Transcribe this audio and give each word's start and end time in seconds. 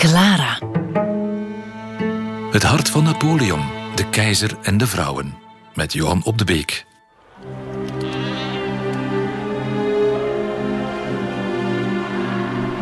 Clara. 0.00 0.58
Het 2.50 2.62
hart 2.62 2.90
van 2.90 3.04
Napoleon, 3.04 3.60
de 3.94 4.08
keizer 4.10 4.58
en 4.62 4.78
de 4.78 4.86
vrouwen. 4.86 5.34
Met 5.74 5.92
Johan 5.92 6.24
op 6.24 6.38
de 6.38 6.44
Beek. 6.44 6.86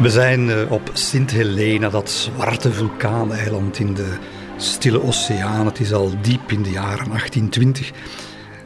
We 0.00 0.10
zijn 0.10 0.50
eh, 0.50 0.72
op 0.72 0.90
Sint 0.92 1.30
Helena, 1.30 1.88
dat 1.88 2.10
zwarte 2.10 2.72
vulkaaneiland 2.72 3.79
in 3.79 3.95
de 3.95 4.16
Stille 4.57 5.03
Oceaan. 5.03 5.66
Het 5.66 5.80
is 5.80 5.93
al 5.93 6.12
diep 6.23 6.53
in 6.53 6.62
de 6.62 6.71
jaren 6.71 7.09
1820. 7.09 7.91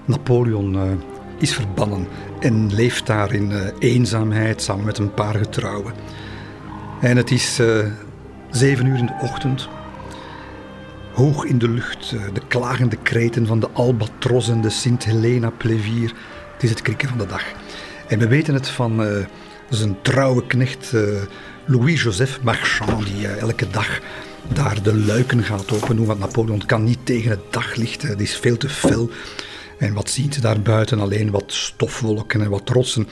Napoleon 0.05 0.75
uh, 0.75 0.83
is 1.39 1.55
verbannen 1.55 2.09
en 2.41 2.75
leeft 2.75 3.07
daar 3.07 3.33
in 3.33 3.51
uh, 3.51 3.61
eenzaamheid 3.79 4.63
samen 4.63 4.85
met 4.85 4.99
een 4.99 5.15
paar 5.15 5.35
getrouwen. 5.35 5.95
En 7.01 7.17
het 7.17 7.31
is 7.31 7.61
zeven 8.53 8.87
uur 8.87 8.99
in 8.99 9.07
de 9.07 9.19
ochtend. 9.21 9.69
Hoog 11.13 11.45
in 11.45 11.59
de 11.59 11.69
lucht, 11.69 12.11
de 12.11 12.47
klagende 12.49 12.97
kreten 12.97 13.47
van 13.47 13.61
de 13.61 13.71
albatros 13.71 14.49
en 14.49 14.61
de 14.61 14.71
Sint 14.71 15.05
Helena 15.05 15.51
plevier. 15.51 16.15
Het 16.53 16.63
is 16.63 16.71
het 16.71 16.83
krikken 16.83 17.09
van 17.09 17.19
de 17.19 17.27
dag. 17.27 17.45
En 18.09 18.19
we 18.19 18.29
weten 18.29 18.55
het 18.55 18.69
van 18.69 19.25
zijn 19.69 19.97
trouwe 20.03 20.47
knecht 20.47 20.93
Louis-Joseph 21.65 22.43
Marchand, 22.43 23.07
die 23.07 23.29
elke 23.29 23.71
dag 23.71 24.01
daar 24.49 24.83
de 24.83 24.95
luiken 24.95 25.43
gaat 25.43 25.73
open 25.73 26.07
want 26.07 26.19
Napoleon 26.19 26.67
kan 26.67 26.85
niet 26.85 27.07
tegen 27.07 27.31
het 27.31 27.41
daglicht, 27.51 28.03
het 28.03 28.21
is 28.21 28.37
veel 28.37 28.57
te 28.57 28.69
fel. 28.69 29.11
En 29.79 29.95
wat 29.95 30.11
ziet 30.11 30.43
daar 30.43 30.61
buiten? 30.61 31.01
Alleen 31.01 31.31
wat 31.31 31.53
stofwolken 31.53 32.41
en 32.41 32.51
wat 32.51 32.69
rotsen. 32.69 33.09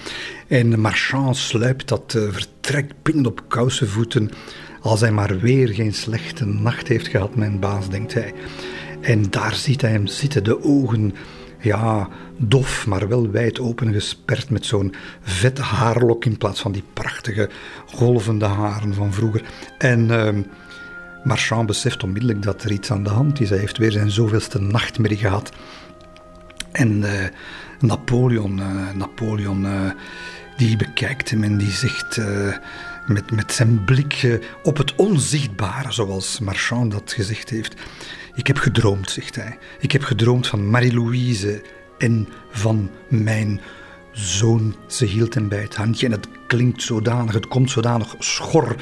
En 0.48 0.80
Marchand 0.80 1.36
sluipt 1.36 1.88
dat 1.88 2.02
vertrek 2.30 2.92
binnen 3.02 3.26
op 3.26 3.42
kousenvoeten. 3.48 4.30
Als 4.80 5.00
hij 5.00 5.12
maar 5.12 5.38
weer 5.38 5.68
geen 5.68 5.94
slechte 5.94 6.46
nacht 6.46 6.88
heeft 6.88 7.08
gehad, 7.08 7.34
mijn 7.34 7.58
baas, 7.58 7.88
denkt 7.88 8.14
hij. 8.14 8.34
En 9.00 9.30
daar 9.30 9.54
ziet 9.54 9.80
hij 9.80 9.90
hem 9.90 10.06
zitten, 10.06 10.44
de 10.44 10.64
ogen, 10.64 11.14
ja, 11.60 12.08
dof, 12.36 12.86
maar 12.86 13.08
wel 13.08 13.30
wijd 13.30 13.60
open 13.60 13.92
gesperd 13.92 14.50
met 14.50 14.66
zo'n 14.66 14.94
vette 15.22 15.62
haarlok 15.62 16.24
in 16.24 16.36
plaats 16.36 16.60
van 16.60 16.72
die 16.72 16.84
prachtige 16.92 17.50
golvende 17.86 18.46
haren 18.46 18.94
van 18.94 19.12
vroeger. 19.12 19.42
En... 19.78 20.00
Uh, 20.08 20.28
Marchand 21.24 21.66
beseft 21.66 22.02
onmiddellijk 22.02 22.42
dat 22.42 22.62
er 22.62 22.72
iets 22.72 22.90
aan 22.90 23.02
de 23.02 23.10
hand 23.10 23.40
is. 23.40 23.50
Hij 23.50 23.58
heeft 23.58 23.78
weer 23.78 23.92
zijn 23.92 24.10
zoveelste 24.10 24.60
nachtmerrie 24.60 25.18
gehad. 25.18 25.52
En 26.72 27.02
uh, 27.02 27.24
Napoleon, 27.80 28.58
uh, 28.58 28.90
Napoleon 28.94 29.64
uh, 29.64 29.90
die 30.56 30.76
bekijkt 30.76 31.30
hem 31.30 31.42
en 31.42 31.56
die 31.56 31.70
zegt 31.70 32.20
met, 33.06 33.30
met 33.30 33.52
zijn 33.52 33.84
blik 33.84 34.40
op 34.62 34.76
het 34.76 34.94
onzichtbare, 34.94 35.92
zoals 35.92 36.40
Marchand 36.40 36.92
dat 36.92 37.12
gezegd 37.12 37.50
heeft. 37.50 37.74
Ik 38.34 38.46
heb 38.46 38.58
gedroomd, 38.58 39.10
zegt 39.10 39.34
hij. 39.34 39.58
Ik 39.78 39.92
heb 39.92 40.02
gedroomd 40.02 40.46
van 40.46 40.70
Marie-Louise 40.70 41.62
en 41.98 42.28
van 42.50 42.90
mijn 43.08 43.60
zoon. 44.12 44.74
Ze 44.86 45.04
hield 45.04 45.34
hem 45.34 45.48
bij 45.48 45.60
het 45.62 45.76
handje 45.76 46.06
en 46.06 46.12
het 46.12 46.28
klinkt 46.46 46.82
zodanig, 46.82 47.34
het 47.34 47.48
komt 47.48 47.70
zodanig 47.70 48.14
schor 48.18 48.76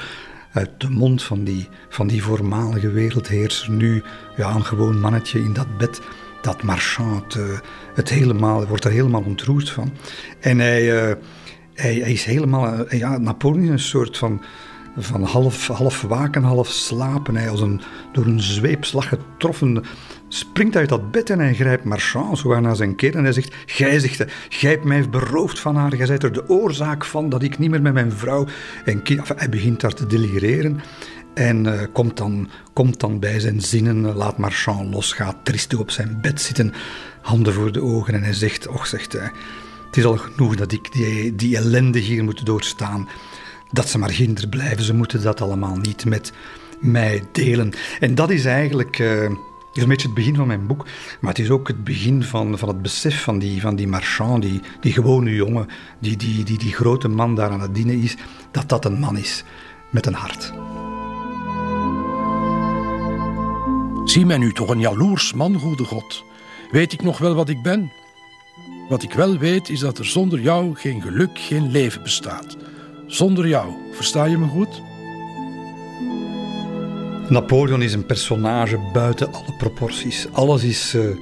uit 0.53 0.71
de 0.79 0.91
mond 0.91 1.23
van 1.23 1.45
die, 1.45 1.69
van 1.89 2.07
die 2.07 2.23
voormalige 2.23 2.91
wereldheerser. 2.91 3.71
Nu 3.71 4.03
ja, 4.37 4.55
een 4.55 4.65
gewoon 4.65 5.01
mannetje 5.01 5.39
in 5.39 5.53
dat 5.53 5.79
bed. 5.79 6.01
Dat 6.43 6.63
Marchand 6.63 7.37
uh, 7.37 7.59
het 7.95 8.09
helemaal, 8.09 8.67
wordt 8.67 8.85
er 8.85 8.91
helemaal 8.91 9.23
ontroerd 9.23 9.71
van. 9.71 9.93
En 10.41 10.59
hij, 10.59 11.09
uh, 11.09 11.15
hij, 11.81 11.95
hij, 11.95 12.13
is 12.13 12.25
helemaal, 12.25 12.75
uh, 12.93 12.99
ja, 12.99 13.19
Napoleon 13.19 13.63
is 13.63 13.71
een 13.71 13.79
soort 13.79 14.19
van, 14.19 14.43
van 14.97 15.23
half, 15.23 15.67
half 15.67 16.03
waken, 16.03 16.43
half 16.43 16.69
slapen. 16.69 17.37
Hij 17.37 17.51
als 17.51 17.61
een 17.61 17.81
door 18.13 18.27
een 18.27 18.41
zweepslag 18.41 19.09
getroffen 19.09 19.85
springt 20.29 20.77
uit 20.77 20.89
dat 20.89 21.11
bed 21.11 21.31
en 21.31 21.39
hij 21.39 21.55
grijpt 21.55 21.85
Marchand 21.85 22.39
zo 22.39 22.61
naar 22.61 22.77
zijn 22.77 22.95
keer. 22.97 23.17
En 23.17 23.23
hij 23.23 23.33
zegt, 23.33 23.55
gij 23.67 23.99
zegt, 23.99 24.25
gij 24.49 24.71
hebt 24.71 24.85
mij 24.85 25.09
beroofd 25.09 25.59
van 25.59 25.77
haar, 25.77 25.93
gij 25.93 26.07
zijt 26.07 26.23
er 26.23 26.33
de 26.33 26.49
oorzaak 26.49 27.05
van 27.05 27.29
dat 27.29 27.43
ik 27.43 27.59
niet 27.59 27.71
meer 27.71 27.83
met 27.83 27.93
mijn 27.93 28.13
vrouw 28.13 28.47
en 28.85 29.03
kind... 29.03 29.29
Hij 29.37 29.49
begint 29.49 29.81
daar 29.81 29.95
te 29.95 30.07
delireren. 30.07 30.81
En 31.35 31.65
uh, 31.65 31.81
komt, 31.93 32.17
dan, 32.17 32.49
komt 32.73 33.01
dan 33.01 33.19
bij 33.19 33.41
zijn 33.41 33.61
zinnen, 33.61 34.15
laat 34.15 34.39
Marchand 34.39 34.95
los, 34.95 35.13
gaat 35.13 35.37
tristig 35.43 35.79
op 35.79 35.91
zijn 35.91 36.19
bed 36.21 36.41
zitten, 36.41 36.73
handen 37.21 37.53
voor 37.53 37.73
de 37.73 37.83
ogen. 37.83 38.15
En 38.15 38.23
hij 38.23 38.33
zegt, 38.33 38.67
och 38.67 38.87
zegt 38.87 39.13
hij, 39.13 39.31
het 39.89 39.97
is 39.97 40.05
al 40.05 40.17
genoeg 40.17 40.57
dat 40.57 40.73
ik 40.73 40.93
die, 40.93 41.35
die 41.35 41.57
ellende 41.57 41.99
hier 41.99 42.25
moet 42.25 42.47
doorstaan, 42.47 43.09
dat 43.71 43.89
ze 43.89 43.99
maar 43.99 44.11
ginder 44.11 44.49
blijven, 44.49 44.85
ze 44.85 44.95
moeten 44.95 45.23
dat 45.23 45.41
allemaal 45.41 45.77
niet 45.77 46.05
met 46.05 46.33
mij 46.81 47.23
delen. 47.33 47.73
En 48.01 48.15
dat 48.15 48.31
is 48.31 48.45
eigenlijk... 48.45 48.99
Uh, 48.99 49.31
is 49.73 49.85
een 49.85 49.89
beetje 49.89 50.07
het 50.07 50.17
begin 50.17 50.37
van 50.37 50.47
mijn 50.47 50.67
boek, 50.67 50.87
maar 51.21 51.31
het 51.31 51.39
is 51.39 51.51
ook 51.51 51.69
het 51.69 51.85
begin 51.85 52.23
van, 52.23 52.59
van 52.59 52.69
het 52.69 52.83
besef 52.83 53.23
van 53.23 53.39
die, 53.39 53.61
van 53.61 53.77
die 53.77 53.89
marchand, 53.89 54.43
die, 54.43 54.61
die 54.81 54.93
gewone 54.93 55.35
jongen, 55.35 55.67
die, 55.99 56.17
die, 56.17 56.45
die, 56.45 56.59
die 56.59 56.73
grote 56.73 57.09
man 57.09 57.35
daar 57.35 57.51
aan 57.51 57.61
het 57.61 57.75
dienen 57.75 58.03
is, 58.03 58.17
dat 58.51 58.69
dat 58.69 58.85
een 58.85 58.99
man 58.99 59.17
is 59.17 59.45
met 59.91 60.07
een 60.07 60.15
hart. 60.15 60.53
Zie 64.05 64.27
mij 64.27 64.39
nu 64.39 64.53
toch 64.53 64.69
een 64.69 64.81
jaloers 64.81 65.33
man, 65.33 65.59
goede 65.59 65.85
God. 65.85 66.25
Weet 66.71 66.93
ik 66.93 67.03
nog 67.03 67.19
wel 67.19 67.35
wat 67.35 67.49
ik 67.49 67.63
ben? 67.63 67.93
Wat 68.89 69.03
ik 69.03 69.13
wel 69.13 69.39
weet 69.39 69.69
is 69.69 69.81
dat 69.81 69.99
er 69.99 70.05
zonder 70.05 70.41
jou 70.41 70.75
geen 70.75 71.03
geluk, 71.03 71.39
geen 71.39 71.71
leven 71.71 72.03
bestaat. 72.03 72.57
Zonder 73.07 73.49
jou, 73.49 73.73
versta 73.93 74.25
je 74.25 74.39
me 74.39 74.47
goed? 74.47 74.83
Napoleon 77.29 77.83
is 77.83 77.93
een 77.93 78.07
personage 78.07 78.91
buiten 78.93 79.33
alle 79.33 79.55
proporties. 79.59 80.27
Alles 80.33 80.65
is, 80.65 80.95
uh, 80.95 81.17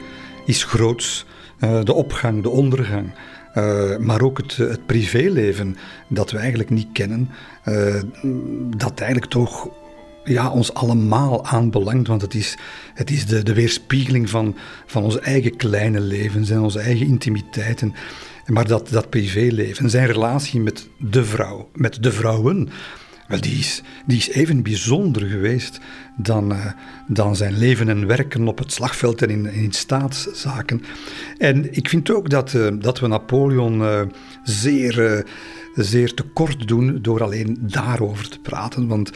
is 0.44 0.64
groots. 0.64 1.26
Uh, 1.60 1.82
de 1.82 1.92
opgang, 1.92 2.42
de 2.42 2.50
ondergang. 2.50 3.14
Uh, 3.54 3.96
maar 3.96 4.22
ook 4.22 4.36
het, 4.38 4.56
het, 4.56 4.86
privéleven 4.86 5.76
dat 6.08 6.30
we 6.30 6.38
eigenlijk 6.38 6.70
niet 6.70 6.88
kennen. 6.92 7.30
dat 8.76 9.00
eigenlijk 9.00 9.30
toch 9.30 9.68
ja, 10.26 10.50
ons 10.50 10.74
allemaal 10.74 11.44
aanbelangt. 11.44 12.08
Want 12.08 12.22
het 12.22 12.34
is, 12.34 12.56
het 12.94 13.10
is 13.10 13.26
de, 13.26 13.42
de 13.42 13.54
weerspiegeling 13.54 14.30
van, 14.30 14.56
van 14.86 15.02
onze 15.02 15.20
eigen 15.20 15.56
kleine 15.56 16.00
levens 16.00 16.50
en 16.50 16.60
onze 16.60 16.80
eigen 16.80 17.06
intimiteiten. 17.06 17.94
Maar 18.46 18.66
dat, 18.66 18.88
dat 18.88 19.10
privéleven, 19.10 19.90
zijn 19.90 20.06
relatie 20.06 20.60
met 20.60 20.88
de 20.98 21.24
vrouw, 21.24 21.68
met 21.72 22.02
de 22.02 22.12
vrouwen 22.12 22.68
wel, 23.26 23.40
die 23.40 23.58
is, 23.58 23.82
die 24.06 24.16
is 24.16 24.30
even 24.30 24.62
bijzonder 24.62 25.22
geweest 25.22 25.80
dan, 26.16 26.52
uh, 26.52 26.66
dan 27.08 27.36
zijn 27.36 27.58
leven 27.58 27.88
en 27.88 28.06
werken 28.06 28.48
op 28.48 28.58
het 28.58 28.72
slagveld 28.72 29.22
en 29.22 29.30
in, 29.30 29.46
in 29.46 29.72
staatszaken. 29.72 30.82
En 31.38 31.76
ik 31.76 31.88
vind 31.88 32.10
ook 32.10 32.30
dat, 32.30 32.52
uh, 32.52 32.68
dat 32.78 33.00
we 33.00 33.06
Napoleon 33.06 33.80
uh, 33.80 34.00
zeer, 34.42 35.24
zeer 35.74 36.14
tekort 36.14 36.68
doen 36.68 36.98
door 37.02 37.22
alleen 37.22 37.58
daarover 37.60 38.28
te 38.28 38.38
praten. 38.38 38.86
Want 38.86 39.10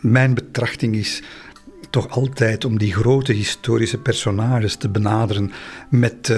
mijn 0.00 0.34
betrachting 0.34 0.96
is 0.96 1.22
toch 1.90 2.08
altijd 2.08 2.64
om 2.64 2.78
die 2.78 2.92
grote 2.92 3.32
historische 3.32 3.98
personages 3.98 4.76
te 4.76 4.88
benaderen 4.88 5.52
met, 5.90 6.34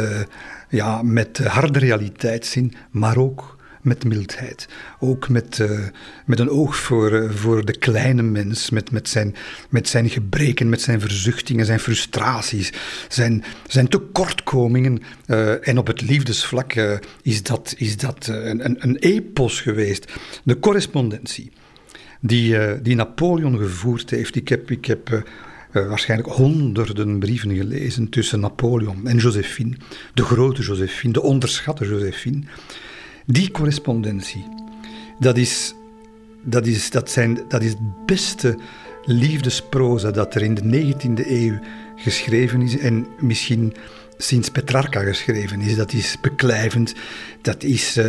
ja, 0.69 1.03
met 1.03 1.39
harde 1.39 1.78
realiteitszin, 1.78 2.75
maar 2.91 3.17
ook 3.17 3.56
met 3.83 4.05
mildheid. 4.05 4.69
Ook 4.99 5.28
met, 5.28 5.59
uh, 5.59 5.81
met 6.27 6.39
een 6.39 6.50
oog 6.50 6.77
voor, 6.77 7.12
uh, 7.12 7.31
voor 7.31 7.65
de 7.65 7.78
kleine 7.78 8.23
mens, 8.23 8.71
met, 8.71 8.91
met, 8.91 9.09
zijn, 9.09 9.34
met 9.69 9.89
zijn 9.89 10.11
gebreken, 10.11 10.69
met 10.69 10.83
zijn 10.83 11.00
verzuchtingen, 11.00 11.67
zijn 11.67 11.81
frustraties, 11.81 12.73
zijn, 13.09 13.44
zijn 13.67 13.89
tekortkomingen. 13.89 15.03
En 15.61 15.79
op 15.79 15.87
het 15.87 16.00
liefdesvlak 16.00 16.75
is 17.23 17.43
dat, 17.43 17.75
is 17.77 17.97
dat 17.97 18.27
een, 18.27 18.65
een, 18.65 18.77
een 18.79 18.97
epos 18.97 19.61
geweest. 19.61 20.12
De 20.44 20.59
correspondentie 20.59 21.53
die, 22.22 22.83
die 22.83 22.94
Napoleon 22.94 23.59
gevoerd 23.59 24.10
heeft. 24.10 24.37
Ik 24.37 24.49
heb. 24.49 24.70
Ik 24.70 24.85
heb 24.85 25.25
uh, 25.73 25.88
waarschijnlijk 25.88 26.29
honderden 26.29 27.19
brieven 27.19 27.56
gelezen 27.56 28.08
tussen 28.08 28.41
Napoleon 28.41 29.06
en 29.06 29.17
Josephine, 29.17 29.76
de 30.14 30.23
grote 30.23 30.62
Josephine, 30.62 31.12
de 31.12 31.23
onderschatte 31.23 31.87
Josephine. 31.87 32.43
Die 33.26 33.50
correspondentie, 33.50 34.44
dat 35.19 35.37
is, 35.37 35.75
dat 36.43 36.67
is, 36.67 36.91
dat 36.91 37.11
zijn, 37.11 37.38
dat 37.49 37.62
is 37.62 37.70
het 37.70 38.06
beste 38.06 38.58
liefdesproza 39.05 40.11
dat 40.11 40.35
er 40.35 40.43
in 40.43 40.55
de 40.55 40.94
19e 40.94 41.26
eeuw 41.26 41.58
geschreven 41.97 42.62
is 42.62 42.79
en 42.79 43.06
misschien 43.20 43.75
sinds 44.23 44.51
Petrarca 44.51 45.01
geschreven 45.01 45.61
is. 45.61 45.77
Dat 45.77 45.93
is 45.93 46.17
beklijvend, 46.21 46.95
dat 47.43 47.63
is, 47.63 47.97
uh, 47.97 48.05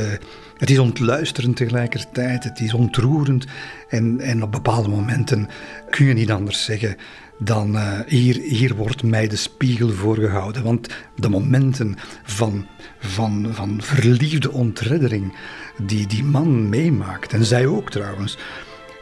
het 0.58 0.70
is 0.70 0.80
ontluisterend 0.80 1.56
tegelijkertijd, 1.56 2.44
het 2.44 2.60
is 2.60 2.74
ontroerend 2.74 3.46
en, 3.90 4.20
en 4.20 4.44
op 4.44 4.52
bepaalde 4.52 4.90
momenten 4.90 5.48
kun 5.90 6.06
je 6.06 6.14
niet 6.14 6.32
anders 6.32 6.64
zeggen 6.64 6.96
dan 7.40 7.76
uh, 7.76 8.00
hier, 8.08 8.36
hier 8.36 8.76
wordt 8.76 9.04
mij 9.04 9.28
de 9.28 9.36
spiegel 9.36 9.90
voorgehouden. 9.90 10.64
Want 10.64 10.88
de 11.16 11.30
momenten 11.30 11.96
van, 12.24 12.68
van, 13.00 13.48
van 13.52 13.82
verliefde 13.82 14.52
ontreddering 14.52 15.38
die 15.84 16.08
die 16.08 16.24
man 16.24 16.70
meemaakt, 16.70 17.34
en 17.34 17.46
zij 17.46 17.66
ook 17.66 17.92
trouwens, 17.92 18.38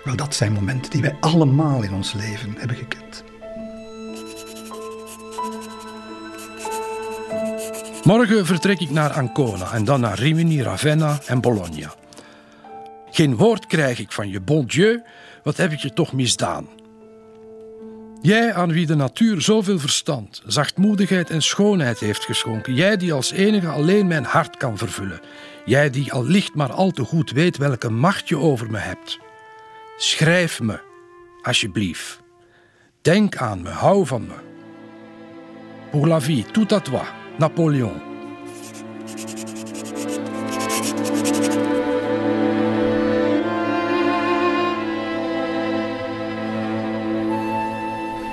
Wel, 0.03 0.15
dat 0.15 0.35
zijn 0.35 0.53
momenten 0.53 0.91
die 0.91 1.01
wij 1.01 1.17
allemaal 1.19 1.83
in 1.83 1.93
ons 1.93 2.13
leven 2.13 2.55
hebben 2.57 2.77
gekend. 2.77 3.23
Morgen 8.03 8.45
vertrek 8.45 8.79
ik 8.79 8.89
naar 8.89 9.11
Ancona 9.11 9.71
en 9.71 9.85
dan 9.85 9.99
naar 9.99 10.19
Rimini, 10.19 10.61
Ravenna 10.61 11.19
en 11.25 11.41
Bologna. 11.41 11.93
Geen 13.11 13.35
woord 13.35 13.65
krijg 13.65 13.99
ik 13.99 14.11
van 14.11 14.29
je, 14.29 14.39
bon 14.39 14.65
Dieu, 14.65 15.01
wat 15.43 15.57
heb 15.57 15.71
ik 15.71 15.79
je 15.79 15.93
toch 15.93 16.13
misdaan? 16.13 16.67
Jij 18.21 18.53
aan 18.53 18.71
wie 18.71 18.85
de 18.85 18.95
natuur 18.95 19.41
zoveel 19.41 19.79
verstand, 19.79 20.41
zachtmoedigheid 20.45 21.29
en 21.29 21.41
schoonheid 21.41 21.99
heeft 21.99 22.25
geschonken. 22.25 22.73
Jij 22.73 22.97
die 22.97 23.13
als 23.13 23.31
enige 23.31 23.67
alleen 23.67 24.07
mijn 24.07 24.25
hart 24.25 24.57
kan 24.57 24.77
vervullen. 24.77 25.21
Jij 25.65 25.89
die 25.89 26.13
al 26.13 26.25
licht 26.25 26.55
maar 26.55 26.71
al 26.71 26.91
te 26.91 27.03
goed 27.03 27.31
weet 27.31 27.57
welke 27.57 27.89
macht 27.89 28.27
je 28.27 28.37
over 28.37 28.71
me 28.71 28.77
hebt. 28.77 29.19
Schrijf 29.97 30.61
me, 30.61 30.79
alsjeblieft. 31.41 32.19
Denk 33.01 33.37
aan 33.37 33.61
me, 33.61 33.69
hou 33.69 34.05
van 34.05 34.21
me. 34.21 34.35
Pour 35.91 36.07
la 36.07 36.21
vie, 36.21 36.45
tout 36.51 36.73
à 36.73 36.79
toi, 36.79 37.03
Napoleon. 37.37 38.01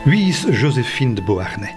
Wie 0.05 0.29
is 0.29 0.47
Josephine 0.51 1.15
de 1.15 1.23
Beauharnais? 1.23 1.75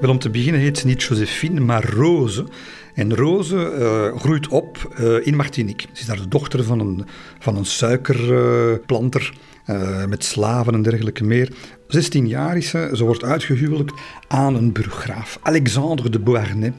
Wel, 0.00 0.10
om 0.10 0.18
te 0.18 0.30
beginnen 0.30 0.60
heet 0.60 0.78
ze 0.78 0.86
niet 0.86 1.02
Josephine, 1.02 1.60
maar 1.60 1.90
Rose. 1.90 2.46
En 2.94 3.14
Rose 3.16 3.56
uh, 3.78 4.20
groeit 4.20 4.48
op 4.48 4.94
uh, 5.00 5.26
in 5.26 5.36
Martinique. 5.36 5.86
Ze 5.92 6.00
is 6.00 6.06
daar 6.06 6.16
de 6.16 6.28
dochter 6.28 6.64
van 6.64 6.80
een, 6.80 7.04
van 7.38 7.56
een 7.56 7.64
suikerplanter 7.64 9.32
uh, 9.66 10.04
met 10.04 10.24
slaven 10.24 10.74
en 10.74 10.82
dergelijke 10.82 11.24
meer. 11.24 11.52
16 11.88 12.28
jaar 12.28 12.56
is 12.56 12.68
ze, 12.68 12.90
ze 12.92 13.04
wordt 13.04 13.24
uitgehuwelijkt 13.24 14.00
aan 14.26 14.54
een 14.54 14.72
burggraaf, 14.72 15.38
Alexandre 15.42 16.10
de 16.10 16.18
Beauharnais. 16.18 16.72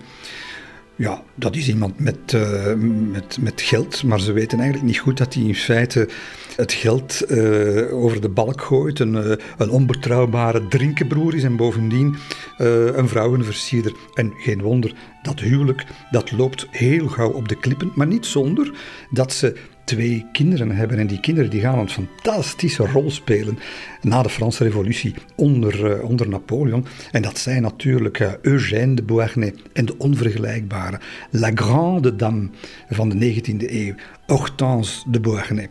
Ja, 0.95 1.23
dat 1.35 1.56
is 1.56 1.67
iemand 1.67 2.00
met, 2.00 2.33
uh, 2.35 2.73
met, 3.11 3.38
met 3.41 3.61
geld, 3.61 4.03
maar 4.03 4.19
ze 4.19 4.31
weten 4.31 4.59
eigenlijk 4.59 4.88
niet 4.88 5.00
goed 5.00 5.17
dat 5.17 5.33
hij 5.33 5.44
in 5.44 5.56
feite 5.56 6.09
het 6.56 6.73
geld 6.73 7.23
uh, 7.27 7.94
over 7.94 8.21
de 8.21 8.29
balk 8.29 8.61
gooit, 8.61 9.00
een, 9.00 9.13
uh, 9.13 9.35
een 9.57 9.69
onbetrouwbare 9.69 10.67
drinkenbroer 10.67 11.35
is 11.35 11.44
en 11.44 11.56
bovendien 11.56 12.15
een 12.57 13.07
vrouwenversierder. 13.07 13.94
En 14.13 14.33
geen 14.38 14.61
wonder, 14.61 14.94
dat 15.21 15.39
huwelijk 15.39 15.85
dat 16.11 16.31
loopt 16.31 16.67
heel 16.71 17.07
gauw 17.07 17.31
op 17.31 17.47
de 17.47 17.56
klippen, 17.56 17.91
maar 17.95 18.07
niet 18.07 18.25
zonder 18.25 18.73
dat 19.09 19.33
ze 19.33 19.56
twee 19.89 20.25
kinderen 20.31 20.71
hebben. 20.71 20.97
En 20.97 21.07
die 21.07 21.19
kinderen 21.19 21.50
die 21.50 21.62
gaan 21.62 21.80
een 21.80 21.89
fantastische 21.89 22.86
rol 22.86 23.12
spelen 23.12 23.59
na 24.01 24.21
de 24.21 24.30
Franse 24.30 24.63
Revolutie 24.63 25.13
onder, 25.36 25.97
uh, 25.97 26.03
onder 26.03 26.30
Napoleon. 26.30 26.86
En 27.12 27.21
dat 27.21 27.38
zijn 27.38 27.62
natuurlijk 27.62 28.19
uh, 28.19 28.31
Eugène 28.41 28.94
de 28.94 29.03
Beauharnais 29.03 29.53
en 29.74 29.86
de 29.86 29.97
onvergelijkbare 29.97 31.00
La 31.31 31.51
Grande 31.56 32.15
Dame 32.15 32.50
van 32.89 33.09
de 33.09 33.33
19e 33.33 33.71
eeuw, 33.71 33.94
Hortense 34.27 35.09
de 35.09 35.19
Beauharnais. 35.19 35.68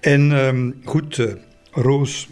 En 0.00 0.30
um, 0.30 0.74
goed, 0.84 1.18
uh, 1.18 1.32
Roos. 1.70 2.28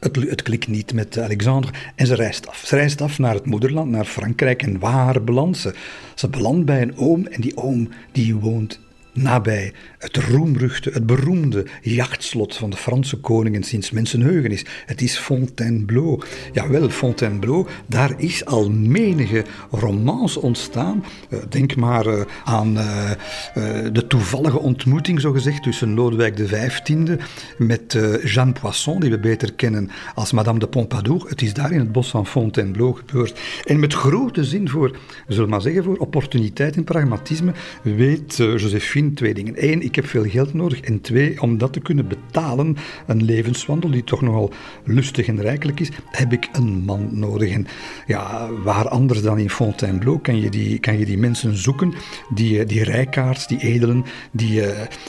Het, 0.00 0.16
het, 0.16 0.42
klikt 0.42 0.68
niet 0.68 0.92
met 0.92 1.18
Alexandre 1.18 1.72
en 1.94 2.06
ze 2.06 2.14
reist 2.14 2.48
af. 2.48 2.62
Ze 2.66 2.76
reist 2.76 3.00
af 3.00 3.18
naar 3.18 3.34
het 3.34 3.46
moederland, 3.46 3.90
naar 3.90 4.04
Frankrijk. 4.04 4.62
En 4.62 4.78
waar 4.78 5.24
belandt 5.24 5.58
ze? 5.58 5.74
Ze 6.14 6.28
belandt 6.28 6.64
bij 6.64 6.82
een 6.82 6.96
oom 6.96 7.26
en 7.26 7.40
die 7.40 7.56
oom 7.56 7.88
die 8.12 8.34
woont 8.34 8.80
nabij 9.22 9.72
het 9.98 10.16
roemruchte, 10.16 10.90
het 10.90 11.06
beroemde 11.06 11.66
jachtslot 11.82 12.56
van 12.56 12.70
de 12.70 12.76
Franse 12.76 13.16
koningen 13.16 13.62
sinds 13.62 13.90
mensenheugenis. 13.90 14.64
Het 14.86 15.02
is 15.02 15.18
Fontainebleau. 15.18 16.22
Jawel, 16.52 16.90
Fontainebleau, 16.90 17.66
daar 17.86 18.14
is 18.16 18.44
al 18.44 18.70
menige 18.70 19.44
romance 19.70 20.40
ontstaan. 20.42 21.04
Uh, 21.30 21.38
denk 21.48 21.76
maar 21.76 22.06
uh, 22.06 22.20
aan 22.44 22.76
uh, 22.76 23.10
de 23.92 24.04
toevallige 24.08 24.58
ontmoeting, 24.58 25.20
zogezegd, 25.20 25.62
tussen 25.62 25.94
Lodewijk 25.94 26.34
XV 26.34 27.16
met 27.58 27.98
Jeanne 28.24 28.52
Poisson, 28.60 29.00
die 29.00 29.10
we 29.10 29.18
beter 29.18 29.52
kennen 29.52 29.90
als 30.14 30.32
Madame 30.32 30.58
de 30.58 30.66
Pompadour. 30.66 31.28
Het 31.28 31.42
is 31.42 31.54
daar 31.54 31.72
in 31.72 31.78
het 31.78 31.92
bos 31.92 32.10
van 32.10 32.26
Fontainebleau 32.26 32.96
gebeurd. 32.96 33.40
En 33.64 33.80
met 33.80 33.94
grote 33.94 34.44
zin 34.44 34.68
voor, 34.68 34.96
zullen 35.26 35.44
we 35.44 35.50
maar 35.50 35.60
zeggen, 35.60 35.84
voor 35.84 35.96
opportuniteit 35.96 36.76
en 36.76 36.84
pragmatisme 36.84 37.52
weet 37.82 38.36
Josephine 38.36 39.07
twee 39.14 39.34
dingen. 39.34 39.54
Eén, 39.56 39.82
ik 39.82 39.94
heb 39.94 40.06
veel 40.06 40.24
geld 40.24 40.54
nodig. 40.54 40.80
En 40.80 41.00
twee, 41.00 41.42
om 41.42 41.58
dat 41.58 41.72
te 41.72 41.80
kunnen 41.80 42.08
betalen, 42.08 42.76
een 43.06 43.24
levenswandel 43.24 43.90
die 43.90 44.04
toch 44.04 44.20
nogal 44.20 44.52
lustig 44.84 45.26
en 45.26 45.40
rijkelijk 45.40 45.80
is, 45.80 45.90
heb 46.10 46.32
ik 46.32 46.48
een 46.52 46.84
man 46.84 47.18
nodig. 47.18 47.52
En 47.52 47.66
ja, 48.06 48.48
waar 48.64 48.88
anders 48.88 49.22
dan 49.22 49.38
in 49.38 49.50
Fontainebleau 49.50 50.20
kan 50.20 50.40
je 50.40 50.50
die, 50.50 50.78
kan 50.78 50.98
je 50.98 51.04
die 51.04 51.18
mensen 51.18 51.56
zoeken, 51.56 51.94
die, 52.34 52.64
die 52.64 52.84
rijkaards, 52.84 53.46
die 53.46 53.58
edelen, 53.58 54.04
die 54.32 54.60
uh, 54.60 54.68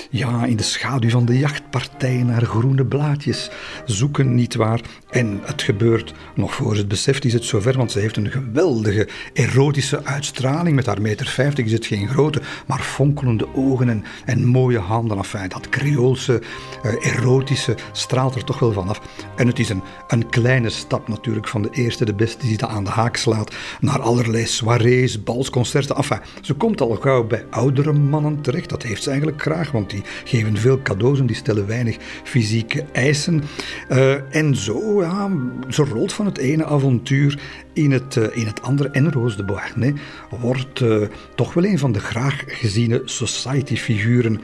ja, 0.10 0.46
in 0.46 0.56
de 0.56 0.64
schaduw 0.64 1.10
van 1.10 1.26
de 1.26 1.38
jachtpartijen 1.38 2.26
naar 2.26 2.46
groene 2.46 2.86
blaadjes 2.86 3.50
zoeken, 3.86 4.36
nietwaar? 4.36 4.82
En 5.10 5.40
het 5.44 5.62
gebeurt, 5.62 6.14
nog 6.36 6.54
voor 6.54 6.76
het 6.76 6.88
beseft 6.88 7.26
is 7.26 7.34
het 7.34 7.44
zover, 7.44 7.78
want 7.78 7.92
ze 7.92 8.00
heeft 8.00 8.18
een 8.18 8.32
geweldige 8.32 9.08
erotische 9.34 10.06
uitstraling. 10.06 10.76
Met 10.76 10.86
haar 10.86 11.02
meter 11.02 11.26
vijftig 11.26 11.66
is 11.66 11.72
het 11.72 11.86
geen 11.86 12.08
grote, 12.08 12.42
maar 12.68 12.80
fonkelende 12.80 13.48
ogen 13.56 13.89
en, 14.26 14.46
mooie 14.46 14.80
handen. 14.80 15.18
Enfin, 15.18 15.50
dat 15.50 15.70
Creoolse, 15.70 16.42
uh, 16.86 17.06
erotische 17.06 17.76
straalt 17.92 18.36
er 18.36 18.44
toch 18.44 18.60
wel 18.60 18.72
vanaf. 18.72 19.02
En 19.36 19.48
het 19.48 19.60
is 19.60 19.70
een, 19.70 19.82
een 20.08 20.30
kleine 20.30 20.70
stap 20.70 21.08
natuurlijk 21.08 21.48
van 21.48 21.62
de 21.62 21.70
eerste, 21.72 22.06
de 22.06 22.14
beste 22.14 22.48
die 22.48 22.58
dat 22.58 22.70
aan 22.70 22.84
de 22.84 22.90
haak 22.90 23.16
slaat, 23.16 23.56
naar 23.80 24.02
allerlei 24.02 24.46
soirées, 24.46 25.24
balsconcerten. 25.24 25.96
Enfin, 25.96 26.20
ze 26.42 26.54
komt 26.54 26.82
al 26.82 26.96
gauw 26.96 27.24
bij 27.24 27.46
oudere 27.50 27.94
mannen 27.94 28.42
terecht. 28.42 28.70
Dat 28.70 28.84
heeft 28.84 29.04
ze 29.04 29.10
eigenlijk 29.10 29.42
graag, 29.42 29.72
want 29.72 29.90
die 29.90 30.04
geven 30.24 30.58
veel 30.58 30.82
cadeaus 30.82 31.20
en 31.20 31.26
die 31.26 31.36
stellen 31.36 31.68
weinig 31.68 31.98
fysieke 32.24 32.86
eisen. 32.92 33.44
Uh, 33.90 34.36
en 34.36 34.56
zo, 34.56 35.02
ja, 35.02 35.30
ze 35.70 35.84
rolt 35.84 36.14
van 36.14 36.26
het 36.26 36.38
ene 36.38 36.66
avontuur 36.66 37.40
in 37.74 37.92
het, 37.92 38.16
uh, 38.16 38.38
in 38.38 38.46
het 38.46 38.62
andere. 38.62 38.90
En 38.90 39.12
Roos 39.12 39.36
de 39.36 39.46
Beauharnais 39.46 40.00
wordt 40.40 40.84
toch 41.36 41.54
wel 41.54 41.66
een 41.66 41.80
van 41.80 41.92
de 41.92 42.00
graag 42.00 42.44
geziene 42.48 43.02
society-figuren 43.76 44.42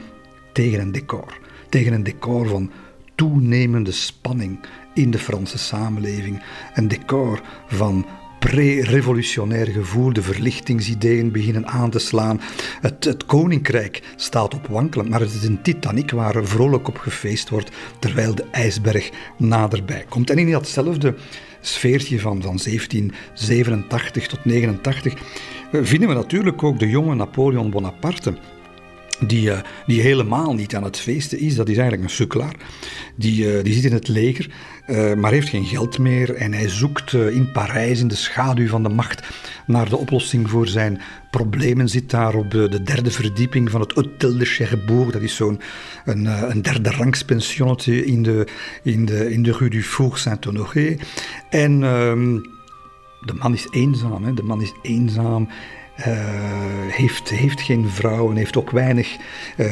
tegen 0.52 0.80
een 0.80 0.92
decor. 0.92 1.38
Tegen 1.68 1.92
een 1.92 2.02
decor 2.02 2.48
van 2.48 2.70
toenemende 3.14 3.92
spanning 3.92 4.58
in 4.94 5.10
de 5.10 5.18
Franse 5.18 5.58
samenleving. 5.58 6.42
Een 6.74 6.88
decor 6.88 7.40
van 7.66 8.06
pre-revolutionair 8.38 9.66
gevoel, 9.66 10.12
de 10.12 10.22
verlichtingsideeën 10.22 11.32
beginnen 11.32 11.66
aan 11.66 11.90
te 11.90 11.98
slaan. 11.98 12.40
Het, 12.80 13.04
het, 13.04 13.26
koninkrijk 13.26 14.02
staat 14.16 14.54
op 14.54 14.66
wankelen, 14.66 15.08
maar 15.08 15.20
het 15.20 15.34
is 15.34 15.44
een 15.44 15.62
Titanic 15.62 16.10
waar 16.10 16.44
vrolijk 16.44 16.88
op 16.88 16.98
gefeest 16.98 17.48
wordt, 17.48 17.70
terwijl 17.98 18.34
de 18.34 18.44
ijsberg 18.50 19.10
naderbij 19.38 20.04
komt. 20.08 20.30
En 20.30 20.38
in 20.38 20.50
datzelfde 20.50 21.14
sfeertje 21.60 22.20
van, 22.20 22.42
van 22.42 22.58
1787 22.64 24.26
tot 24.26 24.44
89 24.44 25.14
vinden 25.72 26.08
we 26.08 26.14
natuurlijk 26.14 26.62
ook 26.62 26.78
de 26.78 26.88
jonge 26.88 27.14
Napoleon 27.14 27.70
Bonaparte 27.70 28.34
die, 29.20 29.48
uh, 29.48 29.58
die 29.86 30.00
helemaal 30.00 30.54
niet 30.54 30.74
aan 30.76 30.84
het 30.84 30.98
feesten 30.98 31.38
is. 31.38 31.54
Dat 31.54 31.68
is 31.68 31.76
eigenlijk 31.76 32.08
een 32.08 32.14
sukkelaar. 32.14 32.56
Die, 33.16 33.56
uh, 33.56 33.62
die 33.62 33.74
zit 33.74 33.84
in 33.84 33.92
het 33.92 34.08
leger, 34.08 34.50
uh, 34.86 35.14
maar 35.14 35.32
heeft 35.32 35.48
geen 35.48 35.64
geld 35.64 35.98
meer. 35.98 36.34
En 36.34 36.52
hij 36.52 36.68
zoekt 36.68 37.12
in 37.12 37.52
Parijs, 37.52 38.00
in 38.00 38.08
de 38.08 38.16
schaduw 38.16 38.68
van 38.68 38.82
de 38.82 38.88
macht, 38.88 39.22
naar 39.66 39.88
de 39.88 39.96
oplossing 39.96 40.50
voor 40.50 40.68
zijn 40.68 41.00
problemen. 41.30 41.88
Zit 41.88 42.10
daar 42.10 42.34
op 42.34 42.50
de 42.50 42.82
derde 42.82 43.10
verdieping 43.10 43.70
van 43.70 43.80
het 43.80 43.92
Hôtel 43.92 44.38
de 44.38 44.44
Cherbourg. 44.44 45.12
Dat 45.12 45.22
is 45.22 45.36
zo'n 45.36 45.60
een, 46.04 46.50
een 46.50 46.62
derde 46.62 46.90
rangspensionnetje 46.90 48.04
in 48.04 48.22
de, 48.22 48.46
in, 48.82 49.04
de, 49.04 49.32
in 49.32 49.42
de 49.42 49.52
Rue 49.52 49.70
du 49.70 49.82
Four 49.82 50.18
Saint-Honoré. 50.18 50.96
En 51.50 51.84
ehm, 51.84 52.38
de 53.20 53.34
man 53.34 53.52
is 53.52 53.68
eenzaam. 53.70 54.24
Hè? 54.24 54.34
De 54.34 54.42
man 54.42 54.62
is 54.62 54.72
eenzaam. 54.82 55.48
Uh, 55.98 56.04
heeft, 56.88 57.28
heeft 57.28 57.60
geen 57.60 57.88
vrouw 57.88 58.30
en 58.30 58.36
heeft 58.36 58.56
ook 58.56 58.70
weinig, 58.70 59.16
uh, 59.56 59.66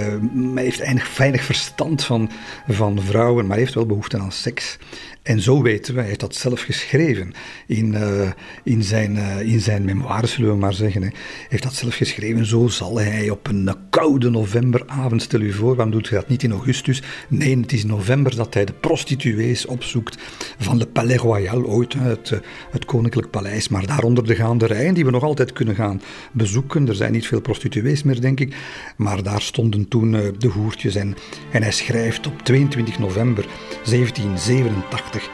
heeft 0.55 0.79
weinig, 0.79 1.17
weinig 1.17 1.43
verstand 1.43 2.05
van, 2.05 2.31
van 2.69 3.03
vrouwen, 3.03 3.47
maar 3.47 3.57
heeft 3.57 3.75
wel 3.75 3.87
behoefte 3.87 4.19
aan 4.19 4.33
seks. 4.33 4.79
En 5.23 5.41
zo 5.41 5.63
weten 5.63 5.95
we, 5.95 5.99
hij 5.99 6.09
heeft 6.09 6.21
dat 6.21 6.35
zelf 6.35 6.61
geschreven 6.61 7.33
in, 7.67 7.93
uh, 7.93 8.31
in, 8.63 8.83
zijn, 8.83 9.17
in 9.47 9.61
zijn 9.61 9.85
memoires, 9.85 10.33
zullen 10.33 10.51
we 10.51 10.57
maar 10.57 10.75
zeggen. 10.75 11.13
Heeft 11.49 11.63
dat 11.63 11.75
zelf 11.75 11.95
geschreven. 11.95 12.47
Zo 12.47 12.69
zal 12.69 12.99
hij 12.99 13.31
op 13.31 13.49
een 13.49 13.71
koude 13.91 14.31
novemberavond, 14.31 15.23
stel 15.23 15.41
u 15.41 15.53
voor, 15.53 15.75
waarom 15.75 15.93
doet 15.95 16.09
hij 16.09 16.19
dat 16.19 16.29
niet 16.29 16.43
in 16.43 16.53
augustus? 16.53 17.03
Nee, 17.29 17.57
het 17.61 17.73
is 17.73 17.85
november 17.85 18.37
dat 18.37 18.55
hij 18.55 18.65
de 18.65 18.73
prostituees 18.73 19.67
opzoekt 19.67 20.19
van 20.59 20.77
Le 20.77 20.87
Palais 20.87 21.21
Royal, 21.21 21.65
ooit 21.65 21.95
het, 21.95 22.33
het 22.71 22.85
Koninklijk 22.85 23.31
Paleis. 23.31 23.69
Maar 23.69 23.87
daaronder 23.87 24.27
de 24.27 24.35
gaanderijen 24.35 24.95
die 24.95 25.05
we 25.05 25.11
nog 25.11 25.23
altijd 25.23 25.53
kunnen 25.53 25.75
gaan 25.75 26.01
bezoeken. 26.33 26.89
Er 26.89 26.95
zijn 26.95 27.13
niet 27.13 27.27
veel 27.27 27.41
prostituees 27.41 28.03
meer, 28.03 28.21
denk 28.21 28.41
ik. 28.41 28.57
Maar 28.97 29.23
daar 29.23 29.43
stonden 29.43 29.89
toen 29.89 30.11
de 30.39 30.49
hoertjes. 30.49 30.95
En, 30.95 31.17
en 31.53 31.63
hij 31.63 31.73
schrijft 31.73 32.27
op 32.27 32.43
22 32.43 32.99
november 32.99 33.47
1787. 33.85 35.31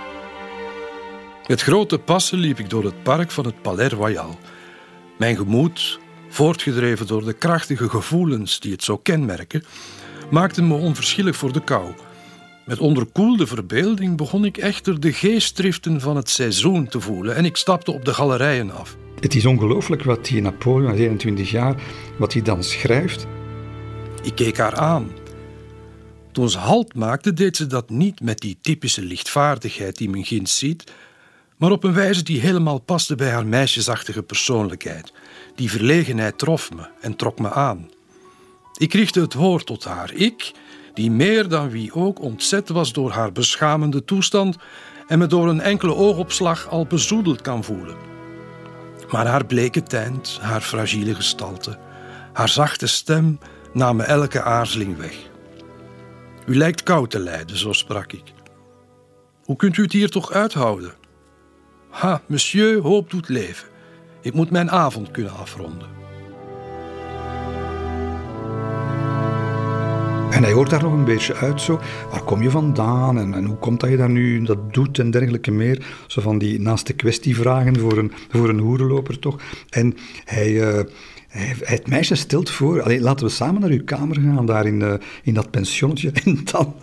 Met 1.46 1.62
grote 1.62 1.98
passen 1.98 2.38
liep 2.38 2.58
ik 2.58 2.70
door 2.70 2.84
het 2.84 3.02
park 3.02 3.30
van 3.30 3.44
het 3.44 3.62
Palais 3.62 3.92
Royal. 3.92 4.38
Mijn 5.18 5.36
gemoed, 5.36 5.98
voortgedreven 6.28 7.06
door 7.06 7.24
de 7.24 7.32
krachtige 7.32 7.88
gevoelens 7.88 8.60
die 8.60 8.72
het 8.72 8.84
zo 8.84 8.96
kenmerken, 8.96 9.64
maakte 10.30 10.62
me 10.62 10.74
onverschillig 10.74 11.36
voor 11.36 11.52
de 11.52 11.64
kou. 11.64 11.92
Met 12.66 12.78
onderkoelde 12.78 13.46
verbeelding 13.46 14.16
begon 14.16 14.44
ik 14.44 14.56
echter 14.56 15.00
de 15.00 15.12
geestdriften 15.12 16.00
van 16.00 16.16
het 16.16 16.30
seizoen 16.30 16.88
te 16.88 17.00
voelen 17.00 17.34
en 17.34 17.44
ik 17.44 17.56
stapte 17.56 17.92
op 17.92 18.04
de 18.04 18.14
galerijen 18.14 18.70
af. 18.70 18.96
Het 19.20 19.34
is 19.34 19.46
ongelooflijk 19.46 20.02
wat 20.02 20.24
die 20.24 20.42
Napoleon, 20.42 20.94
21 20.94 21.50
jaar, 21.50 21.82
wat 22.18 22.32
hij 22.32 22.42
dan 22.42 22.64
schrijft. 22.64 23.26
Ik 24.22 24.34
keek 24.34 24.56
haar 24.56 24.74
aan. 24.74 25.10
Toen 26.32 26.50
ze 26.50 26.58
halt 26.58 26.94
maakte, 26.94 27.32
deed 27.32 27.56
ze 27.56 27.66
dat 27.66 27.90
niet 27.90 28.20
met 28.20 28.38
die 28.38 28.58
typische 28.60 29.02
lichtvaardigheid 29.02 29.96
die 29.96 30.10
men 30.10 30.24
ginds 30.24 30.58
ziet, 30.58 30.92
maar 31.56 31.70
op 31.70 31.84
een 31.84 31.92
wijze 31.92 32.22
die 32.22 32.40
helemaal 32.40 32.78
paste 32.78 33.14
bij 33.14 33.30
haar 33.30 33.46
meisjesachtige 33.46 34.22
persoonlijkheid. 34.22 35.12
Die 35.54 35.70
verlegenheid 35.70 36.38
trof 36.38 36.70
me 36.74 36.88
en 37.00 37.16
trok 37.16 37.38
me 37.38 37.50
aan. 37.50 37.90
Ik 38.76 38.92
richtte 38.92 39.20
het 39.20 39.34
woord 39.34 39.66
tot 39.66 39.84
haar. 39.84 40.12
Ik, 40.14 40.52
die 40.94 41.10
meer 41.10 41.48
dan 41.48 41.70
wie 41.70 41.94
ook 41.94 42.20
ontzet 42.20 42.68
was 42.68 42.92
door 42.92 43.10
haar 43.10 43.32
beschamende 43.32 44.04
toestand 44.04 44.56
en 45.06 45.18
me 45.18 45.26
door 45.26 45.48
een 45.48 45.60
enkele 45.60 45.94
oogopslag 45.94 46.68
al 46.68 46.86
bezoedeld 46.86 47.40
kan 47.40 47.64
voelen. 47.64 48.09
Maar 49.10 49.26
haar 49.26 49.46
bleke 49.46 49.82
tint, 49.82 50.38
haar 50.40 50.60
fragiele 50.60 51.14
gestalte, 51.14 51.78
haar 52.32 52.48
zachte 52.48 52.86
stem 52.86 53.38
namen 53.72 54.06
elke 54.06 54.42
aarzeling 54.42 54.96
weg. 54.96 55.16
U 56.46 56.56
lijkt 56.56 56.82
koud 56.82 57.10
te 57.10 57.18
lijden, 57.18 57.56
zo 57.56 57.72
sprak 57.72 58.12
ik. 58.12 58.32
Hoe 59.44 59.56
kunt 59.56 59.76
u 59.76 59.82
het 59.82 59.92
hier 59.92 60.08
toch 60.08 60.32
uithouden? 60.32 60.94
Ha, 61.90 62.22
monsieur, 62.26 62.82
hoop 62.82 63.10
doet 63.10 63.28
leven. 63.28 63.68
Ik 64.20 64.34
moet 64.34 64.50
mijn 64.50 64.70
avond 64.70 65.10
kunnen 65.10 65.36
afronden. 65.36 65.99
En 70.30 70.42
hij 70.42 70.52
hoort 70.52 70.70
daar 70.70 70.82
nog 70.82 70.92
een 70.92 71.04
beetje 71.04 71.34
uit 71.34 71.60
zo. 71.60 71.80
Waar 72.10 72.22
kom 72.22 72.42
je 72.42 72.50
vandaan 72.50 73.18
en, 73.18 73.34
en 73.34 73.44
hoe 73.44 73.56
komt 73.56 73.80
dat 73.80 73.90
je 73.90 73.96
dat 73.96 74.08
nu 74.08 74.42
dat 74.42 74.74
doet 74.74 74.98
en 74.98 75.10
dergelijke 75.10 75.50
meer. 75.50 75.86
Zo 76.06 76.20
van 76.20 76.38
die 76.38 76.60
naaste 76.60 76.92
kwestievragen 76.92 77.78
voor 77.78 77.98
een, 77.98 78.12
voor 78.30 78.48
een 78.48 78.58
hoerenloper 78.58 79.18
toch. 79.18 79.40
En 79.70 79.96
hij... 80.24 80.50
Uh, 80.50 80.80
hij, 81.28 81.56
het 81.60 81.88
meisje 81.88 82.14
stelt 82.14 82.50
voor, 82.50 82.82
allee, 82.82 83.00
laten 83.00 83.26
we 83.26 83.32
samen 83.32 83.60
naar 83.60 83.70
uw 83.70 83.84
kamer 83.84 84.16
gaan, 84.20 84.46
daar 84.46 84.66
in, 84.66 84.80
uh, 84.80 84.94
in 85.22 85.34
dat 85.34 85.50
pensionnetje. 85.50 86.12
En 86.24 86.40
dan, 86.44 86.74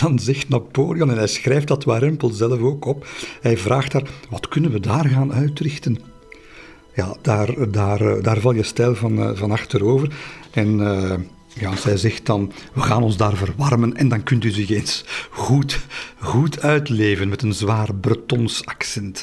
dan 0.00 0.18
zegt 0.18 0.48
Napoleon, 0.48 1.10
en 1.10 1.16
hij 1.16 1.26
schrijft 1.26 1.68
dat 1.68 1.84
Warempel 1.84 2.28
zelf 2.28 2.60
ook 2.60 2.84
op, 2.84 3.06
hij 3.40 3.56
vraagt 3.56 3.92
haar, 3.92 4.02
wat 4.30 4.48
kunnen 4.48 4.70
we 4.70 4.80
daar 4.80 5.04
gaan 5.04 5.32
uitrichten? 5.32 5.98
Ja, 6.94 7.16
daar, 7.22 7.70
daar, 7.70 8.00
eh, 8.00 8.22
daar 8.22 8.40
val 8.40 8.54
je 8.54 8.62
stijl 8.62 8.94
van, 8.94 9.36
van 9.36 9.50
achterover. 9.50 10.14
En... 10.50 10.80
Ja, 11.58 11.76
zij 11.76 11.96
zegt 11.96 12.26
dan, 12.26 12.52
we 12.72 12.80
gaan 12.80 13.02
ons 13.02 13.16
daar 13.16 13.36
verwarmen 13.36 13.96
en 13.96 14.08
dan 14.08 14.22
kunt 14.22 14.44
u 14.44 14.50
zich 14.50 14.70
eens 14.70 15.04
goed, 15.30 15.86
goed 16.18 16.60
uitleven 16.60 17.28
met 17.28 17.42
een 17.42 17.54
zwaar 17.54 17.94
Bretons 17.94 18.64
accent. 18.64 19.22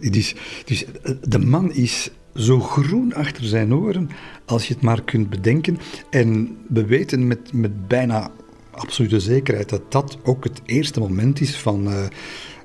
Dus, 0.00 0.34
dus 0.64 0.84
de 1.22 1.38
man 1.38 1.72
is 1.72 2.10
zo 2.34 2.60
groen 2.60 3.14
achter 3.14 3.44
zijn 3.44 3.74
oren 3.74 4.10
als 4.44 4.68
je 4.68 4.74
het 4.74 4.82
maar 4.82 5.02
kunt 5.02 5.30
bedenken. 5.30 5.78
En 6.10 6.56
we 6.68 6.84
weten 6.84 7.26
met, 7.26 7.52
met 7.52 7.88
bijna 7.88 8.30
absolute 8.70 9.20
zekerheid 9.20 9.68
dat 9.68 9.92
dat 9.92 10.18
ook 10.22 10.44
het 10.44 10.60
eerste 10.64 11.00
moment 11.00 11.40
is 11.40 11.56
van, 11.56 11.88
uh, 11.88 12.04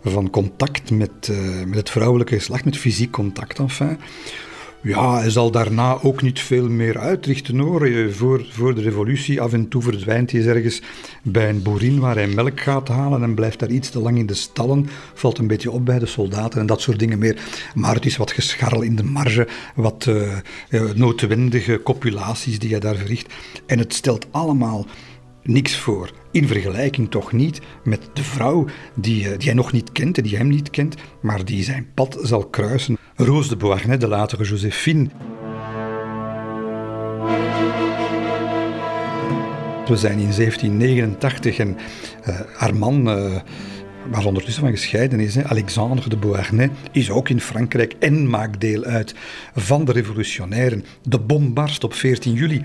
van 0.04 0.30
contact 0.30 0.92
met, 0.92 1.28
uh, 1.32 1.64
met 1.66 1.78
het 1.78 1.90
vrouwelijke 1.90 2.36
geslacht, 2.36 2.66
met 2.66 2.78
fysiek 2.78 3.12
contact 3.12 3.60
enfin. 3.60 3.98
Ja, 4.82 5.20
hij 5.20 5.30
zal 5.30 5.52
daarna 5.52 5.98
ook 6.02 6.22
niet 6.22 6.40
veel 6.40 6.70
meer 6.70 6.98
uitrichten 6.98 7.60
hoor. 7.60 7.90
Voor, 8.12 8.46
voor 8.50 8.76
de 8.76 8.82
revolutie 8.82 9.42
af 9.42 9.54
en 9.54 9.68
toe 9.68 9.82
verdwijnt 9.82 10.32
hij 10.32 10.46
ergens 10.46 10.82
bij 11.24 11.50
een 11.50 11.62
boerin 11.62 12.00
waar 12.00 12.16
hij 12.16 12.28
melk 12.28 12.60
gaat 12.60 12.88
halen 12.88 13.24
en 13.24 13.36
blijft 13.36 13.60
daar 13.60 13.70
iets 13.70 13.90
te 13.90 14.00
lang 14.00 14.18
in 14.18 14.26
de 14.26 14.34
stallen. 14.34 14.90
Valt 15.14 15.38
een 15.38 15.48
beetje 15.48 15.72
op 15.72 15.86
bij 15.86 16.00
de 16.00 16.06
soldaten 16.06 16.60
en 16.60 16.66
dat 16.66 16.82
soort 16.82 17.00
dingen 17.00 17.20
meer. 17.20 17.42
Maar 17.76 17.96
het 17.96 18.06
is 18.06 18.18
wat 18.18 18.32
gescharrel 18.32 18.82
in 18.82 18.96
de 18.96 19.04
marge, 19.04 19.48
wat 19.76 20.06
uh, 20.06 20.92
noodwendige 20.96 21.82
copulaties 21.84 22.60
die 22.60 22.70
hij 22.70 22.80
daar 22.80 22.96
verricht. 22.96 23.34
En 23.66 23.80
het 23.80 23.94
stelt 23.94 24.28
allemaal 24.32 24.86
niks 25.44 25.78
voor. 25.78 26.12
In 26.32 26.48
vergelijking 26.48 27.12
toch 27.12 27.32
niet 27.32 27.62
met 27.84 28.10
de 28.14 28.24
vrouw 28.24 28.66
die, 28.96 29.24
eh, 29.24 29.38
die 29.38 29.48
hij 29.48 29.54
nog 29.54 29.72
niet 29.72 29.92
kent, 29.92 30.24
die 30.24 30.38
hem 30.38 30.48
niet 30.48 30.70
kent, 30.70 30.96
maar 31.22 31.46
die 31.46 31.64
zijn 31.64 31.88
pad 31.94 32.18
zal 32.22 32.46
kruisen. 32.46 32.98
Roos 33.16 33.50
de 33.50 33.58
Beauharnais, 33.58 34.00
de 34.00 34.08
latere 34.08 34.44
Josephine. 34.44 35.10
We 39.88 39.98
zijn 39.98 40.20
in 40.20 40.32
1789 40.32 41.58
en 41.58 41.78
uh, 42.28 42.40
haar 42.54 42.76
man, 42.76 43.08
uh, 43.08 43.36
waar 44.12 44.26
ondertussen 44.26 44.64
van 44.64 44.72
gescheiden 44.72 45.20
is, 45.20 45.36
hè, 45.36 45.44
Alexandre 45.44 46.10
de 46.10 46.18
Beauharnais, 46.18 46.70
is 46.92 47.10
ook 47.10 47.30
in 47.30 47.42
Frankrijk 47.42 47.96
en 48.00 48.30
maakt 48.30 48.62
deel 48.62 48.84
uit 48.84 49.16
van 49.56 49.86
de 49.86 49.92
revolutionairen. 49.92 50.86
De 51.04 51.20
bom 51.20 51.54
barst 51.54 51.84
op 51.84 51.94
14 51.94 52.34
juli 52.34 52.62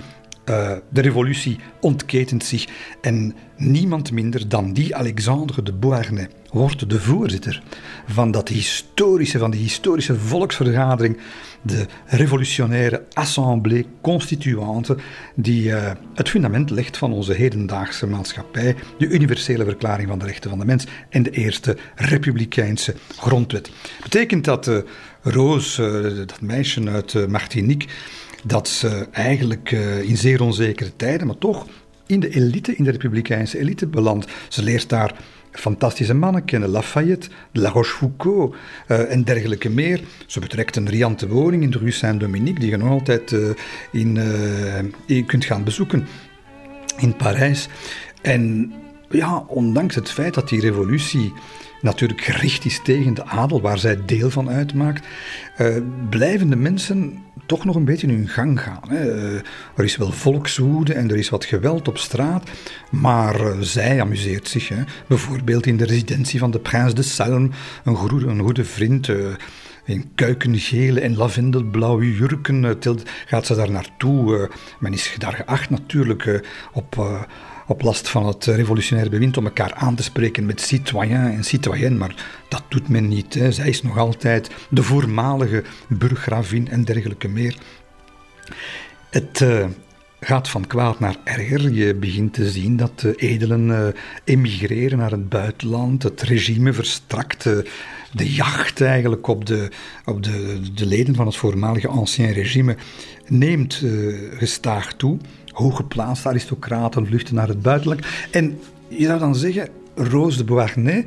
uh, 0.50 0.72
de 0.88 1.00
revolutie 1.00 1.58
ontketent 1.80 2.44
zich 2.44 2.68
en 3.00 3.34
niemand 3.56 4.12
minder 4.12 4.48
dan 4.48 4.72
die 4.72 4.96
Alexandre 4.96 5.62
de 5.62 5.72
Beauharnais 5.72 6.28
wordt 6.50 6.90
de 6.90 7.00
voorzitter 7.00 7.62
van 8.06 8.30
dat 8.30 8.48
historische, 8.48 9.38
van 9.38 9.50
die 9.50 9.60
historische 9.60 10.18
volksvergadering, 10.18 11.18
de 11.62 11.86
revolutionaire 12.06 13.04
Assemblée 13.12 13.86
Constituante, 14.00 14.96
die 15.34 15.68
uh, 15.68 15.90
het 16.14 16.28
fundament 16.28 16.70
legt 16.70 16.96
van 16.96 17.12
onze 17.12 17.32
hedendaagse 17.32 18.06
maatschappij, 18.06 18.76
de 18.98 19.08
universele 19.08 19.64
verklaring 19.64 20.08
van 20.08 20.18
de 20.18 20.24
rechten 20.24 20.50
van 20.50 20.58
de 20.58 20.64
mens 20.64 20.86
en 21.08 21.22
de 21.22 21.30
eerste 21.30 21.76
republikeinse 21.94 22.94
grondwet. 23.16 23.70
Betekent 24.02 24.44
dat 24.44 24.66
uh, 24.66 24.78
Roos, 25.22 25.76
dat 26.26 26.40
meisje 26.40 26.90
uit 26.90 27.28
Martinique, 27.28 27.88
dat 28.44 28.68
ze 28.68 29.06
eigenlijk 29.10 29.70
uh, 29.70 30.02
in 30.02 30.16
zeer 30.16 30.42
onzekere 30.42 30.96
tijden, 30.96 31.26
maar 31.26 31.38
toch 31.38 31.66
in 32.06 32.20
de 32.20 32.28
elite, 32.28 32.76
in 32.76 32.84
de 32.84 32.90
republikeinse 32.90 33.58
elite 33.58 33.86
belandt. 33.86 34.26
Ze 34.48 34.62
leert 34.62 34.88
daar 34.88 35.14
fantastische 35.50 36.14
mannen 36.14 36.44
kennen, 36.44 36.68
Lafayette, 36.68 37.28
La 37.52 37.70
Rochefoucauld 37.70 38.54
uh, 38.88 39.12
en 39.12 39.24
dergelijke 39.24 39.68
meer. 39.68 40.00
Ze 40.26 40.40
betrekt 40.40 40.76
een 40.76 40.88
riante 40.88 41.28
woning 41.28 41.62
in 41.62 41.70
de 41.70 41.78
rue 41.78 41.90
Saint-Dominique, 41.90 42.60
die 42.60 42.70
je 42.70 42.76
nog 42.76 42.88
altijd 42.88 43.32
uh, 43.32 43.48
in, 43.92 44.14
je 45.06 45.24
kunt 45.24 45.44
gaan 45.44 45.64
bezoeken 45.64 46.06
in 46.98 47.16
Parijs. 47.16 47.68
En 48.22 48.72
ja, 49.10 49.44
ondanks 49.46 49.94
het 49.94 50.10
feit 50.10 50.34
dat 50.34 50.48
die 50.48 50.60
revolutie 50.60 51.32
natuurlijk 51.84 52.20
gericht 52.20 52.64
is 52.64 52.80
tegen 52.82 53.14
de 53.14 53.24
adel, 53.24 53.60
waar 53.60 53.78
zij 53.78 53.98
deel 54.06 54.30
van 54.30 54.50
uitmaakt, 54.50 55.06
blijven 56.10 56.50
de 56.50 56.56
mensen 56.56 57.22
toch 57.46 57.64
nog 57.64 57.76
een 57.76 57.84
beetje 57.84 58.06
hun 58.06 58.28
gang 58.28 58.60
gaan. 58.60 58.82
Hè. 58.88 59.10
Eh, 59.10 59.34
er 59.76 59.84
is 59.84 59.96
wel 59.96 60.12
volkswoede 60.12 60.94
en 60.94 61.10
er 61.10 61.16
is 61.16 61.28
wat 61.28 61.44
geweld 61.44 61.88
op 61.88 61.98
straat, 61.98 62.50
maar 62.90 63.40
uh, 63.40 63.60
zij 63.60 64.00
amuseert 64.00 64.48
zich. 64.48 64.68
Hè. 64.68 64.82
Bijvoorbeeld 65.06 65.66
in 65.66 65.76
de 65.76 65.84
residentie 65.84 66.38
van 66.38 66.50
de 66.50 66.58
Prins 66.58 66.94
de 66.94 67.02
Salm, 67.02 67.50
een 67.84 67.96
goede, 67.96 68.26
een 68.26 68.40
goede 68.40 68.64
vriend. 68.64 69.08
In 69.86 70.10
kuikengele 70.14 71.00
en 71.00 71.16
lavendelblauwe 71.16 72.16
jurken 72.16 72.78
gaat 73.26 73.46
ze 73.46 73.54
daar 73.54 73.70
naartoe. 73.70 74.50
men 74.78 74.92
is 74.92 75.14
daar 75.18 75.32
geacht 75.32 75.70
natuurlijk 75.70 76.44
op 76.72 77.18
op 77.66 77.82
last 77.82 78.08
van 78.08 78.26
het 78.26 78.44
revolutionaire 78.44 79.10
bewind 79.10 79.36
om 79.36 79.44
elkaar 79.44 79.74
aan 79.74 79.94
te 79.94 80.02
spreken 80.02 80.46
met 80.46 80.60
citoyen 80.60 81.32
en 81.32 81.44
citoyenne, 81.44 81.98
maar 81.98 82.24
dat 82.48 82.62
doet 82.68 82.88
men 82.88 83.08
niet. 83.08 83.34
Hè. 83.34 83.52
Zij 83.52 83.68
is 83.68 83.82
nog 83.82 83.98
altijd 83.98 84.50
de 84.70 84.82
voormalige 84.82 85.64
burggravin 85.88 86.68
en 86.68 86.84
dergelijke 86.84 87.28
meer. 87.28 87.56
Het 89.10 89.40
uh, 89.40 89.66
gaat 90.20 90.48
van 90.48 90.66
kwaad 90.66 91.00
naar 91.00 91.16
erger. 91.24 91.70
Je 91.70 91.94
begint 91.94 92.32
te 92.32 92.50
zien 92.50 92.76
dat 92.76 93.00
de 93.00 93.14
edelen 93.14 93.68
uh, 93.68 93.86
emigreren 94.24 94.98
naar 94.98 95.10
het 95.10 95.28
buitenland. 95.28 96.02
Het 96.02 96.22
regime 96.22 96.72
verstrakt. 96.72 97.42
De 98.12 98.32
jacht 98.32 98.80
eigenlijk 98.80 99.26
op, 99.26 99.46
de, 99.46 99.70
op 100.04 100.22
de, 100.22 100.60
de 100.74 100.86
leden 100.86 101.14
van 101.14 101.26
het 101.26 101.36
voormalige 101.36 101.88
ancien 101.88 102.32
regime 102.32 102.76
neemt 103.28 103.82
gestaag 104.38 104.92
toe 104.92 105.18
hooggeplaatste 105.54 106.28
aristocraten 106.28 107.06
vluchten 107.06 107.34
naar 107.34 107.48
het 107.48 107.62
buitenland. 107.62 108.06
En 108.30 108.58
je 108.88 109.06
zou 109.06 109.18
dan 109.18 109.34
zeggen, 109.34 109.68
Rose 109.94 110.36
de 110.36 110.44
Beauharnais, 110.44 111.04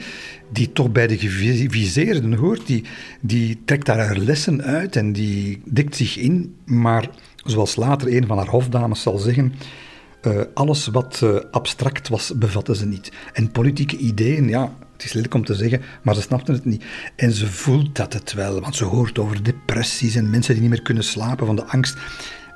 die 0.51 0.71
toch 0.71 0.91
bij 0.91 1.07
de 1.07 1.17
geviseerden 1.17 2.33
hoort, 2.33 2.67
die, 2.67 2.83
die 3.21 3.61
trekt 3.65 3.85
daar 3.85 3.99
haar 3.99 4.17
lessen 4.17 4.61
uit 4.61 4.95
en 4.95 5.13
die 5.13 5.61
dikt 5.65 5.95
zich 5.95 6.17
in, 6.17 6.55
maar 6.65 7.09
zoals 7.43 7.75
later 7.75 8.15
een 8.15 8.27
van 8.27 8.37
haar 8.37 8.47
hofdames 8.47 9.01
zal 9.01 9.17
zeggen, 9.17 9.53
uh, 10.21 10.41
alles 10.53 10.87
wat 10.87 11.21
uh, 11.23 11.35
abstract 11.51 12.09
was, 12.09 12.31
bevatte 12.35 12.75
ze 12.75 12.85
niet. 12.85 13.11
En 13.33 13.51
politieke 13.51 13.97
ideeën, 13.97 14.49
ja, 14.49 14.73
het 14.93 15.05
is 15.05 15.13
lelijk 15.13 15.33
om 15.33 15.45
te 15.45 15.55
zeggen, 15.55 15.81
maar 16.01 16.15
ze 16.15 16.21
snapten 16.21 16.53
het 16.53 16.65
niet. 16.65 16.83
En 17.15 17.31
ze 17.31 17.47
voelt 17.47 17.95
dat 17.95 18.13
het 18.13 18.33
wel, 18.33 18.61
want 18.61 18.75
ze 18.75 18.83
hoort 18.83 19.19
over 19.19 19.43
depressies 19.43 20.15
en 20.15 20.29
mensen 20.29 20.53
die 20.53 20.61
niet 20.61 20.71
meer 20.71 20.81
kunnen 20.81 21.03
slapen 21.03 21.45
van 21.45 21.55
de 21.55 21.65
angst. 21.65 21.97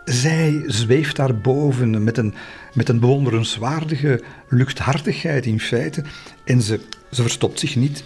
Zij 0.05 0.63
zweeft 0.65 1.15
daarboven 1.15 2.03
met 2.03 2.17
een, 2.17 2.33
met 2.73 2.89
een 2.89 2.99
bewonderenswaardige 2.99 4.23
luchthartigheid 4.49 5.45
in 5.45 5.59
feite. 5.59 6.03
En 6.43 6.61
ze, 6.61 6.79
ze 7.11 7.21
verstopt 7.21 7.59
zich 7.59 7.75
niet. 7.75 8.03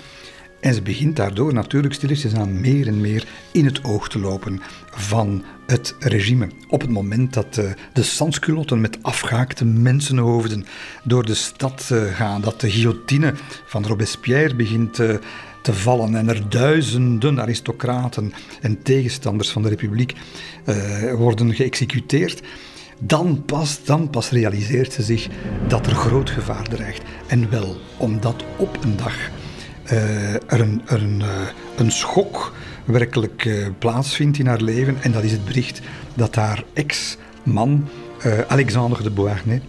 En 0.60 0.74
ze 0.74 0.82
begint 0.82 1.16
daardoor 1.16 1.54
natuurlijk 1.54 1.94
stilletjes 1.94 2.34
aan 2.34 2.62
meer 2.62 2.88
en 2.88 3.02
meer 3.02 3.28
in 3.52 3.66
het 3.66 3.84
oog 3.84 4.10
te 4.10 4.20
lopen 4.20 4.62
van 4.92 5.44
het 5.68 5.96
regime. 6.00 6.50
Op 6.68 6.82
het 6.82 6.90
moment 6.90 7.34
dat 7.34 7.58
uh, 7.58 7.72
de 7.94 8.04
sansculotten 8.04 8.82
met 8.82 8.98
afgehaakte 9.02 9.66
mensenhoofden 9.66 10.66
door 11.04 11.25
de 11.25 11.34
stad 11.34 11.90
uh, 11.92 12.04
gaan, 12.04 12.42
dat 12.42 12.62
de 12.62 12.72
guillotine 12.72 13.34
van 13.66 13.86
Robespierre 13.86 14.56
begint 14.56 15.00
uh, 15.00 15.16
te 15.65 15.74
vallen 15.74 16.15
en 16.15 16.29
er 16.29 16.50
duizenden 16.50 17.41
aristocraten 17.41 18.34
en 18.62 18.81
tegenstanders 18.84 19.50
van 19.50 19.62
de 19.62 19.69
republiek 19.69 20.13
worden 21.17 21.53
geëxecuteerd, 21.53 22.41
dan 23.00 23.43
pas, 23.45 23.84
dan 23.84 24.10
pas 24.10 24.29
realiseert 24.29 24.93
ze 24.93 25.03
zich 25.03 25.27
dat 25.67 25.86
er 25.86 25.95
groot 25.95 26.29
gevaar 26.29 26.63
dreigt. 26.63 27.01
En 27.27 27.50
wel 27.50 27.77
omdat 27.98 28.43
op 28.57 28.84
een 28.84 28.98
dag 28.98 29.29
uh, 29.91 30.34
er, 30.34 30.60
een, 30.60 30.81
een, 30.86 31.19
uh, 31.19 31.27
een 31.77 31.91
schok 31.91 32.53
werkelijk 32.86 33.72
plaatsvindt 33.79 34.38
in 34.38 34.48
haar 34.48 34.62
leven. 34.62 34.98
En 35.01 35.12
dat 35.12 35.24
is 35.24 35.31
het 35.31 35.45
bericht 35.45 35.81
dat 36.13 36.36
haar 36.36 36.63
ex-man, 36.74 37.88
Alexander 38.48 39.03
de 39.03 39.12
Beauharnais, 39.12 39.62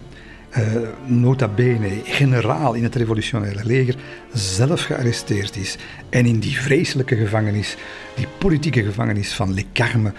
nota 1.05 1.47
bene 1.47 1.89
generaal 2.03 2.73
in 2.73 2.83
het 2.83 2.95
revolutionaire 2.95 3.65
leger, 3.65 3.95
zelf 4.33 4.81
gearresteerd 4.81 5.55
is. 5.55 5.77
En 6.09 6.25
in 6.25 6.39
die 6.39 6.59
vreselijke 6.59 7.15
gevangenis, 7.15 7.77
die 8.15 8.27
politieke 8.37 8.83
gevangenis 8.83 9.33
van 9.33 9.53
Le 9.53 9.63
Carme, 9.73 10.13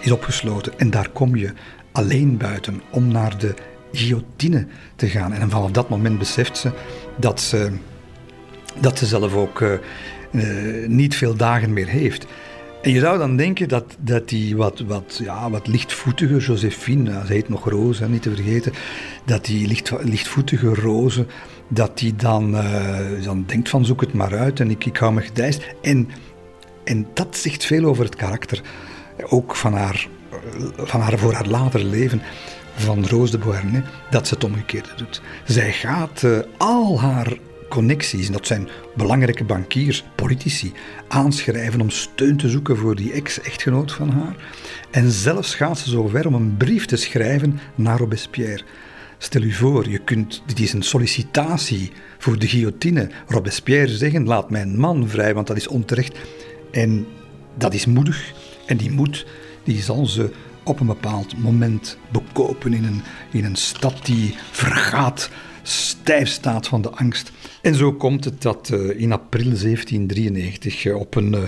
is 0.00 0.10
opgesloten. 0.10 0.78
En 0.78 0.90
daar 0.90 1.08
kom 1.08 1.36
je 1.36 1.52
alleen 1.92 2.36
buiten 2.36 2.82
om 2.90 3.08
naar 3.08 3.38
de 3.38 3.54
guillotine 3.92 4.66
te 4.96 5.08
gaan. 5.08 5.32
En 5.32 5.50
vanaf 5.50 5.70
dat 5.70 5.88
moment 5.88 6.18
beseft 6.18 6.58
ze 6.58 6.70
dat 7.16 7.40
ze 7.40 7.72
dat 8.80 8.98
ze 8.98 9.06
zelf 9.06 9.34
ook 9.34 9.60
uh, 9.60 9.78
niet 10.86 11.16
veel 11.16 11.36
dagen 11.36 11.72
meer 11.72 11.86
heeft. 11.86 12.26
En 12.82 12.90
je 12.92 13.00
zou 13.00 13.18
dan 13.18 13.36
denken 13.36 13.68
dat, 13.68 13.96
dat 13.98 14.28
die 14.28 14.56
wat, 14.56 14.80
wat, 14.80 15.20
ja, 15.22 15.50
wat 15.50 15.66
lichtvoetige 15.66 16.36
Josephine, 16.36 17.22
ze 17.26 17.32
heet 17.32 17.48
nog 17.48 17.68
Roze, 17.68 18.08
niet 18.08 18.22
te 18.22 18.34
vergeten, 18.34 18.72
dat 19.24 19.44
die 19.44 19.66
licht, 19.66 19.92
lichtvoetige 20.00 20.74
Roze, 20.74 21.26
dat 21.68 21.98
die 21.98 22.16
dan, 22.16 22.54
uh, 22.54 22.98
dan 23.24 23.44
denkt 23.46 23.68
van 23.68 23.84
zoek 23.84 24.00
het 24.00 24.12
maar 24.12 24.38
uit 24.38 24.60
en 24.60 24.70
ik, 24.70 24.84
ik 24.84 24.96
hou 24.96 25.12
me 25.12 25.20
gedijst. 25.20 25.62
En, 25.82 26.08
en 26.84 27.06
dat 27.14 27.36
zegt 27.36 27.64
veel 27.64 27.84
over 27.84 28.04
het 28.04 28.16
karakter, 28.16 28.60
ook 29.28 29.56
van 29.56 29.74
haar, 29.74 30.08
van 30.76 31.00
haar 31.00 31.18
voor 31.18 31.32
haar 31.32 31.46
later 31.46 31.84
leven 31.84 32.22
van 32.74 33.06
Roos 33.06 33.30
de 33.30 33.38
Beauharnais, 33.38 33.84
dat 34.10 34.28
ze 34.28 34.34
het 34.34 34.44
omgekeerde 34.44 34.94
doet. 34.96 35.22
Zij 35.44 35.72
gaat 35.72 36.26
al 36.56 37.00
haar 37.00 37.36
connecties, 37.72 38.26
en 38.26 38.32
dat 38.32 38.46
zijn 38.46 38.68
belangrijke 38.96 39.44
bankiers, 39.44 40.04
politici, 40.14 40.72
aanschrijven 41.08 41.80
om 41.80 41.90
steun 41.90 42.36
te 42.36 42.48
zoeken 42.48 42.76
voor 42.76 42.96
die 42.96 43.12
ex-echtgenoot 43.12 43.92
van 43.92 44.10
haar. 44.10 44.36
En 44.90 45.10
zelfs 45.10 45.54
gaat 45.54 45.78
ze 45.78 45.90
zo 45.90 46.06
ver 46.06 46.26
om 46.26 46.34
een 46.34 46.56
brief 46.56 46.86
te 46.86 46.96
schrijven 46.96 47.60
naar 47.74 47.98
Robespierre. 47.98 48.62
Stel 49.18 49.42
u 49.42 49.52
voor, 49.52 49.88
je 49.88 49.98
kunt, 49.98 50.42
dit 50.46 50.60
is 50.60 50.72
een 50.72 50.82
sollicitatie 50.82 51.92
voor 52.18 52.38
de 52.38 52.48
guillotine. 52.48 53.10
Robespierre 53.26 53.96
zeggen, 53.96 54.26
laat 54.26 54.50
mijn 54.50 54.78
man 54.78 55.08
vrij, 55.08 55.34
want 55.34 55.46
dat 55.46 55.56
is 55.56 55.68
onterecht. 55.68 56.18
En 56.70 57.06
dat 57.54 57.74
is 57.74 57.86
moedig. 57.86 58.32
En 58.66 58.76
die 58.76 58.90
moed, 58.90 59.26
die 59.64 59.82
zal 59.82 60.06
ze 60.06 60.30
op 60.62 60.80
een 60.80 60.86
bepaald 60.86 61.38
moment 61.38 61.98
bekopen 62.10 62.72
in 62.72 62.84
een, 62.84 63.02
in 63.30 63.44
een 63.44 63.56
stad 63.56 64.06
die 64.06 64.34
vergaat 64.50 65.30
stijf 65.62 66.28
staat 66.28 66.68
van 66.68 66.82
de 66.82 66.90
angst. 66.90 67.32
En 67.62 67.74
zo 67.74 67.92
komt 67.92 68.24
het 68.24 68.42
dat 68.42 68.70
uh, 68.72 69.00
in 69.00 69.12
april 69.12 69.44
1793, 69.44 70.84
uh, 70.84 70.96
op, 70.96 71.14
een, 71.14 71.32
uh, 71.32 71.42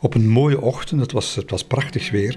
op 0.00 0.14
een 0.14 0.28
mooie 0.28 0.60
ochtend, 0.60 1.00
het 1.00 1.12
was, 1.12 1.34
het 1.34 1.50
was 1.50 1.64
prachtig 1.64 2.10
weer, 2.10 2.36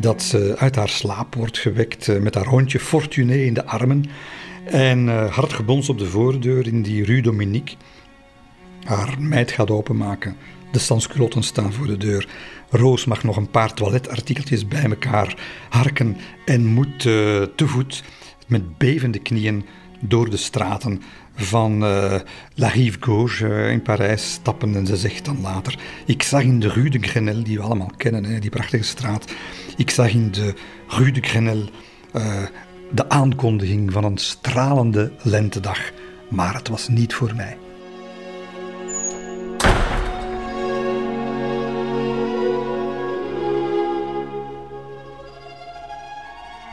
dat 0.00 0.22
ze 0.22 0.54
uit 0.58 0.76
haar 0.76 0.88
slaap 0.88 1.34
wordt 1.34 1.58
gewekt 1.58 2.20
met 2.20 2.34
haar 2.34 2.46
hondje 2.46 2.80
Fortuné 2.80 3.36
in 3.36 3.54
de 3.54 3.66
armen 3.66 4.04
en 4.64 5.28
hard 5.28 5.52
gebons 5.52 5.88
op 5.88 5.98
de 5.98 6.06
voordeur 6.06 6.66
in 6.66 6.82
die 6.82 7.04
Rue 7.04 7.22
Dominique. 7.22 7.76
Haar 8.84 9.16
meid 9.18 9.52
gaat 9.52 9.70
openmaken. 9.70 10.36
De 10.72 10.78
sansculotten 10.78 11.42
staan 11.42 11.72
voor 11.72 11.86
de 11.86 11.96
deur. 11.96 12.28
Roos 12.70 13.04
mag 13.04 13.24
nog 13.24 13.36
een 13.36 13.50
paar 13.50 13.74
toiletartikeltjes 13.74 14.68
bij 14.68 14.82
elkaar 14.84 15.36
harken 15.68 16.16
en 16.44 16.66
moet 16.66 16.98
te 16.98 17.66
voet 17.66 18.02
met 18.46 18.78
bevende 18.78 19.18
knieën 19.18 19.64
door 20.08 20.30
de 20.30 20.36
straten 20.36 21.02
van 21.34 21.84
uh, 21.84 22.14
La 22.54 22.68
Rive 22.68 22.98
Gauche 23.00 23.46
uh, 23.46 23.70
in 23.70 23.82
Parijs 23.82 24.32
stappen. 24.32 24.76
En 24.76 24.86
ze 24.86 24.96
zegt 24.96 25.24
dan 25.24 25.40
later: 25.40 25.78
Ik 26.06 26.22
zag 26.22 26.42
in 26.42 26.60
de 26.60 26.68
Rue 26.68 26.90
de 26.90 26.98
Grenelle, 26.98 27.42
die 27.42 27.56
we 27.56 27.62
allemaal 27.62 27.92
kennen, 27.96 28.24
hè, 28.24 28.38
die 28.38 28.50
prachtige 28.50 28.84
straat. 28.84 29.32
Ik 29.76 29.90
zag 29.90 30.10
in 30.10 30.30
de 30.30 30.54
Rue 30.88 31.12
de 31.12 31.22
Grenelle 31.22 31.64
uh, 32.16 32.42
de 32.92 33.08
aankondiging 33.08 33.92
van 33.92 34.04
een 34.04 34.18
stralende 34.18 35.12
lentedag. 35.22 35.92
Maar 36.30 36.54
het 36.54 36.68
was 36.68 36.88
niet 36.88 37.14
voor 37.14 37.34
mij. 37.36 37.56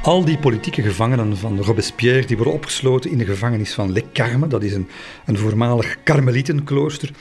Al 0.01 0.25
die 0.25 0.37
politieke 0.37 0.81
gevangenen 0.81 1.37
van 1.37 1.59
Robespierre 1.59 2.25
die 2.25 2.35
worden 2.35 2.53
opgesloten 2.53 3.11
in 3.11 3.17
de 3.17 3.25
gevangenis 3.25 3.73
van 3.73 3.91
Le 3.91 4.03
Carme, 4.13 4.47
dat 4.47 4.63
is 4.63 4.73
een, 4.73 4.87
een 5.25 5.37
voormalig 5.37 5.97
karmelietenklooster 6.03 7.11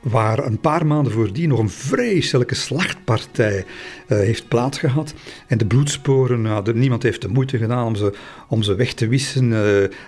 waar 0.00 0.38
een 0.46 0.60
paar 0.60 0.86
maanden 0.86 1.12
voordien 1.12 1.48
nog 1.48 1.58
een 1.58 1.70
vreselijke 1.70 2.54
slachtpartij 2.54 3.56
uh, 3.56 3.64
heeft 4.18 4.48
plaatsgehad. 4.48 5.14
En 5.46 5.58
de 5.58 5.66
bloedsporen, 5.66 6.42
nou, 6.42 6.72
niemand 6.72 7.02
heeft 7.02 7.22
de 7.22 7.28
moeite 7.28 7.58
gedaan 7.58 7.86
om 7.86 7.94
ze, 7.94 8.14
om 8.48 8.62
ze 8.62 8.74
weg 8.74 8.92
te 8.92 9.08
wissen. 9.08 9.50
Uh, 9.50 9.60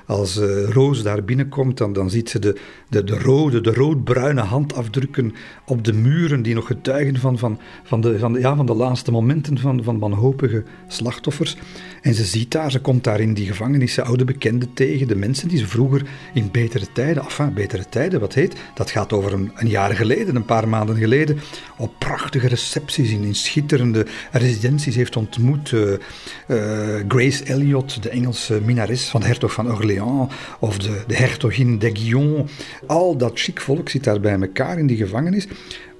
als 0.07 0.37
uh, 0.37 0.69
Roos 0.69 1.03
daar 1.03 1.25
binnenkomt, 1.25 1.79
dan, 1.79 1.93
dan 1.93 2.11
ziet 2.11 2.31
ze 2.31 2.39
de, 2.39 2.61
de, 2.89 3.05
de 3.05 3.19
rode, 3.19 3.61
de 3.61 3.73
roodbruine 3.73 4.41
handafdrukken 4.41 5.35
op 5.67 5.85
de 5.85 5.93
muren 5.93 6.43
die 6.43 6.55
nog 6.55 6.67
getuigen 6.67 7.17
van, 7.17 7.39
van, 7.39 7.59
van, 7.85 8.01
de, 8.01 8.19
van, 8.19 8.33
de, 8.33 8.41
ja, 8.41 8.57
van 8.57 8.67
de 8.67 8.75
laatste 8.75 9.11
momenten 9.11 9.59
van, 9.59 9.83
van 9.83 9.99
wanhopige 9.99 10.63
slachtoffers. 10.89 11.57
En 12.03 12.15
ze 12.15 12.25
ziet 12.25 12.51
daar, 12.51 12.71
ze 12.71 12.81
komt 12.81 13.05
daar 13.05 13.21
in 13.21 13.35
die 13.35 13.47
gevangenissen 13.47 14.05
oude 14.05 14.25
bekenden 14.25 14.73
tegen, 14.75 15.09
de 15.09 15.17
mensen 15.17 15.49
die 15.49 15.59
ze 15.59 15.67
vroeger 15.67 16.03
in 16.35 16.49
betere 16.53 16.87
tijden, 16.93 17.23
enfin, 17.23 17.55
betere 17.55 17.89
tijden, 17.89 18.21
wat 18.21 18.35
heet, 18.35 18.57
dat 18.75 18.91
gaat 18.91 19.13
over 19.13 19.33
een, 19.33 19.51
een 19.55 19.69
jaar 19.69 19.95
geleden, 19.95 20.37
een 20.37 20.45
paar 20.45 20.69
maanden 20.69 20.97
geleden, 20.97 21.39
op 21.77 21.93
prachtige 21.99 22.49
recepties 22.49 23.11
in, 23.11 23.23
in 23.23 23.35
schitterende 23.35 24.07
residenties 24.33 24.95
heeft 24.95 25.17
ontmoet. 25.17 25.71
Uh, 25.71 25.97
Grace 27.09 27.45
Elliot, 27.45 28.03
de 28.03 28.09
Engelse 28.09 28.28
minares 28.65 29.09
van 29.09 29.21
de 29.21 29.27
hertog 29.27 29.53
van 29.53 29.73
Orléans, 29.73 30.33
of 30.61 30.79
de, 30.79 31.05
de 31.07 31.15
hertogin. 31.17 31.81
Al 32.87 33.17
dat 33.17 33.33
chic 33.35 33.61
volk 33.61 33.89
zit 33.89 34.05
daar 34.05 34.21
bij 34.21 34.41
elkaar 34.41 34.79
in 34.79 34.87
die 34.87 34.97
gevangenis. 34.97 35.47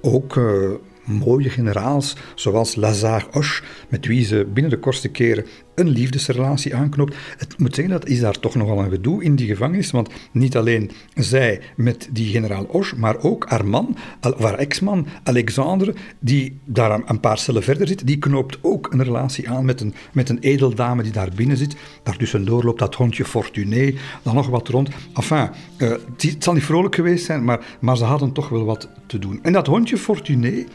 Ook 0.01 0.35
uh, 0.35 0.71
mooie 1.03 1.49
generaals, 1.49 2.15
zoals 2.35 2.75
Lazare 2.75 3.25
Hoche, 3.31 3.63
met 3.89 4.05
wie 4.05 4.25
ze 4.25 4.47
binnen 4.53 4.71
de 4.71 4.79
kortste 4.79 5.07
keren 5.07 5.45
een 5.79 5.89
liefdesrelatie 5.89 6.75
aanknoopt. 6.75 7.15
Het 7.37 7.57
moet 7.57 7.75
zeggen, 7.75 7.93
dat 7.93 8.07
is 8.07 8.19
daar 8.19 8.39
toch 8.39 8.55
nogal 8.55 8.79
een 8.79 8.89
gedoe 8.89 9.23
in 9.23 9.35
die 9.35 9.47
gevangenis, 9.47 9.91
want 9.91 10.09
niet 10.31 10.57
alleen 10.57 10.91
zij 11.13 11.61
met 11.75 12.09
die 12.11 12.31
generaal 12.31 12.65
Hoche, 12.69 12.95
maar 12.97 13.23
ook 13.23 13.45
haar 13.49 13.65
man, 13.65 13.97
haar 14.37 14.53
ex-man, 14.53 15.07
Alexandre, 15.23 15.93
die 16.19 16.59
daar 16.65 17.01
een 17.05 17.19
paar 17.19 17.37
cellen 17.37 17.63
verder 17.63 17.87
zit, 17.87 18.07
die 18.07 18.17
knoopt 18.17 18.57
ook 18.61 18.93
een 18.93 19.03
relatie 19.03 19.49
aan 19.49 19.65
met 19.65 19.81
een, 19.81 19.93
met 20.13 20.29
een 20.29 20.39
edeldame 20.39 21.03
die 21.03 21.11
daar 21.11 21.29
binnen 21.35 21.57
zit. 21.57 21.75
Daartussendoor 22.03 22.63
loopt 22.63 22.79
dat 22.79 22.95
hondje 22.95 23.25
Fortuné, 23.25 23.93
dan 24.23 24.35
nog 24.35 24.47
wat 24.47 24.67
rond. 24.67 24.89
Enfin, 25.13 25.49
uh, 25.77 25.89
het 26.17 26.43
zal 26.43 26.53
niet 26.53 26.63
vrolijk 26.63 26.95
geweest 26.95 27.25
zijn, 27.25 27.43
maar, 27.43 27.77
maar 27.79 27.97
ze 27.97 28.03
hadden 28.03 28.31
toch 28.31 28.49
wel 28.49 28.65
wat 28.65 28.89
te 29.07 29.19
doen. 29.19 29.39
En 29.41 29.53
dat 29.53 29.67
hondje 29.67 29.97
Fortuné, 29.97 30.65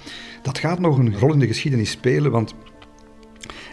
dat 0.43 0.59
gaat 0.59 0.79
nog 0.79 0.99
een 0.99 1.19
rol 1.19 1.33
in 1.33 1.39
de 1.39 1.47
geschiedenis 1.47 1.91
spelen, 1.91 2.31
want 2.31 2.55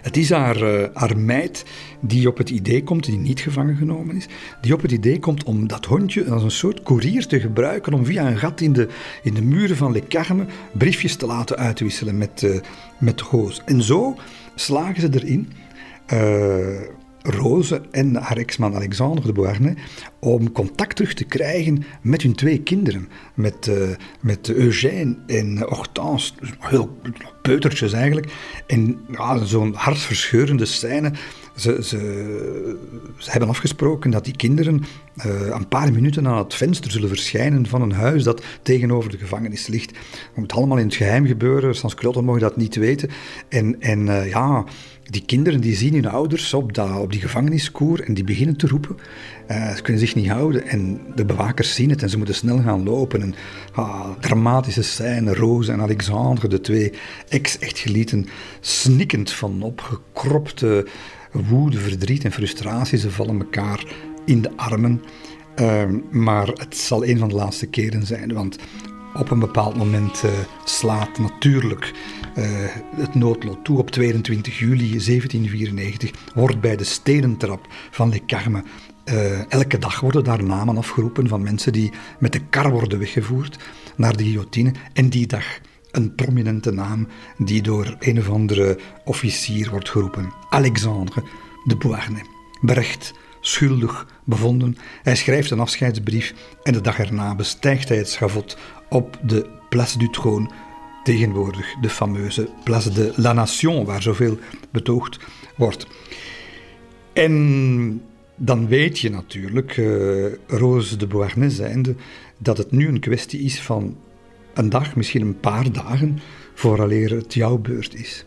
Het 0.02 0.18
is 0.18 0.30
haar, 0.30 0.62
uh, 0.62 1.16
meid 1.16 1.66
die 2.00 2.28
op 2.28 2.38
het 2.38 2.50
idee 2.50 2.84
komt, 2.84 3.06
die 3.06 3.18
niet 3.18 3.40
gevangen 3.40 3.76
genomen 3.76 4.16
is, 4.16 4.28
die 4.62 4.74
op 4.74 4.82
het 4.82 4.92
idee 4.92 5.20
komt 5.20 5.44
om 5.44 5.68
dat 5.68 5.86
hondje 5.86 6.30
als 6.30 6.44
een 6.44 6.52
soort 6.52 6.84
koerier 6.84 7.28
te 7.28 7.40
gebruiken 7.40 7.94
om 7.94 8.06
via 8.06 8.28
een 8.28 8.38
gat 8.38 8.62
in 8.62 8.74
de, 8.74 8.88
in 9.24 9.34
de 9.34 9.42
muren 9.42 9.78
van 9.78 9.92
Le 9.92 10.08
Carme 10.08 10.46
briefjes 10.72 11.16
te 11.16 11.26
laten 11.26 11.58
uitwisselen 11.58 12.18
met, 12.18 12.42
uh, 12.42 12.60
met 13.00 13.22
Goos. 13.22 13.62
En 13.66 13.82
zo 13.82 14.16
slagen 14.56 15.02
ze 15.02 15.10
erin. 15.12 15.52
Uh, 16.14 16.82
Rose 17.24 17.82
en 17.92 18.16
haar 18.16 18.38
ex-man 18.38 18.76
Alexandre 18.76 19.26
de 19.26 19.34
Beauharnais 19.34 19.76
om 20.20 20.52
contact 20.52 20.96
terug 20.96 21.14
te 21.14 21.24
krijgen 21.24 21.84
met 22.02 22.22
hun 22.22 22.36
twee 22.36 22.62
kinderen. 22.62 23.10
Met, 23.34 23.68
uh, 23.68 23.90
met 24.20 24.50
Eugène 24.50 25.18
en 25.28 25.58
Hortense, 25.70 26.34
heel 26.60 26.98
peutertjes 27.42 27.94
eigenlijk. 27.94 28.32
En 28.68 29.00
ja, 29.12 29.46
zo'n 29.46 29.74
hartverscheurende 29.74 30.66
scène. 30.66 31.12
Ze, 31.56 31.84
ze, 31.84 31.98
ze, 33.18 33.32
hebben 33.32 33.50
afgesproken 33.50 34.12
dat 34.12 34.26
die 34.26 34.36
kinderen 34.36 34.84
uh, 35.26 35.48
een 35.48 35.68
paar 35.68 35.92
minuten 35.92 36.28
aan 36.28 36.38
het 36.38 36.54
venster 36.54 36.92
zullen 36.92 37.10
verschijnen 37.10 37.68
van 37.68 37.82
een 37.82 37.92
huis 37.92 38.24
dat 38.24 38.44
tegenover 38.62 39.12
de 39.12 39.18
gevangenis 39.18 39.68
ligt. 39.68 39.90
Het 39.90 40.36
moet 40.36 40.54
allemaal 40.54 40.78
in 40.78 40.86
het 40.86 40.96
geheim 40.96 41.26
gebeuren, 41.26 41.76
sans 41.76 41.96
culotte 41.96 42.22
mogen 42.22 42.42
dat 42.42 42.58
niet 42.58 42.76
weten. 42.76 43.10
En, 43.50 43.82
en 43.82 44.00
uh, 44.00 44.30
ja, 44.30 44.66
die 45.12 45.26
kinderen 45.26 45.62
die 45.62 45.76
zien 45.76 45.94
hun 45.94 46.06
ouders 46.06 46.54
op, 46.54 46.74
dat, 46.74 46.98
op 46.98 47.12
die 47.12 47.22
gevangeniskoer 47.22 48.02
en 48.02 48.14
die 48.14 48.24
beginnen 48.24 48.58
te 48.58 48.68
roepen. 48.68 48.98
Uh, 49.52 49.76
ze 49.76 49.82
kunnen 49.82 50.02
zich 50.02 50.16
niet 50.16 50.30
houden 50.30 50.68
en 50.68 51.02
de 51.16 51.26
bewakers 51.26 51.76
zien 51.76 51.90
het 51.90 52.04
en 52.04 52.10
ze 52.10 52.18
moeten 52.18 52.36
snel 52.36 52.62
gaan 52.62 52.84
lopen. 52.84 53.22
En, 53.22 53.36
ah, 53.74 54.10
dramatische 54.20 54.82
scène, 54.82 55.34
Rose 55.34 55.72
en 55.72 55.82
Alexandre, 55.82 56.48
de 56.48 56.62
twee 56.62 56.94
ex-echtgelieten, 57.30 58.28
snikkend 58.60 59.32
van 59.32 59.62
opgekropte 59.62 60.88
woede, 61.32 61.78
verdriet 61.78 62.24
en 62.24 62.32
frustratie. 62.32 62.98
Ze 62.98 63.12
vallen 63.12 63.40
elkaar 63.40 63.86
in 64.26 64.42
de 64.42 64.52
armen. 64.56 65.02
Uh, 65.60 65.84
maar 66.12 66.48
het 66.48 66.78
zal 66.78 67.06
een 67.06 67.18
van 67.18 67.30
de 67.30 67.36
laatste 67.36 67.66
keren 67.66 68.06
zijn, 68.06 68.34
want 68.34 68.58
op 69.14 69.32
een 69.32 69.40
bepaald 69.40 69.78
moment 69.78 70.22
uh, 70.26 70.32
slaat 70.66 71.18
natuurlijk 71.18 71.94
uh, 72.38 72.46
het 72.96 73.16
noodlot 73.16 73.64
toe. 73.64 73.78
Op 73.78 73.92
22 73.92 74.60
juli 74.60 74.90
1794 74.90 76.12
wordt 76.34 76.62
bij 76.62 76.76
de 76.76 76.84
stenentrap 76.84 77.68
van 77.92 78.10
Le 78.10 78.26
Carme 78.26 78.64
uh, 79.06 79.52
elke 79.52 79.78
dag 79.78 80.00
worden 80.00 80.24
daar 80.24 80.44
namen 80.44 80.78
afgeroepen 80.78 81.28
van 81.28 81.44
mensen 81.44 81.74
die 81.74 81.92
met 82.20 82.32
de 82.32 82.40
kar 82.50 82.72
worden 82.72 83.00
weggevoerd 83.00 83.58
naar 83.96 84.18
de 84.18 84.24
guillotine. 84.24 84.72
En 84.94 85.10
die 85.10 85.28
dag 85.28 85.46
een 85.92 86.16
prominente 86.16 86.72
naam 86.72 87.08
die 87.38 87.62
door 87.62 87.96
een 88.00 88.20
of 88.20 88.30
andere 88.30 88.80
officier 89.06 89.70
wordt 89.70 89.90
geroepen. 89.90 90.34
Alexandre 90.50 91.24
de 91.64 91.78
Beauharnais. 91.78 92.28
Berecht, 92.62 93.14
schuldig 93.42 94.08
bevonden. 94.24 94.78
Hij 95.04 95.16
schrijft 95.16 95.52
een 95.52 95.60
afscheidsbrief 95.60 96.34
en 96.64 96.74
de 96.74 96.82
dag 96.82 97.00
erna 97.00 97.36
bestijgt 97.36 97.90
hij 97.90 97.98
het 97.98 98.10
schavot 98.10 98.58
op 98.90 99.20
de 99.24 99.50
Place 99.70 99.98
du 99.98 100.08
Trône, 100.08 100.54
tegenwoordig 101.04 101.76
de 101.82 101.90
fameuze 101.90 102.50
Place 102.64 102.90
de 102.90 103.14
la 103.16 103.34
Nation, 103.34 103.86
waar 103.86 104.02
zoveel 104.02 104.38
betoogd 104.72 105.20
wordt. 105.56 105.88
En 107.14 108.02
dan 108.36 108.68
weet 108.68 109.00
je 109.00 109.10
natuurlijk, 109.10 109.78
uh, 109.78 110.26
Rose 110.48 110.98
de 110.98 111.08
Beauharnais 111.08 111.56
zijnde, 111.56 111.96
dat 112.38 112.58
het 112.58 112.72
nu 112.72 112.88
een 112.88 113.00
kwestie 113.00 113.40
is 113.40 113.62
van 113.62 113.98
een 114.54 114.70
dag, 114.70 114.96
misschien 114.96 115.22
een 115.22 115.40
paar 115.40 115.72
dagen, 115.72 116.20
vooraleer 116.54 117.12
het 117.12 117.34
jouw 117.34 117.58
beurt 117.58 117.96
is. 117.96 118.26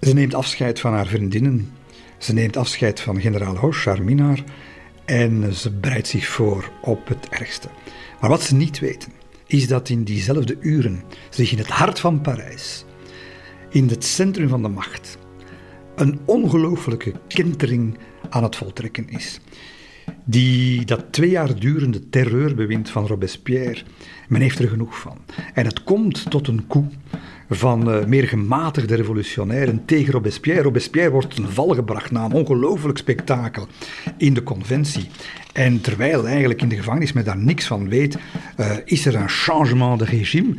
Ze 0.00 0.14
neemt 0.14 0.34
afscheid 0.34 0.80
van 0.80 0.92
haar 0.92 1.06
vriendinnen, 1.06 1.72
ze 2.18 2.32
neemt 2.32 2.56
afscheid 2.56 3.00
van 3.00 3.20
generaal 3.20 3.56
Hoche, 3.56 3.88
haar 3.88 4.44
en 5.04 5.54
ze 5.54 5.70
bereidt 5.70 6.08
zich 6.08 6.26
voor 6.26 6.70
op 6.82 7.08
het 7.08 7.28
ergste. 7.28 7.68
Maar 8.20 8.30
wat 8.30 8.42
ze 8.42 8.54
niet 8.54 8.78
weten, 8.78 9.12
is 9.48 9.66
dat 9.66 9.88
in 9.88 10.04
diezelfde 10.04 10.56
uren 10.60 11.02
zich 11.30 11.52
in 11.52 11.58
het 11.58 11.68
hart 11.68 12.00
van 12.00 12.20
Parijs, 12.20 12.84
in 13.70 13.88
het 13.88 14.04
centrum 14.04 14.48
van 14.48 14.62
de 14.62 14.68
macht, 14.68 15.18
een 15.96 16.18
ongelooflijke 16.24 17.12
kentering 17.28 17.98
aan 18.28 18.42
het 18.42 18.56
voltrekken 18.56 19.08
is. 19.08 19.40
Die, 20.24 20.84
dat 20.84 21.04
twee 21.10 21.30
jaar 21.30 21.58
durende 21.58 22.08
terreurbewind 22.08 22.90
van 22.90 23.06
Robespierre, 23.06 23.82
men 24.28 24.40
heeft 24.40 24.58
er 24.58 24.68
genoeg 24.68 24.98
van. 24.98 25.18
En 25.54 25.64
het 25.64 25.82
komt 25.82 26.30
tot 26.30 26.48
een 26.48 26.66
coup 26.66 26.92
van 27.48 27.94
uh, 27.94 28.04
meer 28.04 28.28
gematigde 28.28 28.94
revolutionairen 28.94 29.84
tegen 29.84 30.12
Robespierre. 30.12 30.62
Robespierre 30.62 31.10
wordt 31.10 31.34
ten 31.34 31.52
val 31.52 31.68
gebracht 31.68 32.10
na 32.10 32.24
een 32.24 32.32
ongelooflijk 32.32 32.98
spektakel 32.98 33.66
in 34.16 34.34
de 34.34 34.42
conventie. 34.42 35.08
En 35.52 35.80
terwijl 35.80 36.26
eigenlijk 36.26 36.62
in 36.62 36.68
de 36.68 36.76
gevangenis 36.76 37.12
men 37.12 37.24
daar 37.24 37.38
niks 37.38 37.66
van 37.66 37.88
weet, 37.88 38.18
uh, 38.60 38.70
is 38.84 39.06
er 39.06 39.14
een 39.14 39.28
changement 39.28 39.98
de 39.98 40.04
regime. 40.04 40.54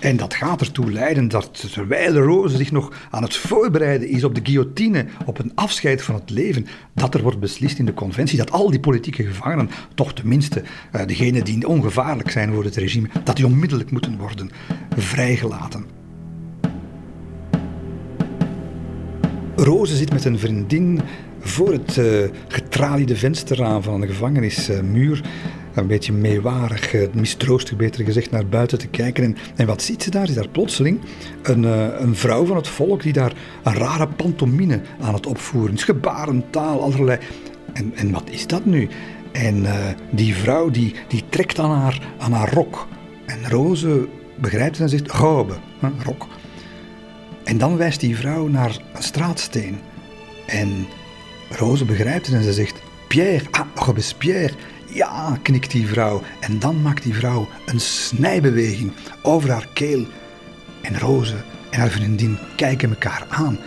En 0.00 0.16
dat 0.16 0.34
gaat 0.34 0.60
ertoe 0.60 0.92
leiden 0.92 1.28
dat 1.28 1.72
terwijl 1.72 2.12
de 2.12 2.20
Roze 2.20 2.56
zich 2.56 2.72
nog 2.72 2.92
aan 3.10 3.22
het 3.22 3.36
voorbereiden 3.36 4.08
is 4.08 4.24
op 4.24 4.34
de 4.34 4.40
guillotine, 4.42 5.06
op 5.24 5.38
een 5.38 5.52
afscheid 5.54 6.02
van 6.02 6.14
het 6.14 6.30
leven, 6.30 6.66
dat 6.94 7.14
er 7.14 7.22
wordt 7.22 7.40
beslist 7.40 7.78
in 7.78 7.86
de 7.86 7.94
conventie 7.94 8.38
dat 8.38 8.50
al 8.50 8.70
die 8.70 8.80
politieke 8.80 9.24
gevangenen, 9.24 9.70
toch 9.94 10.14
tenminste 10.14 10.62
uh, 10.92 11.06
degenen 11.06 11.44
die 11.44 11.68
ongevaarlijk 11.68 12.30
zijn 12.30 12.52
voor 12.52 12.64
het 12.64 12.76
regime, 12.76 13.08
dat 13.24 13.36
die 13.36 13.46
onmiddellijk 13.46 13.90
moeten 13.90 14.18
worden 14.18 14.50
vrijgelaten. 14.96 16.03
Roze 19.56 19.96
zit 19.96 20.12
met 20.12 20.24
een 20.24 20.38
vriendin 20.38 21.00
voor 21.40 21.72
het 21.72 21.96
uh, 21.96 22.24
getraliede 22.48 23.16
vensterraam 23.16 23.82
van 23.82 24.02
een 24.02 24.08
gevangenismuur. 24.08 25.22
een 25.74 25.86
beetje 25.86 26.12
meewarig, 26.12 26.94
uh, 26.94 27.06
mistroostig 27.12 27.76
beter 27.76 28.04
gezegd, 28.04 28.30
naar 28.30 28.46
buiten 28.46 28.78
te 28.78 28.86
kijken. 28.86 29.24
En, 29.24 29.36
en 29.56 29.66
wat 29.66 29.82
ziet 29.82 30.02
ze 30.02 30.10
daar? 30.10 30.28
Is 30.28 30.34
daar 30.34 30.48
plotseling 30.48 31.00
een, 31.42 31.62
uh, 31.62 31.86
een 31.98 32.16
vrouw 32.16 32.44
van 32.44 32.56
het 32.56 32.68
volk 32.68 33.02
die 33.02 33.12
daar 33.12 33.32
een 33.62 33.74
rare 33.74 34.08
pantomime 34.08 34.80
aan 35.00 35.14
het 35.14 35.26
opvoeren 35.26 35.74
is. 35.74 35.84
Gebarentaal, 35.84 36.82
allerlei. 36.82 37.18
En, 37.72 37.92
en 37.94 38.10
wat 38.10 38.30
is 38.30 38.46
dat 38.46 38.64
nu? 38.64 38.88
En 39.32 39.66
die 40.10 40.34
vrouw 40.34 40.70
die, 40.70 40.94
die 41.08 41.22
trekt 41.28 41.58
aan 41.58 41.70
haar, 41.70 42.00
aan 42.18 42.32
haar 42.32 42.52
rok. 42.52 42.86
En 43.26 43.50
Roze 43.50 44.08
begrijpt 44.40 44.80
en 44.80 44.88
zegt: 44.88 45.10
robe, 45.10 45.54
rok. 46.04 46.26
En 47.44 47.58
dan 47.58 47.76
wijst 47.76 48.00
die 48.00 48.16
vrouw 48.16 48.46
naar 48.46 48.78
een 48.94 49.02
straatsteen. 49.02 49.80
En 50.46 50.86
Roze 51.50 51.84
begrijpt 51.84 52.26
het 52.26 52.34
en 52.34 52.42
ze 52.42 52.52
zegt: 52.52 52.82
Pierre, 53.08 53.44
ah, 53.50 53.66
Robespierre. 53.74 54.54
Ja, 54.86 55.38
knikt 55.42 55.70
die 55.70 55.86
vrouw. 55.86 56.22
En 56.40 56.58
dan 56.58 56.82
maakt 56.82 57.02
die 57.02 57.14
vrouw 57.14 57.48
een 57.66 57.80
snijbeweging 57.80 58.92
over 59.22 59.50
haar 59.50 59.68
keel. 59.72 60.06
En 60.82 60.98
Roze 60.98 61.36
en 61.70 61.80
haar 61.80 61.90
vriendin 61.90 62.38
kijken 62.56 62.88
elkaar 62.88 63.26
aan. 63.28 63.58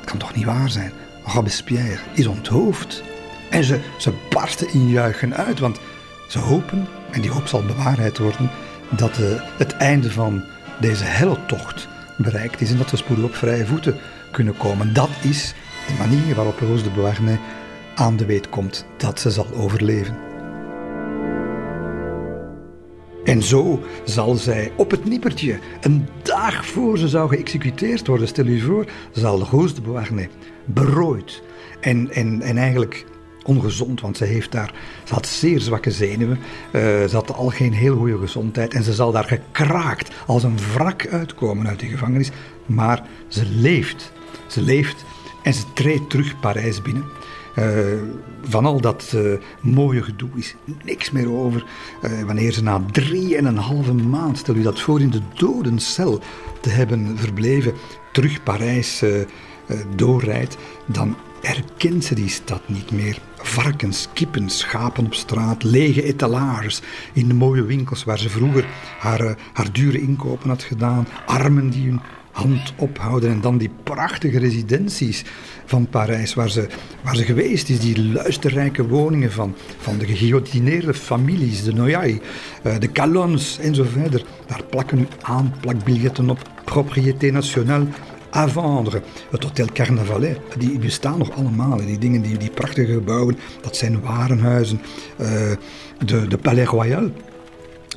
Het 0.00 0.04
kan 0.04 0.18
toch 0.18 0.34
niet 0.34 0.44
waar 0.44 0.70
zijn? 0.70 0.92
Robespierre 1.24 1.98
is 2.14 2.26
onthoofd. 2.26 3.02
En 3.50 3.64
ze, 3.64 3.80
ze 3.98 4.12
barsten 4.30 4.72
in 4.72 4.88
juichen 4.88 5.36
uit, 5.36 5.58
want 5.58 5.80
ze 6.28 6.38
hopen, 6.38 6.86
en 7.10 7.20
die 7.20 7.30
hoop 7.30 7.46
zal 7.46 7.64
bewaarheid 7.64 8.18
worden, 8.18 8.50
dat 8.90 9.18
eh, 9.18 9.42
het 9.58 9.72
einde 9.72 10.10
van 10.10 10.44
deze 10.80 11.36
tocht 11.46 11.88
bereikt 12.16 12.60
is 12.60 12.70
en 12.70 12.78
dat 12.78 12.90
we 12.90 12.96
spoedig 12.96 13.24
op 13.24 13.34
vrije 13.34 13.66
voeten 13.66 13.96
kunnen 14.32 14.56
komen. 14.56 14.94
Dat 14.94 15.10
is 15.22 15.54
de 15.86 15.94
manier 15.98 16.34
waarop 16.34 16.58
Roos 16.58 16.82
de 16.82 16.90
Beauharnais 16.90 17.38
aan 17.94 18.16
de 18.16 18.26
weet 18.26 18.48
komt 18.48 18.86
dat 18.96 19.20
ze 19.20 19.30
zal 19.30 19.46
overleven. 19.54 20.16
En 23.24 23.42
zo 23.42 23.82
zal 24.04 24.34
zij 24.34 24.72
op 24.76 24.90
het 24.90 25.04
nippertje, 25.04 25.58
een 25.80 26.08
dag 26.22 26.66
voor 26.66 26.98
ze 26.98 27.08
zou 27.08 27.28
geëxecuteerd 27.28 28.06
worden, 28.06 28.28
stel 28.28 28.46
u 28.46 28.60
voor, 28.60 28.86
zal 29.12 29.42
Roos 29.42 29.74
de 29.74 29.80
Beauharnais 29.80 30.28
berooid 30.64 31.42
en, 31.80 32.10
en, 32.10 32.42
en 32.42 32.58
eigenlijk 32.58 33.04
ongezond, 33.46 34.00
want 34.00 34.16
ze, 34.16 34.24
heeft 34.24 34.52
daar, 34.52 34.74
ze 35.04 35.14
had 35.14 35.26
zeer 35.26 35.60
zwakke 35.60 35.90
zenuwen, 35.90 36.38
uh, 36.38 36.82
ze 36.82 37.10
had 37.12 37.34
al 37.34 37.48
geen 37.48 37.72
heel 37.72 37.96
goede 37.96 38.18
gezondheid 38.18 38.74
en 38.74 38.82
ze 38.82 38.92
zal 38.92 39.12
daar 39.12 39.24
gekraakt 39.24 40.14
als 40.26 40.42
een 40.42 40.58
wrak 40.72 41.06
uitkomen 41.06 41.66
uit 41.66 41.80
de 41.80 41.86
gevangenis. 41.86 42.30
Maar 42.66 43.02
ze 43.28 43.46
leeft, 43.46 44.12
ze 44.46 44.62
leeft 44.62 45.04
en 45.42 45.54
ze 45.54 45.62
treedt 45.74 46.10
terug 46.10 46.40
Parijs 46.40 46.82
binnen. 46.82 47.04
Uh, 47.58 47.64
van 48.42 48.66
al 48.66 48.80
dat 48.80 49.12
uh, 49.14 49.32
mooie 49.60 50.02
gedoe 50.02 50.28
is 50.34 50.54
niks 50.84 51.10
meer 51.10 51.32
over. 51.32 51.64
Wanneer 52.26 52.52
ze 52.52 52.62
na 52.62 52.84
drie 52.92 53.36
en 53.36 53.44
een 53.44 53.56
halve 53.56 53.94
maand, 53.94 54.38
stel 54.38 54.54
u 54.54 54.62
dat 54.62 54.80
voor, 54.80 55.00
in 55.00 55.10
de 55.10 55.20
dodencel 55.34 56.20
te 56.60 56.68
hebben 56.68 57.18
verbleven, 57.18 57.72
terug 58.12 58.42
Parijs 58.42 59.04
doorrijdt, 59.96 60.56
dan 60.86 61.16
herkent 61.46 62.04
ze 62.04 62.14
die 62.14 62.28
stad 62.28 62.62
niet 62.66 62.90
meer. 62.90 63.18
Varkens, 63.36 64.08
kippen, 64.12 64.48
schapen 64.48 65.06
op 65.06 65.14
straat, 65.14 65.62
lege 65.62 66.02
etalages 66.02 66.82
in 67.12 67.28
de 67.28 67.34
mooie 67.34 67.64
winkels 67.64 68.04
waar 68.04 68.18
ze 68.18 68.28
vroeger 68.28 68.66
haar, 68.98 69.38
haar 69.52 69.72
dure 69.72 70.00
inkopen 70.00 70.48
had 70.48 70.62
gedaan, 70.62 71.08
armen 71.26 71.70
die 71.70 71.86
hun 71.86 72.00
hand 72.30 72.74
ophouden. 72.76 73.30
En 73.30 73.40
dan 73.40 73.58
die 73.58 73.70
prachtige 73.82 74.38
residenties 74.38 75.24
van 75.64 75.88
Parijs, 75.88 76.34
waar 76.34 76.50
ze, 76.50 76.68
waar 77.02 77.16
ze 77.16 77.24
geweest 77.24 77.68
is. 77.68 77.80
Die 77.80 78.12
luisterrijke 78.12 78.86
woningen 78.86 79.32
van, 79.32 79.54
van 79.78 79.98
de 79.98 80.06
geguillotineerde 80.06 80.94
families, 80.94 81.64
de 81.64 81.72
Noyai, 81.72 82.20
uh, 82.66 82.78
de 82.78 82.92
Calons 82.92 83.58
en 83.58 83.74
zo 83.74 83.84
verder. 83.92 84.24
Daar 84.46 84.62
plakken 84.70 84.98
nu 84.98 85.06
aanplakbiljetten 85.20 86.30
op. 86.30 86.50
Propriété 86.64 87.30
nationale 87.30 87.86
à 88.30 88.48
vendre. 88.48 89.02
Het 89.30 89.42
Hotel 89.42 89.66
Carnavalet, 89.72 90.38
die 90.58 90.78
bestaan 90.78 91.18
nog 91.18 91.30
allemaal. 91.30 91.76
Die 91.76 91.98
dingen, 91.98 92.22
die, 92.22 92.36
die 92.38 92.50
prachtige 92.50 92.92
gebouwen, 92.92 93.38
dat 93.60 93.76
zijn 93.76 94.00
warenhuizen. 94.00 94.80
Uh, 95.20 95.28
de, 96.04 96.28
de 96.28 96.38
Palais 96.38 96.68
Royal. 96.68 97.10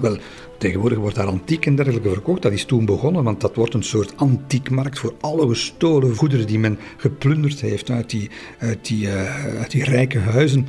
Wel, 0.01 0.17
Tegenwoordig 0.59 0.97
wordt 0.97 1.15
daar 1.15 1.25
antiek 1.25 1.65
en 1.65 1.75
dergelijke 1.75 2.09
verkocht. 2.09 2.41
Dat 2.41 2.51
is 2.51 2.65
toen 2.65 2.85
begonnen, 2.85 3.23
want 3.23 3.41
dat 3.41 3.55
wordt 3.55 3.73
een 3.73 3.83
soort 3.83 4.13
antiekmarkt 4.15 4.99
voor 4.99 5.13
alle 5.19 5.47
gestolen 5.47 6.15
goederen 6.15 6.47
die 6.47 6.59
men 6.59 6.79
geplunderd 6.97 7.61
heeft 7.61 7.89
uit 7.89 8.09
die, 8.09 8.29
uit 8.57 8.87
die, 8.87 9.05
uh, 9.05 9.45
uit 9.59 9.71
die 9.71 9.83
rijke 9.83 10.19
huizen. 10.19 10.67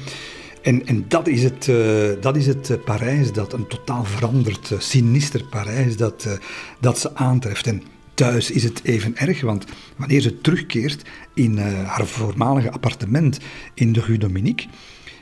En, 0.63 0.87
en 0.87 1.05
dat 1.09 1.29
is 1.29 1.43
het, 1.43 1.67
uh, 1.67 1.77
dat 2.21 2.37
is 2.37 2.47
het 2.47 2.85
Parijs, 2.85 3.33
dat 3.33 3.53
een 3.53 3.67
totaal 3.67 4.05
veranderd, 4.05 4.73
sinister 4.79 5.45
Parijs, 5.45 5.97
dat, 5.97 6.39
dat 6.81 6.99
ze 6.99 7.15
aantreft. 7.15 7.67
En 7.67 7.83
thuis 8.21 8.51
is 8.51 8.63
het 8.63 8.81
even 8.85 9.17
erg, 9.17 9.41
want 9.41 9.65
wanneer 9.97 10.21
ze 10.21 10.41
terugkeert 10.41 11.03
in 11.35 11.59
haar 11.59 12.07
voormalige 12.07 12.71
appartement 12.71 13.39
in 13.75 13.93
de 13.93 14.01
Rue 14.01 14.19
Dominique, 14.19 14.69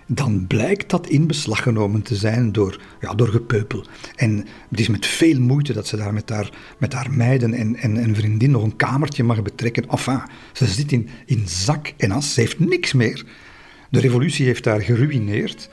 dan 0.06 0.46
blijkt 0.46 0.90
dat 0.90 1.06
in 1.06 1.26
beslag 1.26 1.62
genomen 1.62 2.02
te 2.02 2.16
zijn 2.16 2.52
door, 2.52 2.80
ja, 3.00 3.14
door 3.14 3.28
gepeupel. 3.28 3.84
En 4.16 4.46
het 4.70 4.80
is 4.80 4.88
met 4.88 5.06
veel 5.06 5.40
moeite 5.40 5.72
dat 5.72 5.87
ze 5.87 5.96
daar 5.96 6.12
met 6.78 6.92
haar, 6.92 7.11
meiden 7.11 7.54
en, 7.54 7.76
en, 7.76 7.96
en 7.96 8.14
vriendin 8.14 8.50
nog 8.50 8.62
een 8.62 8.76
kamertje 8.76 9.24
mag 9.24 9.42
betrekken. 9.42 9.88
Enfin, 9.88 10.22
ze 10.52 10.66
zit 10.66 10.92
in, 10.92 11.08
in 11.26 11.48
zak 11.48 11.92
en 11.96 12.11
as, 12.11 12.34
ze 12.34 12.40
heeft 12.40 12.58
niks 12.58 12.92
meer. 12.92 13.24
De 13.90 14.00
revolutie 14.00 14.46
heeft 14.46 14.64
haar 14.64 14.80
geruineerd. 14.80 15.68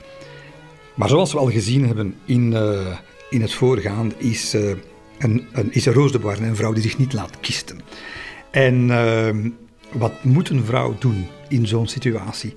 Maar 0.94 1.08
zoals 1.08 1.32
we 1.32 1.38
al 1.38 1.50
gezien 1.50 1.86
hebben 1.86 2.14
in, 2.24 2.52
uh, 2.52 2.96
in 3.30 3.40
het 3.40 3.52
voorgaande, 3.52 4.14
is, 4.18 4.54
uh, 4.54 4.72
een, 5.18 5.46
een, 5.52 5.72
is 5.72 5.84
Bois 6.20 6.38
een 6.38 6.56
vrouw 6.56 6.72
die 6.72 6.82
zich 6.82 6.98
niet 6.98 7.12
laat 7.12 7.40
kisten. 7.40 7.80
En 8.50 8.88
uh, 8.88 9.28
wat 9.92 10.24
moet 10.24 10.48
een 10.48 10.64
vrouw 10.64 10.96
doen 10.98 11.26
in 11.48 11.66
zo'n 11.66 11.86
situatie? 11.86 12.54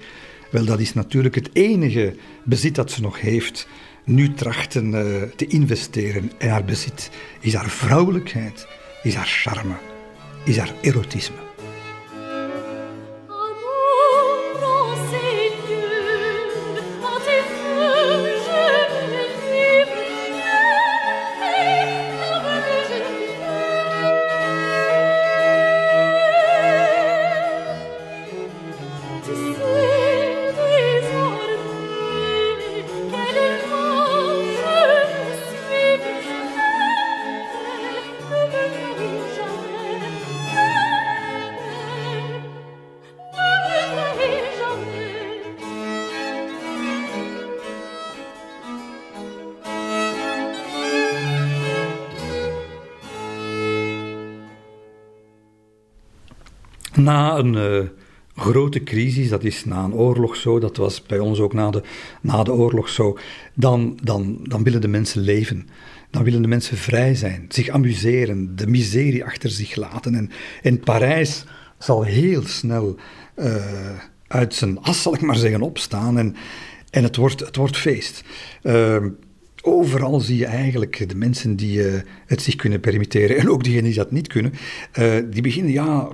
Wel, 0.51 0.65
dat 0.65 0.79
is 0.79 0.93
natuurlijk 0.93 1.35
het 1.35 1.49
enige 1.53 2.15
bezit 2.43 2.75
dat 2.75 2.91
ze 2.91 3.01
nog 3.01 3.21
heeft. 3.21 3.67
Nu 4.05 4.33
trachten 4.33 4.93
uh, 4.93 5.21
te 5.35 5.47
investeren 5.47 6.31
in 6.37 6.49
haar 6.49 6.65
bezit 6.65 7.09
is 7.39 7.53
haar 7.53 7.69
vrouwelijkheid, 7.69 8.67
is 9.03 9.15
haar 9.15 9.27
charme, 9.27 9.75
is 10.45 10.57
haar 10.57 10.73
erotisme. 10.81 11.48
Na 56.99 57.37
een 57.37 57.53
uh, 57.53 57.87
grote 58.35 58.83
crisis, 58.83 59.29
dat 59.29 59.43
is 59.43 59.65
na 59.65 59.83
een 59.83 59.93
oorlog 59.93 60.35
zo, 60.35 60.59
dat 60.59 60.77
was 60.77 61.01
bij 61.03 61.19
ons 61.19 61.39
ook 61.39 61.53
na 61.53 61.69
de, 61.69 61.83
na 62.21 62.43
de 62.43 62.51
oorlog 62.51 62.89
zo, 62.89 63.17
dan, 63.53 63.99
dan, 64.03 64.39
dan 64.43 64.63
willen 64.63 64.81
de 64.81 64.87
mensen 64.87 65.21
leven. 65.21 65.67
Dan 66.09 66.23
willen 66.23 66.41
de 66.41 66.47
mensen 66.47 66.77
vrij 66.77 67.15
zijn, 67.15 67.45
zich 67.49 67.69
amuseren, 67.69 68.55
de 68.55 68.67
miserie 68.67 69.25
achter 69.25 69.49
zich 69.49 69.75
laten. 69.75 70.15
En, 70.15 70.29
en 70.61 70.79
Parijs 70.79 71.43
zal 71.77 72.03
heel 72.03 72.43
snel 72.45 72.95
uh, 73.35 73.55
uit 74.27 74.53
zijn 74.53 74.79
as, 74.79 75.01
zal 75.01 75.13
ik 75.13 75.21
maar 75.21 75.35
zeggen, 75.35 75.61
opstaan. 75.61 76.17
En, 76.17 76.35
en 76.89 77.03
het, 77.03 77.15
wordt, 77.15 77.39
het 77.39 77.55
wordt 77.55 77.77
feest. 77.77 78.23
Uh, 78.63 79.05
Overal 79.61 80.19
zie 80.19 80.37
je 80.37 80.45
eigenlijk 80.45 81.09
de 81.09 81.15
mensen 81.15 81.55
die 81.55 81.81
het 82.25 82.41
zich 82.41 82.55
kunnen 82.55 82.79
permitteren 82.79 83.37
en 83.37 83.49
ook 83.49 83.63
diegenen 83.63 83.85
die 83.89 83.99
dat 83.99 84.11
niet 84.11 84.27
kunnen, 84.27 84.53
die 85.29 85.41
beginnen 85.41 85.71
ja 85.71 86.09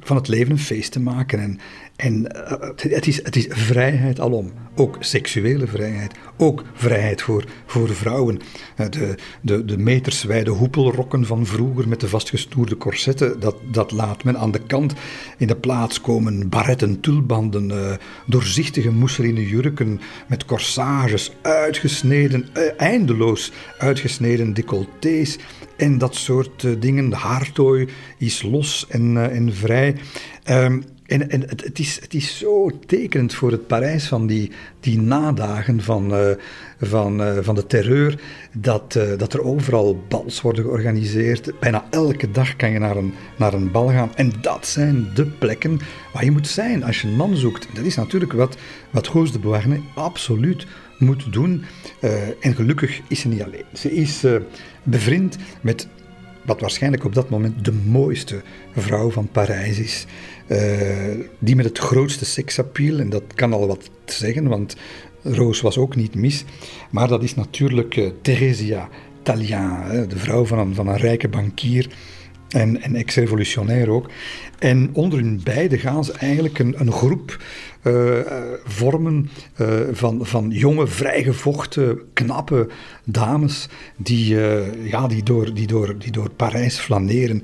van 0.00 0.16
het 0.16 0.28
leven 0.28 0.52
een 0.52 0.58
feest 0.58 0.92
te 0.92 1.00
maken. 1.00 1.38
En, 1.38 1.58
en 2.00 2.26
uh, 2.36 2.68
het, 2.76 3.06
is, 3.06 3.24
het 3.24 3.36
is 3.36 3.46
vrijheid 3.48 4.20
alom. 4.20 4.52
Ook 4.74 4.96
seksuele 5.00 5.66
vrijheid. 5.66 6.14
Ook 6.36 6.64
vrijheid 6.74 7.22
voor, 7.22 7.44
voor 7.66 7.88
vrouwen. 7.88 8.38
Uh, 8.80 8.86
de, 8.90 9.14
de, 9.40 9.64
de 9.64 9.78
meterswijde 9.78 10.50
hoepelrokken 10.50 11.26
van 11.26 11.46
vroeger 11.46 11.88
met 11.88 12.00
de 12.00 12.08
vastgestoerde 12.08 12.76
corsetten, 12.76 13.40
dat, 13.40 13.56
dat 13.72 13.90
laat 13.90 14.24
men 14.24 14.38
aan 14.38 14.50
de 14.50 14.62
kant. 14.66 14.94
In 15.38 15.46
de 15.46 15.56
plaats 15.56 16.00
komen 16.00 16.48
barretten, 16.48 17.00
tulbanden, 17.00 17.70
uh, 17.70 17.92
doorzichtige 18.26 18.90
mousseline 18.90 19.48
jurken 19.48 20.00
met 20.26 20.44
corsages, 20.44 21.32
uitgesneden, 21.42 22.46
eindeloos 22.76 23.52
uitgesneden 23.78 24.54
decolletés 24.54 25.38
en 25.76 25.98
dat 25.98 26.14
soort 26.14 26.82
dingen. 26.82 27.10
De 27.10 27.16
haartooi 27.16 27.88
is 28.18 28.42
los 28.42 28.86
en, 28.88 29.30
en 29.30 29.54
vrij. 29.54 29.96
Um, 30.50 30.82
en, 31.10 31.30
en 31.30 31.40
het, 31.48 31.64
het, 31.64 31.78
is, 31.78 32.00
het 32.00 32.14
is 32.14 32.38
zo 32.38 32.70
tekenend 32.86 33.34
voor 33.34 33.50
het 33.50 33.66
Parijs 33.66 34.06
van 34.06 34.26
die, 34.26 34.50
die 34.80 35.00
nadagen 35.00 35.82
van, 35.82 36.14
uh, 36.14 36.30
van, 36.80 37.22
van 37.40 37.54
de 37.54 37.66
terreur, 37.66 38.20
dat, 38.52 38.98
dat 39.16 39.32
er 39.32 39.42
overal 39.42 40.02
bals 40.08 40.40
worden 40.40 40.64
georganiseerd. 40.64 41.60
Bijna 41.60 41.84
elke 41.90 42.30
dag 42.30 42.56
kan 42.56 42.70
je 42.70 42.78
naar 42.78 42.96
een, 42.96 43.14
naar 43.38 43.54
een 43.54 43.70
bal 43.70 43.88
gaan. 43.88 44.14
En 44.14 44.32
dat 44.40 44.66
zijn 44.66 45.06
de 45.14 45.26
plekken 45.26 45.80
waar 46.12 46.24
je 46.24 46.30
moet 46.30 46.48
zijn 46.48 46.84
als 46.84 47.00
je 47.00 47.08
een 47.08 47.16
man 47.16 47.36
zoekt. 47.36 47.68
Dat 47.74 47.84
is 47.84 47.96
natuurlijk 47.96 48.32
wat, 48.32 48.56
wat 48.90 49.06
Roos 49.06 49.32
de 49.32 49.38
Beauharnais 49.38 49.80
absoluut 49.94 50.66
moet 50.98 51.32
doen. 51.32 51.64
en 52.40 52.54
gelukkig 52.54 53.00
is 53.08 53.20
ze 53.20 53.28
niet 53.28 53.42
alleen. 53.42 53.64
Ze 53.72 53.94
is 53.94 54.24
bevriend 54.82 55.36
met 55.60 55.88
wat 56.44 56.60
waarschijnlijk 56.60 57.04
op 57.04 57.14
dat 57.14 57.30
moment 57.30 57.64
de 57.64 57.72
mooiste 57.72 58.42
vrouw 58.76 59.10
van 59.10 59.28
Parijs 59.28 59.78
is. 59.78 60.06
Uh, 60.50 61.24
die 61.38 61.56
met 61.56 61.64
het 61.64 61.78
grootste 61.78 62.24
seksappeal, 62.24 62.98
en 62.98 63.10
dat 63.10 63.22
kan 63.34 63.52
al 63.52 63.66
wat 63.66 63.90
zeggen, 64.04 64.48
want 64.48 64.76
Roos 65.22 65.60
was 65.60 65.78
ook 65.78 65.96
niet 65.96 66.14
mis. 66.14 66.44
Maar 66.90 67.08
dat 67.08 67.22
is 67.22 67.34
natuurlijk 67.34 67.96
uh, 67.96 68.10
Theresia 68.22 68.88
Tallien, 69.22 70.08
de 70.08 70.16
vrouw 70.16 70.44
van 70.44 70.58
een, 70.58 70.74
van 70.74 70.86
een 70.86 70.96
rijke 70.96 71.28
bankier 71.28 71.88
en, 72.48 72.82
en 72.82 72.94
ex-revolutionair 72.94 73.90
ook. 73.90 74.10
En 74.58 74.90
onder 74.92 75.18
hun 75.18 75.40
beiden 75.44 75.78
gaan 75.78 76.04
ze 76.04 76.12
eigenlijk 76.12 76.58
een, 76.58 76.74
een 76.80 76.92
groep 76.92 77.42
uh, 77.82 78.18
vormen 78.64 79.30
uh, 79.60 79.68
van, 79.92 80.26
van 80.26 80.50
jonge, 80.50 80.86
vrijgevochten, 80.86 81.98
knappe 82.12 82.68
dames 83.04 83.68
die, 83.96 84.34
uh, 84.34 84.90
ja, 84.90 85.08
die, 85.08 85.22
door, 85.22 85.54
die, 85.54 85.66
door, 85.66 85.98
die 85.98 86.12
door 86.12 86.30
Parijs 86.30 86.78
flaneren, 86.78 87.42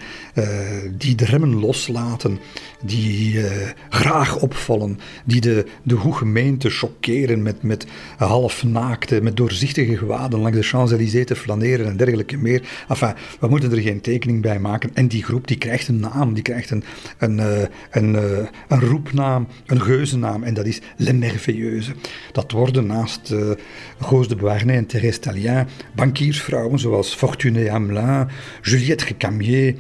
die 0.97 1.15
de 1.15 1.25
remmen 1.25 1.61
loslaten, 1.61 2.39
die 2.83 3.45
graag 3.89 4.41
opvallen, 4.41 4.99
die 5.25 5.41
de, 5.41 5.67
de 5.83 5.95
goede 5.95 6.17
gemeente 6.17 6.71
chockeren 6.71 7.43
met, 7.43 7.63
met 7.63 7.87
halfnaakte, 8.17 9.23
met 9.23 9.37
doorzichtige 9.37 9.97
gewaden 9.97 10.41
langs 10.41 10.57
de 10.57 10.63
Champs-Élysées 10.63 11.27
te 11.27 11.37
flaneren 11.37 11.87
en 11.87 11.97
dergelijke 11.97 12.37
meer. 12.37 12.69
Enfin, 12.89 13.15
we 13.41 13.49
moeten 13.49 13.73
er 13.73 13.81
geen 13.81 14.01
tekening 14.01 14.43
bij 14.43 14.59
maken. 14.59 14.91
En 14.95 15.09
die 15.09 15.25
groep 15.25 15.47
die 15.49 15.59
krijgt 15.59 15.89
een 15.89 16.01
naam, 16.01 16.35
die 16.35 16.43
krijgt 16.43 16.71
een, 16.71 16.85
een, 17.19 17.39
een, 17.91 18.15
een 18.69 18.81
roepnaam, 18.81 19.47
een 19.67 19.81
geuzennaam. 19.81 20.26
En 20.35 20.55
dat 20.55 20.67
is 20.67 20.81
Le 20.97 21.13
Merveilleuse. 21.13 21.93
Dat 22.33 22.53
worden 22.53 22.87
naast 22.87 23.35
Rose 23.99 24.29
de 24.29 24.37
Beauharnais 24.37 24.77
en 24.77 24.87
Thérèse 24.87 25.21
Talien 25.21 25.67
bankiersvrouwen 25.95 26.79
zoals 26.79 27.15
Fortuné 27.15 27.69
Hamelin, 27.71 28.29
Juliette 28.63 29.05
Recamier, 29.05 29.75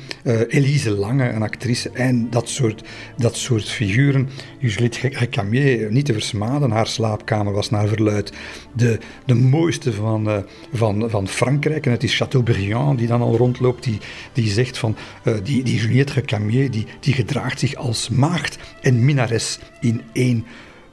Elise 0.48 0.90
Lange, 0.90 1.28
een 1.28 1.42
actrice. 1.42 1.90
En 1.90 2.30
dat 2.30 2.48
soort, 2.48 2.82
dat 3.16 3.36
soort 3.36 3.68
figuren. 3.68 4.28
Juliette 4.58 5.08
Recamier, 5.08 5.92
niet 5.92 6.04
te 6.04 6.12
versmaden, 6.12 6.70
haar 6.70 6.86
slaapkamer 6.86 7.52
was 7.52 7.70
naar 7.70 7.88
verluid 7.88 8.32
de, 8.72 8.98
de 9.24 9.34
mooiste 9.34 9.92
van, 9.92 10.44
van, 10.72 11.10
van 11.10 11.28
Frankrijk. 11.28 11.86
En 11.86 11.92
het 11.92 12.02
is 12.02 12.16
Chateaubriand 12.16 12.98
die 12.98 13.06
dan 13.06 13.20
al 13.20 13.36
rondloopt, 13.36 13.84
die, 13.84 13.98
die 14.32 14.50
zegt 14.50 14.78
van 14.78 14.96
uh, 15.24 15.34
die, 15.42 15.62
die 15.62 15.80
Juliette 15.80 16.12
Recamier, 16.12 16.70
die, 16.70 16.86
die 17.00 17.14
gedraagt 17.14 17.58
zich 17.58 17.74
als 17.74 18.08
maagd 18.08 18.58
en 18.80 19.04
minares 19.04 19.58
in 19.80 20.02
één 20.12 20.44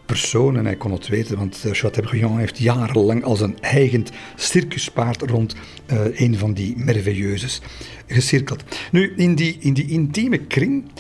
persoon. 0.05 0.57
En 0.57 0.65
hij 0.65 0.75
kon 0.75 0.91
het 0.91 1.07
weten, 1.07 1.37
want 1.37 1.63
uh, 1.65 1.71
Chateaubriand 1.73 2.37
heeft 2.37 2.57
jarenlang 2.57 3.23
als 3.23 3.41
een 3.41 3.59
eigen 3.59 4.05
circuspaard 4.35 5.21
rond 5.21 5.55
uh, 5.93 6.19
een 6.19 6.37
van 6.37 6.53
die 6.53 6.77
merveilleuses 6.77 7.61
gecirkeld. 8.07 8.63
Nu, 8.91 9.13
in 9.15 9.35
die, 9.35 9.57
in 9.59 9.73
die 9.73 9.87
intieme 9.87 10.37
kring 10.37 10.91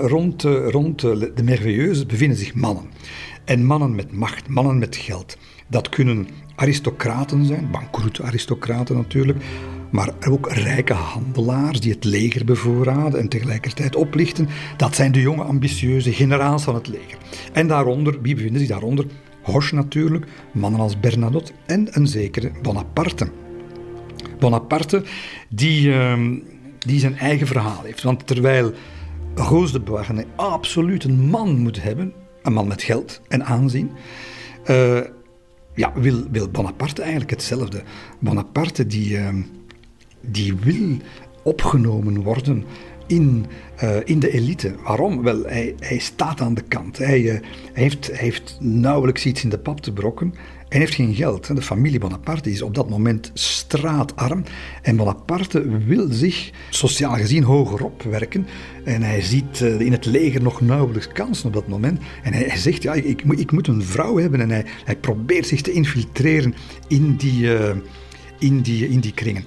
rond, 0.00 0.42
rond 0.42 1.00
de 1.00 1.42
merveilleuses 1.44 2.06
bevinden 2.06 2.38
zich 2.38 2.54
mannen. 2.54 2.90
En 3.44 3.64
mannen 3.64 3.94
met 3.94 4.12
macht, 4.12 4.48
mannen 4.48 4.78
met 4.78 4.96
geld. 4.96 5.36
Dat 5.68 5.88
kunnen 5.88 6.28
aristocraten 6.54 7.44
zijn, 7.44 7.70
bankroete 7.70 8.22
aristocraten 8.22 8.96
natuurlijk, 8.96 9.38
maar 9.94 10.12
ook 10.28 10.52
rijke 10.52 10.92
handelaars 10.92 11.80
die 11.80 11.92
het 11.92 12.04
leger 12.04 12.44
bevoorraden 12.44 13.20
en 13.20 13.28
tegelijkertijd 13.28 13.96
oplichten. 13.96 14.48
Dat 14.76 14.94
zijn 14.94 15.12
de 15.12 15.20
jonge 15.20 15.42
ambitieuze 15.42 16.12
generaals 16.12 16.62
van 16.62 16.74
het 16.74 16.88
leger. 16.88 17.18
En 17.52 17.66
daaronder, 17.66 18.22
wie 18.22 18.34
bevinden 18.34 18.60
zich 18.60 18.68
daaronder? 18.68 19.06
Hoche 19.42 19.74
natuurlijk, 19.74 20.26
mannen 20.52 20.80
als 20.80 21.00
Bernadotte 21.00 21.52
en 21.66 21.88
een 21.90 22.06
zekere 22.06 22.50
Bonaparte. 22.62 23.28
Bonaparte 24.38 25.04
die, 25.48 25.88
uh, 25.88 26.18
die 26.78 26.98
zijn 26.98 27.18
eigen 27.18 27.46
verhaal 27.46 27.82
heeft. 27.82 28.02
Want 28.02 28.26
terwijl 28.26 28.72
Roos 29.34 29.72
de 29.72 29.80
Beauharnais 29.80 30.26
absoluut 30.36 31.04
een 31.04 31.28
man 31.28 31.58
moet 31.58 31.82
hebben, 31.82 32.12
een 32.42 32.52
man 32.52 32.66
met 32.68 32.82
geld 32.82 33.20
en 33.28 33.44
aanzien, 33.44 33.90
uh, 34.70 35.00
ja, 35.74 35.92
wil, 35.94 36.24
wil 36.30 36.48
Bonaparte 36.48 37.00
eigenlijk 37.00 37.30
hetzelfde. 37.30 37.82
Bonaparte 38.20 38.86
die, 38.86 39.18
uh, 39.18 39.28
die 40.26 40.54
wil 40.54 40.96
opgenomen 41.42 42.22
worden 42.22 42.64
in, 43.06 43.46
uh, 43.84 43.96
in 44.04 44.18
de 44.18 44.30
elite. 44.30 44.74
Waarom? 44.84 45.22
Wel, 45.22 45.42
hij, 45.42 45.74
hij 45.78 45.98
staat 45.98 46.40
aan 46.40 46.54
de 46.54 46.62
kant. 46.62 46.98
Hij, 46.98 47.20
hij, 47.20 47.40
heeft, 47.72 48.10
heeft 48.12 48.56
nauwelijks 48.60 49.26
iets 49.26 49.44
in 49.44 49.48
de 49.48 49.58
pap 49.58 49.80
te 49.80 49.92
brokken. 49.92 50.34
En 50.68 50.80
heeft 50.80 50.94
geen 50.94 51.14
geld. 51.14 51.56
De 51.56 51.62
familie 51.62 51.98
Bonaparte 51.98 52.50
is 52.50 52.62
op 52.62 52.74
dat 52.74 52.88
moment 52.88 53.30
straatarm. 53.34 54.44
En 54.82 54.96
Bonaparte 54.96 55.78
wil 55.78 56.06
zich 56.10 56.50
sociaal 56.70 57.14
gezien 57.14 57.42
hogerop 57.42 58.02
werken. 58.02 58.46
En 58.84 59.02
hij 59.02 59.20
ziet 59.20 59.60
uh, 59.60 59.80
in 59.80 59.92
het 59.92 60.04
leger 60.04 60.42
nog 60.42 60.60
nauwelijks 60.60 61.08
kansen 61.08 61.46
op 61.46 61.52
dat 61.52 61.68
moment. 61.68 62.00
En 62.22 62.32
hij, 62.32 62.56
zegt, 62.56 62.82
ja, 62.82 62.92
ik, 62.92 63.04
ik, 63.04 63.22
ik, 63.22 63.52
moet 63.52 63.68
een 63.68 63.82
vrouw 63.82 64.18
hebben. 64.18 64.40
En 64.40 64.50
hij, 64.50 64.64
hij 64.84 64.96
probeert 64.96 65.46
zich 65.46 65.60
te 65.60 65.72
infiltreren 65.72 66.54
in 66.88 67.16
die, 67.16 67.48
in 68.38 68.60
die, 68.60 68.88
in 68.88 69.00
die 69.00 69.14
kringen. 69.14 69.44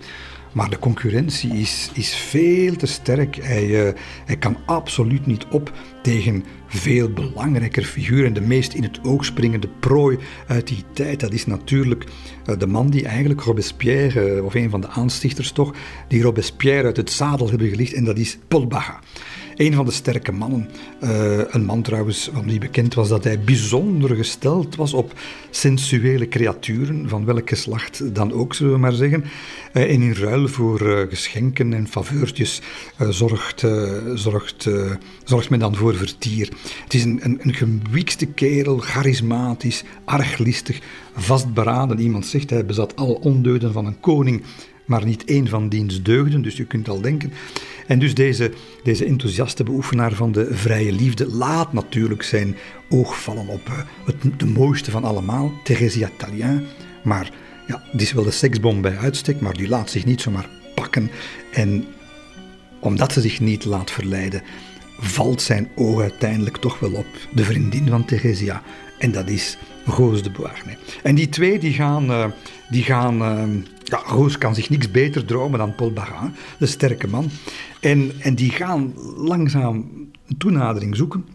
Maar 0.58 0.70
de 0.70 0.80
concurrentie 0.80 1.54
is, 1.54 1.90
is 1.94 2.16
veel 2.16 2.76
te 2.76 2.86
sterk. 2.86 3.36
Hij, 3.36 3.66
uh, 3.66 3.94
hij 4.26 4.38
kan 4.38 4.58
absoluut 4.66 5.26
niet 5.26 5.46
op 5.52 5.72
tegen 6.02 6.44
veel 6.68 7.10
belangrijker 7.10 7.84
figuren. 7.84 8.34
De 8.34 8.42
meest 8.42 8.74
in 8.74 8.84
het 8.84 9.00
oog 9.04 9.26
springende 9.26 9.68
prooi 9.80 10.18
uit 10.48 10.68
die 10.68 10.84
tijd, 10.94 11.20
dat 11.20 11.34
is 11.34 11.46
natuurlijk 11.46 12.04
uh, 12.50 12.58
de 12.58 12.68
man 12.68 12.90
die 12.90 13.06
eigenlijk 13.06 13.42
Robespierre, 13.42 14.36
uh, 14.36 14.46
of 14.46 14.54
een 14.54 14.70
van 14.70 14.82
de 14.82 14.88
aanstichters 14.88 15.52
toch, 15.52 15.76
die 16.08 16.22
Robespierre 16.22 16.86
uit 16.86 16.98
het 16.98 17.12
zadel 17.12 17.50
hebben 17.50 17.70
gelicht, 17.70 17.94
en 17.94 18.04
dat 18.04 18.18
is 18.18 18.38
Paul 18.48 18.68
Baga. 18.68 19.00
Een 19.58 19.74
van 19.74 19.86
de 19.86 19.92
sterke 19.92 20.32
mannen. 20.32 20.70
Uh, 21.04 21.40
een 21.48 21.66
man 21.66 21.82
trouwens 21.82 22.30
van 22.34 22.46
wie 22.46 22.60
bekend 22.60 22.94
was 22.94 23.10
dat 23.10 23.24
hij 23.24 23.40
bijzonder 23.40 24.16
gesteld 24.16 24.76
was 24.76 24.94
op 24.94 25.14
sensuele 25.50 26.28
creaturen, 26.28 27.10
van 27.10 27.26
welk 27.26 27.50
geslacht 27.50 28.16
dan 28.16 28.34
ook, 28.34 28.54
zullen 28.54 28.74
we 28.74 28.80
maar 28.80 28.94
zeggen. 28.94 29.24
Uh, 29.74 29.84
en 29.84 30.02
in 30.02 30.14
ruil 30.14 30.48
voor 30.48 30.82
uh, 30.82 31.00
geschenken 31.10 31.74
en 31.74 31.88
faveurtjes 31.88 32.62
zorgt, 33.10 33.66
zorgt, 34.14 34.70
zorgt 35.24 35.50
men 35.50 35.60
dan 35.60 35.76
voor 35.76 35.96
vertier. 35.96 36.50
Het 36.84 36.94
is 36.94 37.04
een, 37.04 37.20
een, 37.24 37.40
een 37.42 37.54
gewiekste 37.54 38.26
kerel, 38.26 38.78
charismatisch, 38.78 39.84
arglistig, 40.06 40.80
vastberaden. 41.16 42.00
Iemand 42.00 42.26
zegt 42.26 42.50
hij 42.50 42.66
bezat 42.66 42.96
alle 42.96 43.20
ondeugden 43.20 43.74
van 43.74 43.86
een 43.86 44.00
koning, 44.00 44.44
maar 44.88 45.06
niet 45.06 45.26
één 45.26 45.48
van 45.48 45.70
diens 45.70 46.02
deugden. 46.02 46.42
Dus 46.42 46.58
je 46.58 46.66
kunt 46.66 46.90
al 46.90 47.02
denken. 47.02 47.34
En 47.88 48.00
dus 48.00 48.14
deze, 48.14 48.52
deze 48.84 49.06
enthousiaste 49.06 49.64
beoefenaar 49.64 50.14
van 50.14 50.32
de 50.32 50.48
vrije 50.52 50.92
liefde 50.92 51.28
laat 51.28 51.74
natuurlijk 51.74 52.24
zijn 52.24 52.56
oog 52.90 53.22
vallen 53.22 53.48
op 53.48 53.68
uh, 53.70 53.78
het, 54.06 54.40
de 54.40 54.46
mooiste 54.46 54.92
van 54.92 55.04
allemaal, 55.04 55.52
Theresia 55.64 56.10
Talien. 56.18 56.66
Maar 57.04 57.32
ja, 57.68 57.84
die 57.92 58.02
is 58.02 58.14
wel 58.14 58.24
de 58.24 58.32
seksbom 58.32 58.82
bij 58.82 58.98
uitstek, 58.98 59.40
maar 59.42 59.54
die 59.54 59.68
laat 59.68 59.90
zich 59.90 60.06
niet 60.06 60.22
zomaar 60.22 60.50
pakken. 60.76 61.12
En 61.52 61.86
omdat 62.80 63.14
ze 63.14 63.22
zich 63.22 63.40
niet 63.40 63.66
laat 63.66 63.92
verleiden, 63.92 64.42
valt 65.00 65.42
zijn 65.42 65.70
oog 65.76 66.02
uiteindelijk 66.02 66.58
toch 66.58 66.80
wel 66.80 66.92
op 66.92 67.08
de 67.34 67.44
vriendin 67.44 67.88
van 67.88 68.06
Theresia. 68.06 68.62
En 69.00 69.12
dat 69.12 69.30
is 69.30 69.58
Roos 69.86 70.24
de 70.24 70.32
Beauharnais. 70.32 70.78
En 71.04 71.16
die 71.16 71.30
twee 71.30 71.60
die 71.60 71.74
gaan, 71.74 72.12
uh, 72.12 72.26
die 72.70 72.84
gaan 72.84 73.22
uh, 73.22 73.44
ja, 73.88 74.02
Roos 74.06 74.38
kan 74.38 74.56
zich 74.56 74.70
niks 74.70 74.92
beter 74.92 75.26
dromen 75.26 75.60
dan 75.60 75.76
Paul 75.76 75.92
Barin, 75.92 76.34
de 76.60 76.66
sterke 76.66 77.08
man. 77.08 77.30
En, 77.80 78.12
en 78.20 78.36
die 78.36 78.52
gaan 78.52 78.94
langzaam 79.18 79.76
een 80.28 80.38
toenadering 80.38 80.96
zoeken. 80.96 81.26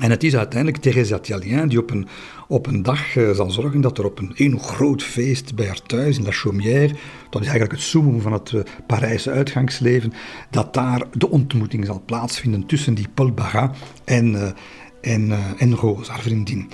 En 0.00 0.10
het 0.10 0.24
is 0.24 0.36
uiteindelijk 0.36 0.82
Thérèse 0.82 1.20
Talien 1.20 1.68
die 1.68 1.78
op 1.78 1.90
een, 1.90 2.06
op 2.48 2.66
een 2.66 2.82
dag 2.82 3.16
uh, 3.16 3.30
zal 3.30 3.50
zorgen 3.50 3.80
dat 3.80 3.98
er 3.98 4.04
op 4.04 4.18
een 4.18 4.32
één 4.36 4.60
groot 4.60 5.02
feest 5.02 5.54
bij 5.54 5.66
haar 5.66 5.82
thuis 5.82 6.18
in 6.18 6.24
La 6.24 6.30
Chaumière, 6.30 6.94
dat 7.30 7.42
is 7.42 7.48
eigenlijk 7.48 7.72
het 7.72 7.80
summum 7.80 8.20
van 8.20 8.32
het 8.32 8.52
uh, 8.52 8.60
Parijse 8.86 9.30
uitgangsleven, 9.30 10.12
dat 10.50 10.74
daar 10.74 11.06
de 11.12 11.30
ontmoeting 11.30 11.86
zal 11.86 12.02
plaatsvinden 12.06 12.66
tussen 12.66 12.94
die 12.94 13.08
Paul 13.14 13.32
Barin 13.32 13.70
en, 14.04 14.32
uh, 14.32 14.50
en, 15.00 15.32
en 15.58 15.74
Rose, 15.74 16.10
haar 16.10 16.20
vriendin. 16.20 16.70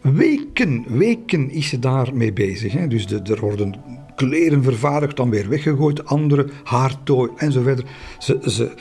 Weken, 0.00 0.84
weken 0.88 1.50
is 1.50 1.68
ze 1.68 1.78
daarmee 1.78 2.32
bezig. 2.32 2.72
Hè? 2.72 2.88
Dus 2.88 3.06
de, 3.06 3.20
er 3.22 3.40
worden 3.40 3.74
kleren 4.16 4.62
vervaardigd, 4.62 5.16
dan 5.16 5.30
weer 5.30 5.48
weggegooid, 5.48 6.06
andere 6.06 6.48
haartooi 6.64 7.30
en 7.36 7.52
zo 7.52 7.62
verder. 7.62 7.84
Ze, 8.18 8.38
ze, 8.44 8.74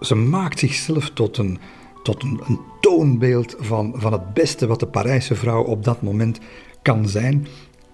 ze 0.00 0.14
maakt 0.14 0.58
zichzelf 0.58 1.10
tot 1.10 1.36
een, 1.36 1.58
tot 2.02 2.22
een, 2.22 2.40
een 2.46 2.60
toonbeeld 2.80 3.56
van, 3.58 3.94
van 3.96 4.12
het 4.12 4.34
beste 4.34 4.66
wat 4.66 4.80
de 4.80 4.86
Parijse 4.86 5.34
vrouw 5.34 5.62
op 5.62 5.84
dat 5.84 6.02
moment 6.02 6.38
kan 6.82 7.08
zijn. 7.08 7.46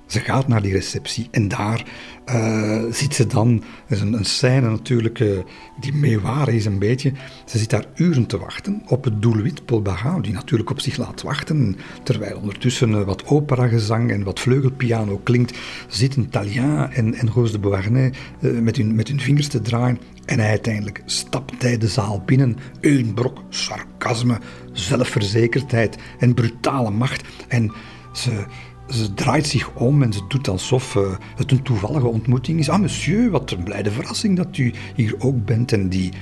Ze 0.06 0.20
gaat 0.20 0.48
naar 0.48 0.62
die 0.62 0.72
receptie 0.72 1.28
en 1.30 1.48
daar 1.48 1.84
uh, 2.28 2.82
zit 2.90 3.14
ze 3.14 3.26
dan. 3.26 3.62
Er 3.86 3.96
is 3.96 4.00
een, 4.00 4.24
scène 4.24 4.70
natuurlijk 4.70 5.18
uh, 5.18 5.38
die 5.80 5.94
meewaar 5.94 6.48
is 6.48 6.64
een 6.64 6.78
beetje. 6.78 7.12
Ze 7.44 7.58
zit 7.58 7.70
daar 7.70 7.86
uren 7.94 8.26
te 8.26 8.38
wachten 8.38 8.82
op 8.86 9.04
het 9.04 9.22
doelwit 9.22 9.64
Paul 9.64 9.82
Baga, 9.82 10.20
die 10.20 10.32
natuurlijk 10.32 10.70
op 10.70 10.80
zich 10.80 10.96
laat 10.96 11.22
wachten. 11.22 11.76
Terwijl 12.02 12.36
ondertussen 12.36 12.90
uh, 12.90 13.02
wat 13.02 13.26
operagezang 13.26 14.10
en 14.10 14.22
wat 14.22 14.40
vleugelpiano 14.40 15.20
klinkt, 15.22 15.58
zitten 15.88 16.30
Talien 16.30 16.90
en, 16.90 17.14
en 17.14 17.30
de 17.34 17.58
Beauharnais 17.58 18.16
met, 18.40 18.76
hun, 18.76 18.94
met 18.94 19.08
hun 19.08 19.20
vingers 19.20 19.48
te 19.48 19.60
draaien. 19.60 19.98
En 20.24 20.38
hij 20.38 20.48
uiteindelijk 20.48 21.02
stapt 21.04 21.62
hij 21.62 21.78
de 21.78 21.88
zaal 21.88 22.22
binnen. 22.26 22.56
Een 22.80 23.14
brok 23.14 23.42
sarcasme, 23.48 24.38
zelfverzekerdheid 24.72 25.96
en 26.18 26.34
brutale 26.34 26.90
macht. 26.90 27.22
En 27.48 27.72
ze 28.12 28.44
ze 28.88 29.14
draait 29.14 29.46
zich 29.46 29.70
om 29.74 30.02
en 30.02 30.12
ze 30.12 30.20
doet 30.28 30.48
alsof 30.48 30.94
uh, 30.94 31.02
het 31.36 31.50
een 31.50 31.62
toevallige 31.62 32.06
ontmoeting 32.06 32.58
is. 32.58 32.68
Ah, 32.68 32.80
monsieur, 32.80 33.30
wat 33.30 33.50
een 33.50 33.62
blijde 33.62 33.90
verrassing 33.90 34.36
dat 34.36 34.56
u 34.56 34.72
hier 34.94 35.14
ook 35.18 35.44
bent. 35.44 35.72
En 35.72 35.88
die, 35.88 36.12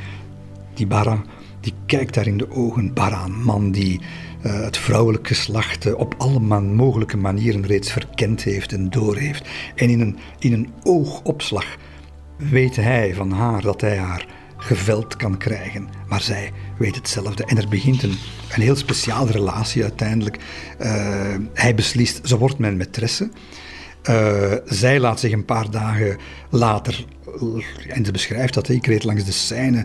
die 0.74 0.86
Bara, 0.86 1.22
die 1.60 1.72
kijkt 1.86 2.14
daar 2.14 2.26
in 2.26 2.38
de 2.38 2.50
ogen. 2.50 2.94
Bara, 2.94 3.24
een 3.24 3.42
man 3.42 3.70
die 3.70 4.00
uh, 4.46 4.60
het 4.60 4.76
vrouwelijk 4.76 5.26
geslacht 5.26 5.86
uh, 5.86 5.98
op 5.98 6.14
alle 6.18 6.40
man 6.40 6.74
mogelijke 6.74 7.16
manieren 7.16 7.66
reeds 7.66 7.92
verkend 7.92 8.42
heeft 8.42 8.72
en 8.72 8.90
doorheeft. 8.90 9.48
En 9.74 9.90
in 9.90 10.00
een, 10.00 10.18
in 10.38 10.52
een 10.52 10.68
oogopslag 10.82 11.76
weet 12.36 12.76
hij 12.76 13.14
van 13.14 13.30
haar 13.30 13.62
dat 13.62 13.80
hij 13.80 13.96
haar 13.96 14.26
geveld 14.62 15.16
kan 15.16 15.36
krijgen. 15.36 15.88
Maar 16.08 16.20
zij 16.20 16.52
weet 16.78 16.94
hetzelfde. 16.94 17.44
En 17.44 17.58
er 17.58 17.68
begint 17.68 18.02
een, 18.02 18.18
een 18.54 18.62
heel 18.62 18.76
speciale 18.76 19.30
relatie 19.30 19.82
uiteindelijk. 19.82 20.38
Uh, 20.80 21.34
hij 21.52 21.74
beslist, 21.74 22.20
ze 22.24 22.38
wordt 22.38 22.58
mijn 22.58 22.82
maîtresse. 22.82 23.28
Uh, 24.10 24.52
zij 24.64 25.00
laat 25.00 25.20
zich 25.20 25.32
een 25.32 25.44
paar 25.44 25.70
dagen 25.70 26.16
later, 26.50 27.04
en 27.88 28.04
ze 28.04 28.12
beschrijft 28.12 28.54
dat, 28.54 28.68
ik 28.68 28.86
reed 28.86 29.04
langs 29.04 29.24
de 29.24 29.32
Seine 29.32 29.84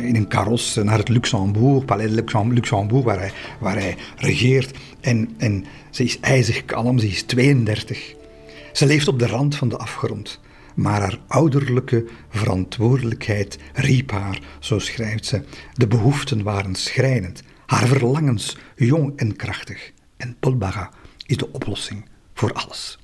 in 0.00 0.16
een 0.16 0.28
karos 0.28 0.74
naar 0.82 0.98
het 0.98 1.08
Luxembourg, 1.08 1.84
Palais 1.84 2.10
Luxembourg, 2.10 3.04
waar 3.04 3.18
hij, 3.18 3.32
waar 3.60 3.76
hij 3.76 3.96
regeert. 4.16 4.78
En, 5.00 5.34
en 5.38 5.64
ze 5.90 6.04
is 6.04 6.20
ijzig 6.20 6.64
kalm, 6.64 6.98
ze 6.98 7.08
is 7.08 7.22
32. 7.22 8.14
Ze 8.72 8.86
leeft 8.86 9.08
op 9.08 9.18
de 9.18 9.26
rand 9.26 9.56
van 9.56 9.68
de 9.68 9.76
afgrond. 9.76 10.40
Maar 10.76 11.00
haar 11.00 11.18
ouderlijke 11.26 12.06
verantwoordelijkheid 12.28 13.58
riep 13.72 14.10
haar, 14.10 14.40
zo 14.60 14.78
schrijft 14.78 15.26
ze. 15.26 15.42
De 15.72 15.86
behoeften 15.86 16.42
waren 16.42 16.74
schrijnend, 16.74 17.42
haar 17.66 17.86
verlangens 17.86 18.56
jong 18.76 19.12
en 19.16 19.36
krachtig. 19.36 19.92
En 20.16 20.36
Polbaga 20.40 20.90
is 21.26 21.36
de 21.36 21.52
oplossing 21.52 22.08
voor 22.34 22.52
alles. 22.52 22.98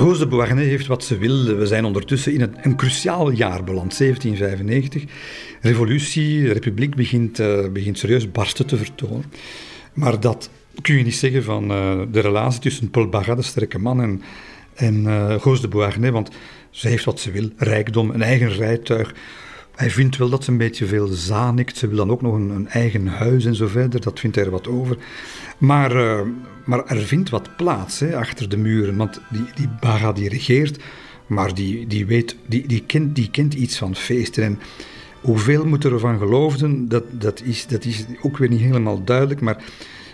Roos 0.00 0.18
de 0.18 0.26
Beauharnais 0.26 0.66
heeft 0.66 0.86
wat 0.86 1.04
ze 1.04 1.18
wil. 1.18 1.56
We 1.56 1.66
zijn 1.66 1.84
ondertussen 1.84 2.32
in 2.32 2.54
een, 2.62 2.76
cruciaal 2.76 3.30
jaar 3.30 3.64
beland, 3.64 3.98
1795. 3.98 5.04
Revolutie, 5.60 6.42
de 6.42 6.52
republiek 6.52 6.94
begint, 6.94 7.40
uh, 7.40 7.68
begint 7.68 7.98
serieus 7.98 8.30
barsten 8.30 8.66
te 8.66 8.76
vertonen. 8.76 9.24
Maar 9.92 10.20
dat 10.20 10.50
kun 10.82 10.96
je 10.96 11.04
niet 11.04 11.14
zeggen 11.14 11.42
van 11.42 11.70
uh, 11.70 12.00
de 12.12 12.20
relatie 12.20 12.60
tussen 12.60 12.90
Paul 12.90 13.08
Bagat, 13.08 13.36
de 13.36 13.42
sterke 13.42 13.78
man, 13.78 14.02
en, 14.02 14.22
en 14.74 14.94
uh, 15.04 15.60
de 15.60 15.68
Beauharnais, 15.68 16.12
want 16.12 16.30
ze 16.70 16.88
heeft 16.88 17.04
wat 17.04 17.20
ze 17.20 17.30
wil, 17.30 17.48
rijkdom, 17.56 18.10
een 18.10 18.22
eigen 18.22 18.52
rijtuig. 18.52 19.14
Hij 19.80 19.90
vindt 19.90 20.16
wel 20.16 20.28
dat 20.28 20.44
ze 20.44 20.50
een 20.50 20.56
beetje 20.56 20.86
veel 20.86 21.06
zanikt. 21.06 21.76
Ze 21.76 21.88
wil 21.88 21.96
dan 21.96 22.10
ook 22.10 22.22
nog 22.22 22.34
een, 22.34 22.50
een 22.50 22.68
eigen 22.68 23.06
huis 23.06 23.44
en 23.44 23.54
zo 23.54 23.66
verder. 23.66 24.00
Dat 24.00 24.20
vindt 24.20 24.36
hij 24.36 24.44
er 24.44 24.50
wat 24.50 24.68
over. 24.68 24.96
Maar, 25.58 25.96
uh, 25.96 26.20
maar 26.64 26.86
er 26.86 26.98
vindt 26.98 27.30
wat 27.30 27.56
plaats 27.56 28.00
hè, 28.00 28.16
achter 28.16 28.48
de 28.48 28.56
muren. 28.56 28.96
Want 28.96 29.20
die, 29.30 29.44
die 29.54 29.68
Baga 29.80 30.12
die 30.12 30.28
regeert, 30.28 30.82
maar 31.26 31.54
die, 31.54 31.86
die, 31.86 32.06
weet, 32.06 32.36
die, 32.46 32.66
die, 32.66 32.82
kent, 32.86 33.14
die 33.14 33.30
kent 33.30 33.54
iets 33.54 33.78
van 33.78 33.96
feesten. 33.96 34.44
En 34.44 34.58
hoeveel 35.20 35.66
moet 35.66 35.84
er 35.84 35.98
van 35.98 36.18
geloofden, 36.18 36.88
dat, 36.88 37.04
dat, 37.10 37.42
is, 37.44 37.66
dat 37.66 37.84
is 37.84 38.04
ook 38.22 38.38
weer 38.38 38.48
niet 38.48 38.60
helemaal 38.60 39.04
duidelijk. 39.04 39.40
Maar 39.40 39.64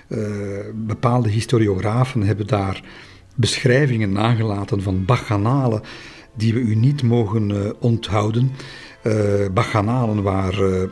uh, 0.08 0.18
bepaalde 0.74 1.28
historiografen 1.28 2.22
hebben 2.22 2.46
daar 2.46 2.82
beschrijvingen 3.34 4.12
nagelaten 4.12 4.82
van 4.82 5.04
bacchanalen 5.04 5.82
die 6.36 6.54
we 6.54 6.60
u 6.60 6.74
niet 6.74 7.02
mogen 7.02 7.50
uh, 7.50 7.70
onthouden. 7.78 8.52
Uh, 9.02 9.48
bacchanalen 9.54 10.22
waar 10.22 10.60
uh, 10.62 10.88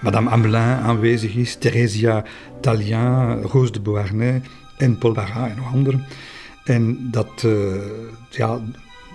Madame 0.00 0.30
Amelin 0.30 0.60
aanwezig 0.60 1.34
is, 1.34 1.56
Theresia 1.56 2.24
Talien, 2.60 3.42
Rose 3.42 3.72
de 3.72 3.80
Beauharnais 3.80 4.42
en 4.78 4.98
Paul 4.98 5.12
Barat 5.12 5.50
en 5.50 5.56
nog 5.56 5.72
anderen. 5.72 6.04
En 6.64 7.08
dat, 7.10 7.46
ja, 8.30 8.60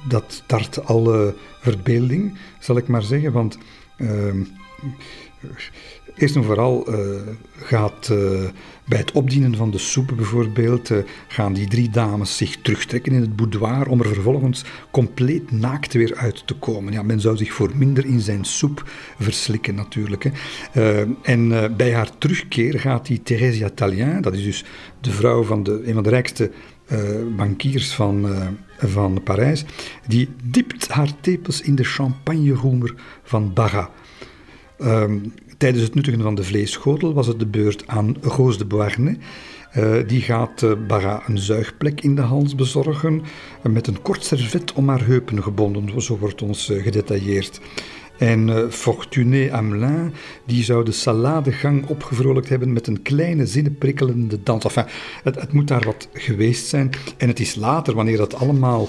dat 0.07 0.43
tart 0.45 0.85
alle 0.85 1.35
verbeelding, 1.59 2.37
zal 2.59 2.77
ik 2.77 2.87
maar 2.87 3.03
zeggen, 3.03 3.31
want 3.31 3.57
Eerst 6.17 6.35
en 6.35 6.43
vooral 6.43 6.89
uh, 6.89 6.97
gaat 7.55 8.09
uh, 8.11 8.39
bij 8.85 8.97
het 8.97 9.11
opdienen 9.11 9.55
van 9.55 9.71
de 9.71 9.77
soep 9.77 10.13
bijvoorbeeld, 10.15 10.89
uh, 10.89 10.97
gaan 11.27 11.53
die 11.53 11.67
drie 11.67 11.89
dames 11.89 12.37
zich 12.37 12.57
terugtrekken 12.61 13.13
in 13.13 13.21
het 13.21 13.35
boudoir 13.35 13.87
om 13.87 13.99
er 13.99 14.13
vervolgens 14.13 14.63
compleet 14.91 15.51
naakt 15.51 15.93
weer 15.93 16.15
uit 16.15 16.47
te 16.47 16.53
komen. 16.53 16.93
Ja, 16.93 17.03
men 17.03 17.19
zou 17.19 17.37
zich 17.37 17.53
voor 17.53 17.71
minder 17.75 18.05
in 18.05 18.19
zijn 18.19 18.45
soep 18.45 18.89
verslikken 19.19 19.75
natuurlijk. 19.75 20.31
Hè. 20.71 21.05
en 21.21 21.75
bij 21.77 21.93
haar 21.93 22.17
terugkeer 22.17 22.79
gaat 22.79 23.05
die 23.05 23.23
Theresia 23.23 23.69
Talien, 23.69 24.21
dat 24.21 24.33
is 24.33 24.43
dus 24.43 24.65
de 25.01 25.11
vrouw 25.11 25.43
van 25.43 25.63
de, 25.63 25.81
een 25.85 25.93
van 25.93 26.03
de 26.03 26.09
rijkste 26.09 26.51
bankiers 27.37 27.93
van, 27.93 28.27
van 28.77 29.23
Parijs, 29.23 29.65
die 30.07 30.29
dipt 30.43 30.87
haar 30.87 31.19
tepels 31.21 31.61
in 31.61 31.75
de 31.75 31.83
champagneroemer 31.83 32.93
van 33.23 33.53
Barra. 33.53 33.89
Um, 34.81 35.33
Tijdens 35.57 35.83
het 35.83 35.95
nuttigen 35.95 36.21
van 36.21 36.35
de 36.35 36.43
vleesschotel 36.43 37.13
was 37.13 37.27
het 37.27 37.39
de 37.39 37.45
beurt 37.45 37.87
aan 37.87 38.15
Roos 38.21 38.57
de 38.57 38.65
Beauharnais. 38.65 39.15
Uh, 39.77 39.95
die 40.07 40.21
gaat 40.21 40.61
uh, 40.61 40.71
Bara 40.87 41.23
een 41.27 41.37
zuigplek 41.37 42.01
in 42.01 42.15
de 42.15 42.21
hals 42.21 42.55
bezorgen 42.55 43.21
uh, 43.63 43.71
met 43.71 43.87
een 43.87 44.01
kort 44.01 44.23
servet 44.23 44.73
om 44.73 44.89
haar 44.89 45.05
heupen 45.05 45.43
gebonden, 45.43 46.01
zo 46.01 46.17
wordt 46.17 46.41
ons 46.41 46.71
gedetailleerd. 46.77 47.61
En 48.17 48.71
Fortuné 48.71 49.49
Hamelin, 49.51 50.13
die 50.45 50.63
zou 50.63 50.85
de 50.85 50.91
saladegang 50.91 51.87
opgevrolijkt 51.87 52.49
hebben 52.49 52.73
met 52.73 52.87
een 52.87 53.01
kleine 53.01 53.45
zinnenprikkelende 53.45 54.43
dans. 54.43 54.63
Enfin, 54.63 54.85
het, 55.23 55.35
het, 55.35 55.53
moet 55.53 55.67
daar 55.67 55.83
wat 55.85 56.09
geweest 56.13 56.67
zijn. 56.67 56.89
En 57.17 57.27
het 57.27 57.39
is 57.39 57.55
later, 57.55 57.95
wanneer 57.95 58.17
dat 58.17 58.33
allemaal 58.33 58.87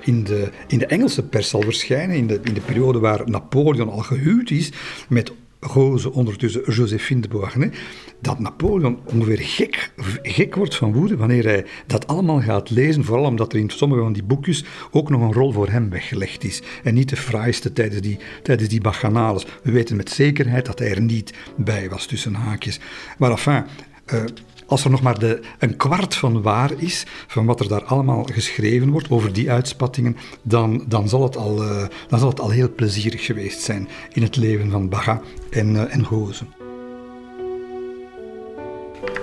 in, 0.00 0.24
de, 0.24 0.50
in 0.66 0.78
de 0.78 0.86
Engelse 0.86 1.22
pers 1.22 1.48
zal 1.48 1.62
verschijnen, 1.62 2.16
in 2.16 2.26
de, 2.26 2.40
in 2.42 2.54
de 2.54 2.60
periode 2.60 2.98
waar 2.98 3.22
Napoleon 3.24 3.90
al 3.90 4.02
gehuwd 4.02 4.50
is 4.50 4.72
met 5.08 5.32
Rose, 5.60 6.12
ondertussen 6.12 6.72
Josephine 6.72 7.20
de 7.20 7.28
Beauharnais, 7.28 7.78
dat 8.20 8.38
Napoleon 8.38 8.98
ongeveer 9.04 9.38
gek, 9.38 9.92
gek 10.22 10.54
wordt 10.54 10.76
van 10.76 10.92
woede 10.92 11.16
wanneer 11.16 11.44
hij 11.44 11.66
dat 11.86 12.06
allemaal 12.06 12.40
gaat 12.40 12.70
lezen, 12.70 13.04
vooral 13.04 13.24
omdat 13.24 13.52
er 13.52 13.58
in 13.58 13.70
sommige 13.70 14.02
van 14.02 14.12
die 14.12 14.22
boekjes 14.22 14.64
ook 14.90 15.10
nog 15.10 15.20
een 15.20 15.32
rol 15.32 15.52
voor 15.52 15.68
hem 15.68 15.90
weggelegd 15.90 16.44
is. 16.44 16.62
En 16.82 16.94
niet 16.94 17.08
de 17.08 17.16
fraaiste 17.16 17.72
tijdens 17.72 18.00
die, 18.00 18.18
tijdens 18.42 18.68
die 18.68 18.80
bacchanales. 18.80 19.46
We 19.62 19.70
weten 19.70 19.96
met 19.96 20.10
zekerheid 20.10 20.66
dat 20.66 20.78
hij 20.78 20.90
er 20.90 21.00
niet 21.00 21.32
bij 21.56 21.88
was, 21.88 22.06
tussen 22.06 22.34
haakjes. 22.34 22.80
Maar 23.18 23.30
enfin, 23.30 23.64
uh, 24.12 24.20
als 24.66 24.84
er 24.84 24.90
nog 24.90 25.02
maar 25.02 25.18
de, 25.18 25.40
een 25.58 25.76
kwart 25.76 26.14
van 26.14 26.42
waar 26.42 26.72
is, 26.76 27.06
van 27.26 27.46
wat 27.46 27.60
er 27.60 27.68
daar 27.68 27.84
allemaal 27.84 28.22
geschreven 28.22 28.90
wordt 28.90 29.10
over 29.10 29.32
die 29.32 29.50
uitspattingen, 29.50 30.16
dan, 30.42 30.84
dan, 30.88 31.08
zal, 31.08 31.22
het 31.22 31.36
al, 31.36 31.62
uh, 31.62 31.86
dan 32.08 32.18
zal 32.18 32.28
het 32.28 32.40
al 32.40 32.50
heel 32.50 32.74
plezierig 32.74 33.24
geweest 33.24 33.60
zijn 33.60 33.88
in 34.12 34.22
het 34.22 34.36
leven 34.36 34.70
van 34.70 34.88
Baga 34.88 35.20
en, 35.50 35.74
uh, 35.74 35.94
en. 35.94 36.06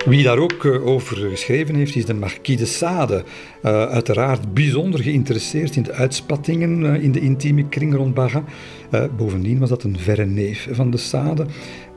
Wie 0.04 0.22
daar 0.22 0.38
ook 0.38 0.64
over 0.64 1.16
geschreven 1.16 1.74
heeft, 1.74 1.96
is 1.96 2.04
de 2.04 2.14
Marquis 2.14 2.56
de 2.56 2.66
Sade. 2.66 3.24
uiteraard 3.62 4.54
bijzonder 4.54 5.02
geïnteresseerd 5.02 5.76
in 5.76 5.82
de 5.82 5.92
uitspattingen 5.92 7.00
in 7.00 7.12
de 7.12 7.20
intieme 7.20 7.68
kring 7.68 7.94
rond 7.94 8.14
Baga. 8.90 9.08
bovendien 9.16 9.58
was 9.58 9.68
dat 9.68 9.82
een 9.82 9.98
verre 9.98 10.24
neef 10.24 10.68
van 10.70 10.90
de 10.90 10.96
Sade. 10.96 11.46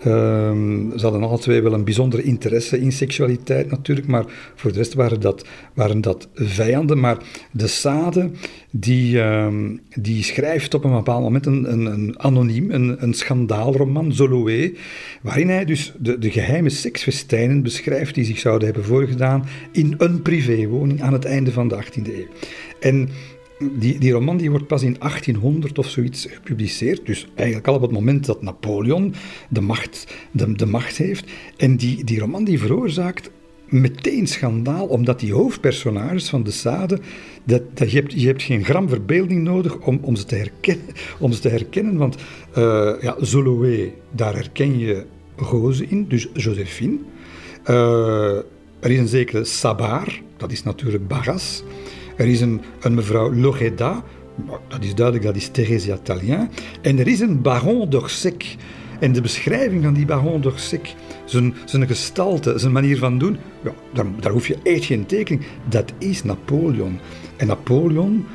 Um, 0.06 0.92
ze 0.98 1.04
hadden 1.04 1.24
alle 1.24 1.40
twee 1.40 1.62
wel 1.62 1.74
een 1.74 1.84
bijzondere 1.84 2.24
interesse 2.24 2.80
in 2.80 2.92
seksualiteit 2.92 3.70
natuurlijk, 3.72 4.08
maar 4.08 4.26
voor 4.56 4.72
de 4.72 4.78
rest 4.78 4.94
waren 4.94 5.20
dat, 5.20 5.46
waren 5.74 6.02
dat 6.02 6.28
vijanden. 6.34 7.00
Maar 7.00 7.18
de 7.52 7.68
Sade, 7.68 8.32
die, 8.72 9.22
um, 9.22 9.80
die 9.96 10.24
schrijft 10.24 10.74
op 10.74 10.84
een 10.84 10.92
bepaald 10.92 11.24
moment 11.24 11.46
een, 11.46 11.72
een, 11.72 11.86
een 11.86 12.20
anoniem, 12.20 12.72
een, 12.72 13.04
een 13.04 13.14
schandaalroman, 13.14 14.14
Zoloé, 14.14 14.72
waarin 15.22 15.50
hij 15.50 15.66
dus 15.66 15.94
de, 16.00 16.18
de 16.18 16.32
geheime 16.32 16.70
seksfestijnen 16.70 17.64
beschrijft 17.64 18.16
die 18.16 18.26
zich 18.26 18.40
zouden 18.40 18.68
hebben 18.68 18.86
voorgedaan 18.86 19.46
in 19.72 19.96
een 19.98 20.22
privéwoning 20.22 21.02
aan 21.02 21.14
het 21.14 21.26
einde 21.26 21.52
van 21.52 21.68
de 21.68 21.76
18e 21.76 22.08
eeuw. 22.08 22.28
En 22.80 23.10
die, 23.72 24.00
die 24.00 24.12
roman 24.12 24.38
die 24.38 24.50
wordt 24.50 24.68
pas 24.68 24.84
in 24.84 24.96
1800 25.00 25.78
of 25.78 25.90
zoiets 25.90 26.28
gepubliceerd. 26.30 27.06
Dus 27.06 27.28
eigenlijk 27.36 27.68
al 27.68 27.76
op 27.76 27.82
het 27.82 27.92
moment 27.92 28.26
dat 28.26 28.42
Napoleon 28.42 29.14
de 29.50 29.62
macht, 29.62 30.14
de, 30.32 30.54
de 30.54 30.66
macht 30.66 30.98
heeft. 30.98 31.32
En 31.58 31.78
die, 31.78 32.04
die 32.04 32.20
roman 32.20 32.44
die 32.44 32.60
veroorzaakt 32.60 33.32
meteen 33.66 34.28
schandaal, 34.28 34.86
omdat 34.86 35.20
die 35.20 35.34
hoofdpersonages 35.34 36.30
van 36.30 36.44
de 36.44 36.52
Sade, 36.52 37.00
dat, 37.44 37.62
dat, 37.78 37.92
je, 37.92 37.98
hebt, 37.98 38.14
je 38.14 38.28
hebt 38.28 38.44
geen 38.44 38.64
gram 38.64 38.90
verbeelding 38.90 39.44
nodig 39.44 39.78
om, 39.78 40.00
om, 40.02 40.16
ze, 40.16 40.26
te 40.26 40.36
herkennen, 40.36 40.86
om 41.20 41.32
ze 41.32 41.40
te 41.40 41.50
herkennen. 41.50 41.98
Want 41.98 42.16
uh, 42.58 42.94
ja, 43.02 43.16
Zoloé, 43.20 43.92
daar 44.12 44.34
herken 44.34 44.80
je 44.80 45.06
Goze 45.36 45.86
in, 45.88 46.08
dus 46.08 46.28
Josephine. 46.34 46.98
Uh, 47.70 48.36
er 48.80 48.92
is 48.92 49.00
een 49.00 49.08
zekere 49.08 49.46
Sabar, 49.46 50.22
dat 50.38 50.52
is 50.52 50.64
natuurlijk 50.64 51.08
Barras. 51.08 51.64
Er 52.16 52.28
is 52.28 52.42
een, 52.42 52.62
een 52.82 52.94
mevrouw 52.94 53.34
Loreda, 53.34 54.04
dat 54.68 54.84
is 54.84 54.96
duidelijk, 54.96 55.26
dat 55.26 55.36
is 55.36 55.48
Theresia 55.48 55.98
Talien. 56.04 56.50
En 56.82 57.00
er 57.00 57.08
is 57.08 57.20
een 57.20 57.42
baron 57.42 57.90
d'Orsec. 57.90 58.56
En 59.00 59.12
de 59.12 59.22
beschrijving 59.22 59.84
van 59.84 59.94
die 59.94 60.06
baron 60.06 60.42
d'Orsec, 60.42 60.94
zijn, 61.26 61.54
zijn 61.66 61.88
gestalte, 61.88 62.60
zijn 62.60 62.72
manier 62.72 62.98
van 62.98 63.18
doen, 63.18 63.38
ja, 63.64 63.72
daar, 63.94 64.06
daar 64.20 64.32
hoef 64.32 64.48
je 64.48 64.58
echt 64.64 64.86
geen 64.86 65.06
tekening. 65.06 65.46
Dat 65.70 65.94
is 65.98 66.24
Napoleon. 66.24 67.00
En 67.38 67.48
Napoleon, 67.48 68.26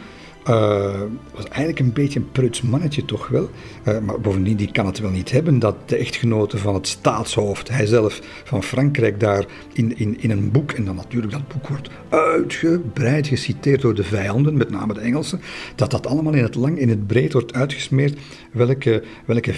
Uh, 0.48 1.00
was 1.34 1.44
eigenlijk 1.44 1.78
een 1.78 1.92
beetje 1.92 2.18
een 2.18 2.30
pruts 2.32 2.62
mannetje 2.62 3.04
toch 3.04 3.28
wel. 3.28 3.50
Uh, 3.88 3.98
maar 3.98 4.20
bovendien, 4.20 4.56
die 4.56 4.72
kan 4.72 4.86
het 4.86 4.98
wel 4.98 5.10
niet 5.10 5.30
hebben 5.30 5.58
dat 5.58 5.76
de 5.88 5.96
echtgenote 5.96 6.58
van 6.58 6.74
het 6.74 6.88
staatshoofd, 6.88 7.68
hij 7.68 7.86
zelf 7.86 8.20
van 8.44 8.62
Frankrijk, 8.62 9.20
daar 9.20 9.44
in, 9.72 9.98
in, 9.98 10.20
in 10.20 10.30
een 10.30 10.50
boek, 10.50 10.72
en 10.72 10.84
dan 10.84 10.96
natuurlijk 10.96 11.32
dat 11.32 11.48
boek 11.48 11.68
wordt 11.68 11.90
uitgebreid 12.08 13.26
geciteerd 13.26 13.80
door 13.80 13.94
de 13.94 14.04
vijanden, 14.04 14.56
met 14.56 14.70
name 14.70 14.94
de 14.94 15.00
Engelsen, 15.00 15.40
dat 15.74 15.90
dat 15.90 16.06
allemaal 16.06 16.32
in 16.32 16.42
het 16.42 16.54
lang, 16.54 16.78
in 16.78 16.88
het 16.88 17.06
breed 17.06 17.32
wordt 17.32 17.54
uitgesmeerd, 17.54 18.18
welke, 18.52 19.02
welke 19.24 19.54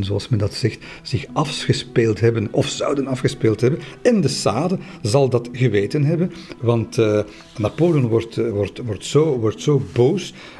zoals 0.00 0.28
men 0.28 0.38
dat 0.38 0.54
zegt, 0.54 0.84
zich 1.02 1.24
afgespeeld 1.32 2.20
hebben 2.20 2.48
of 2.50 2.66
zouden 2.66 3.06
afgespeeld 3.06 3.60
hebben. 3.60 3.80
En 4.02 4.20
de 4.20 4.28
Sade 4.28 4.78
zal 5.02 5.28
dat 5.28 5.48
geweten 5.52 6.04
hebben, 6.04 6.32
want 6.60 6.98
uh, 6.98 7.20
Napoleon 7.58 8.08
wordt, 8.08 8.36
wordt, 8.50 8.78
wordt, 8.78 9.04
zo, 9.04 9.38
wordt 9.38 9.60
zo 9.60 9.82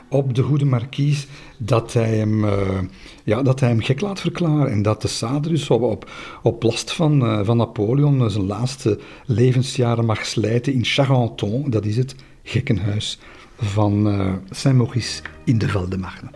op 0.08 0.34
de 0.34 0.42
goede 0.42 0.64
markies 0.64 1.26
dat 1.56 1.92
hij 1.92 2.16
hem, 2.16 2.44
uh, 2.44 2.78
ja, 3.24 3.42
dat 3.42 3.60
hij 3.60 3.68
hem 3.68 3.80
gek 3.80 4.00
laat 4.00 4.20
verklaren. 4.20 4.70
En 4.70 4.82
dat 4.82 5.02
de 5.02 5.08
Sade 5.08 5.48
dus 5.48 5.70
op, 5.70 5.82
op, 5.82 6.10
op 6.42 6.62
last 6.62 6.92
van, 6.92 7.24
uh, 7.24 7.40
van 7.44 7.56
Napoleon 7.56 8.30
zijn 8.30 8.46
laatste 8.46 8.98
levensjaren 9.26 10.04
mag 10.04 10.26
slijten 10.26 10.72
in 10.72 10.84
Charenton, 10.84 11.70
dat 11.70 11.84
is 11.84 11.96
het 11.96 12.14
gekkenhuis 12.42 13.18
van 13.56 14.42
Saint-Maurice 14.50 15.22
in 15.44 15.58
de 15.58 15.68
Val-de-Marne. 15.68 16.30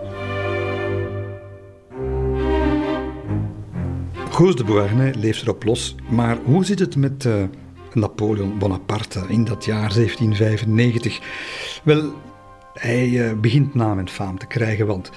Goos 4.30 4.56
de 4.56 4.64
Beauharnais 4.64 5.16
leeft 5.16 5.42
erop 5.42 5.64
los, 5.64 5.94
maar 6.10 6.38
hoe 6.44 6.64
zit 6.64 6.78
het 6.78 6.96
met 6.96 7.28
Napoleon 7.92 8.58
Bonaparte 8.58 9.24
in 9.28 9.44
dat 9.44 9.64
jaar 9.64 9.94
1795? 9.94 11.20
Wel, 11.84 12.12
hij 12.74 13.08
uh, 13.08 13.32
begint 13.32 13.74
naam 13.74 13.98
en 13.98 14.08
faam 14.08 14.38
te 14.38 14.46
krijgen, 14.46 14.86
want 14.86 15.10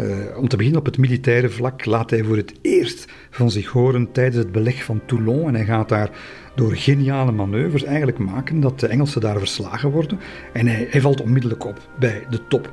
uh, 0.00 0.38
om 0.38 0.48
te 0.48 0.56
beginnen 0.56 0.80
op 0.80 0.86
het 0.86 0.98
militaire 0.98 1.48
vlak 1.48 1.84
laat 1.84 2.10
hij 2.10 2.24
voor 2.24 2.36
het 2.36 2.54
eerst 2.62 3.12
van 3.30 3.50
zich 3.50 3.68
horen 3.68 4.12
tijdens 4.12 4.36
het 4.36 4.52
beleg 4.52 4.84
van 4.84 5.00
Toulon. 5.06 5.46
En 5.46 5.54
hij 5.54 5.64
gaat 5.64 5.88
daar 5.88 6.10
door 6.54 6.76
geniale 6.76 7.32
manoeuvres 7.32 7.84
eigenlijk 7.84 8.18
maken 8.18 8.60
dat 8.60 8.80
de 8.80 8.86
Engelsen 8.86 9.20
daar 9.20 9.38
verslagen 9.38 9.90
worden. 9.90 10.18
En 10.52 10.66
hij, 10.66 10.86
hij 10.90 11.00
valt 11.00 11.20
onmiddellijk 11.20 11.64
op 11.64 11.88
bij 11.98 12.26
de 12.30 12.46
top. 12.48 12.70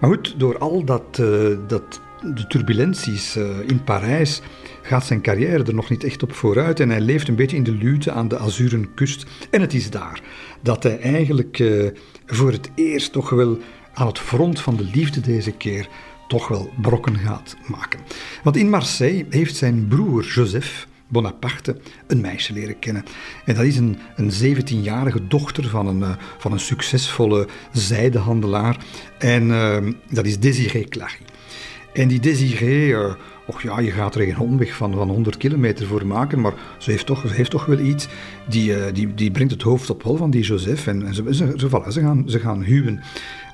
Maar 0.00 0.10
goed, 0.10 0.34
door 0.38 0.58
al 0.58 0.84
dat, 0.84 1.18
uh, 1.20 1.56
dat 1.66 2.00
de 2.34 2.46
turbulenties 2.46 3.36
in 3.66 3.84
Parijs 3.84 4.40
gaat 4.82 5.06
zijn 5.06 5.22
carrière 5.22 5.64
er 5.64 5.74
nog 5.74 5.90
niet 5.90 6.04
echt 6.04 6.22
op 6.22 6.32
vooruit 6.32 6.80
en 6.80 6.90
hij 6.90 7.00
leeft 7.00 7.28
een 7.28 7.34
beetje 7.34 7.56
in 7.56 7.62
de 7.62 7.74
luwte 7.74 8.12
aan 8.12 8.28
de 8.28 8.38
Azuren 8.38 8.94
kust. 8.94 9.26
En 9.50 9.60
het 9.60 9.74
is 9.74 9.90
daar 9.90 10.22
dat 10.60 10.82
hij 10.82 10.98
eigenlijk 11.00 11.58
uh, 11.58 11.90
voor 12.26 12.52
het 12.52 12.70
eerst 12.74 13.12
toch 13.12 13.30
wel 13.30 13.58
aan 13.94 14.06
het 14.06 14.18
front 14.18 14.60
van 14.60 14.76
de 14.76 14.84
liefde 14.84 15.20
deze 15.20 15.52
keer 15.52 15.88
toch 16.28 16.48
wel 16.48 16.72
brokken 16.80 17.18
gaat 17.18 17.56
maken. 17.66 18.00
Want 18.42 18.56
in 18.56 18.70
Marseille 18.70 19.26
heeft 19.30 19.56
zijn 19.56 19.88
broer 19.88 20.24
Joseph 20.24 20.86
Bonaparte 21.08 21.76
een 22.06 22.20
meisje 22.20 22.52
leren 22.52 22.78
kennen. 22.78 23.04
En 23.44 23.54
dat 23.54 23.64
is 23.64 23.76
een, 23.76 23.98
een 24.16 24.56
17-jarige 24.56 25.26
dochter 25.26 25.68
van 25.68 25.86
een, 25.86 25.98
uh, 25.98 26.10
van 26.38 26.52
een 26.52 26.60
succesvolle 26.60 27.48
zijdehandelaar. 27.72 28.76
En 29.18 29.48
dat 30.10 30.26
is 30.26 30.38
Désiré 30.38 30.84
Clary. 30.84 31.18
En 31.92 32.08
die 32.08 32.20
Désiré 32.20 33.16
Och 33.46 33.62
ja, 33.62 33.80
je 33.80 33.90
gaat 33.90 34.14
er 34.14 34.24
geen 34.24 34.38
omweg 34.38 34.74
van, 34.74 34.94
van 34.94 35.08
100 35.08 35.36
kilometer 35.36 35.86
voor 35.86 36.06
maken, 36.06 36.40
maar 36.40 36.54
ze 36.78 36.90
heeft 36.90 37.06
toch, 37.06 37.20
ze 37.28 37.34
heeft 37.34 37.50
toch 37.50 37.66
wel 37.66 37.78
iets. 37.78 38.08
Die, 38.48 38.70
uh, 38.70 38.84
die, 38.92 39.14
die 39.14 39.30
brengt 39.30 39.52
het 39.52 39.62
hoofd 39.62 39.90
op 39.90 40.02
hol 40.02 40.16
van 40.16 40.30
die 40.30 40.42
Joseph 40.42 40.86
en, 40.86 41.06
en 41.06 41.14
ze, 41.14 41.22
ze, 41.34 41.54
ze, 41.56 41.82
ze, 41.88 42.00
gaan, 42.00 42.24
ze 42.26 42.38
gaan 42.38 42.62
huwen. 42.62 43.00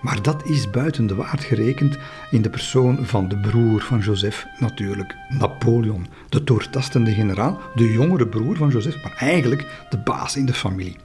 Maar 0.02 0.22
dat 0.22 0.48
is 0.48 0.70
buiten 0.70 1.06
de 1.06 1.14
waard 1.14 1.44
gerekend 1.44 1.98
in 2.30 2.42
de 2.42 2.50
persoon 2.50 3.06
van 3.06 3.28
de 3.28 3.36
broer 3.36 3.80
van 3.80 3.98
Joseph, 3.98 4.46
natuurlijk, 4.58 5.14
Napoleon. 5.28 6.06
De 6.28 6.44
doortastende 6.44 7.12
generaal, 7.12 7.60
de 7.74 7.92
jongere 7.92 8.26
broer 8.26 8.56
van 8.56 8.68
Joseph, 8.68 9.02
maar 9.02 9.16
eigenlijk 9.18 9.66
de 9.90 9.98
baas 9.98 10.36
in 10.36 10.46
de 10.46 10.54
familie. 10.54 10.96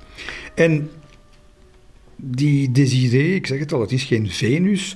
En 0.56 0.90
die 2.16 2.72
Désiré, 2.72 3.24
ik 3.24 3.48
zeg 3.48 3.60
het 3.60 3.74
al, 3.74 3.82
het 3.82 3.92
is 3.92 4.04
geen 4.04 4.30
Venus, 4.30 4.96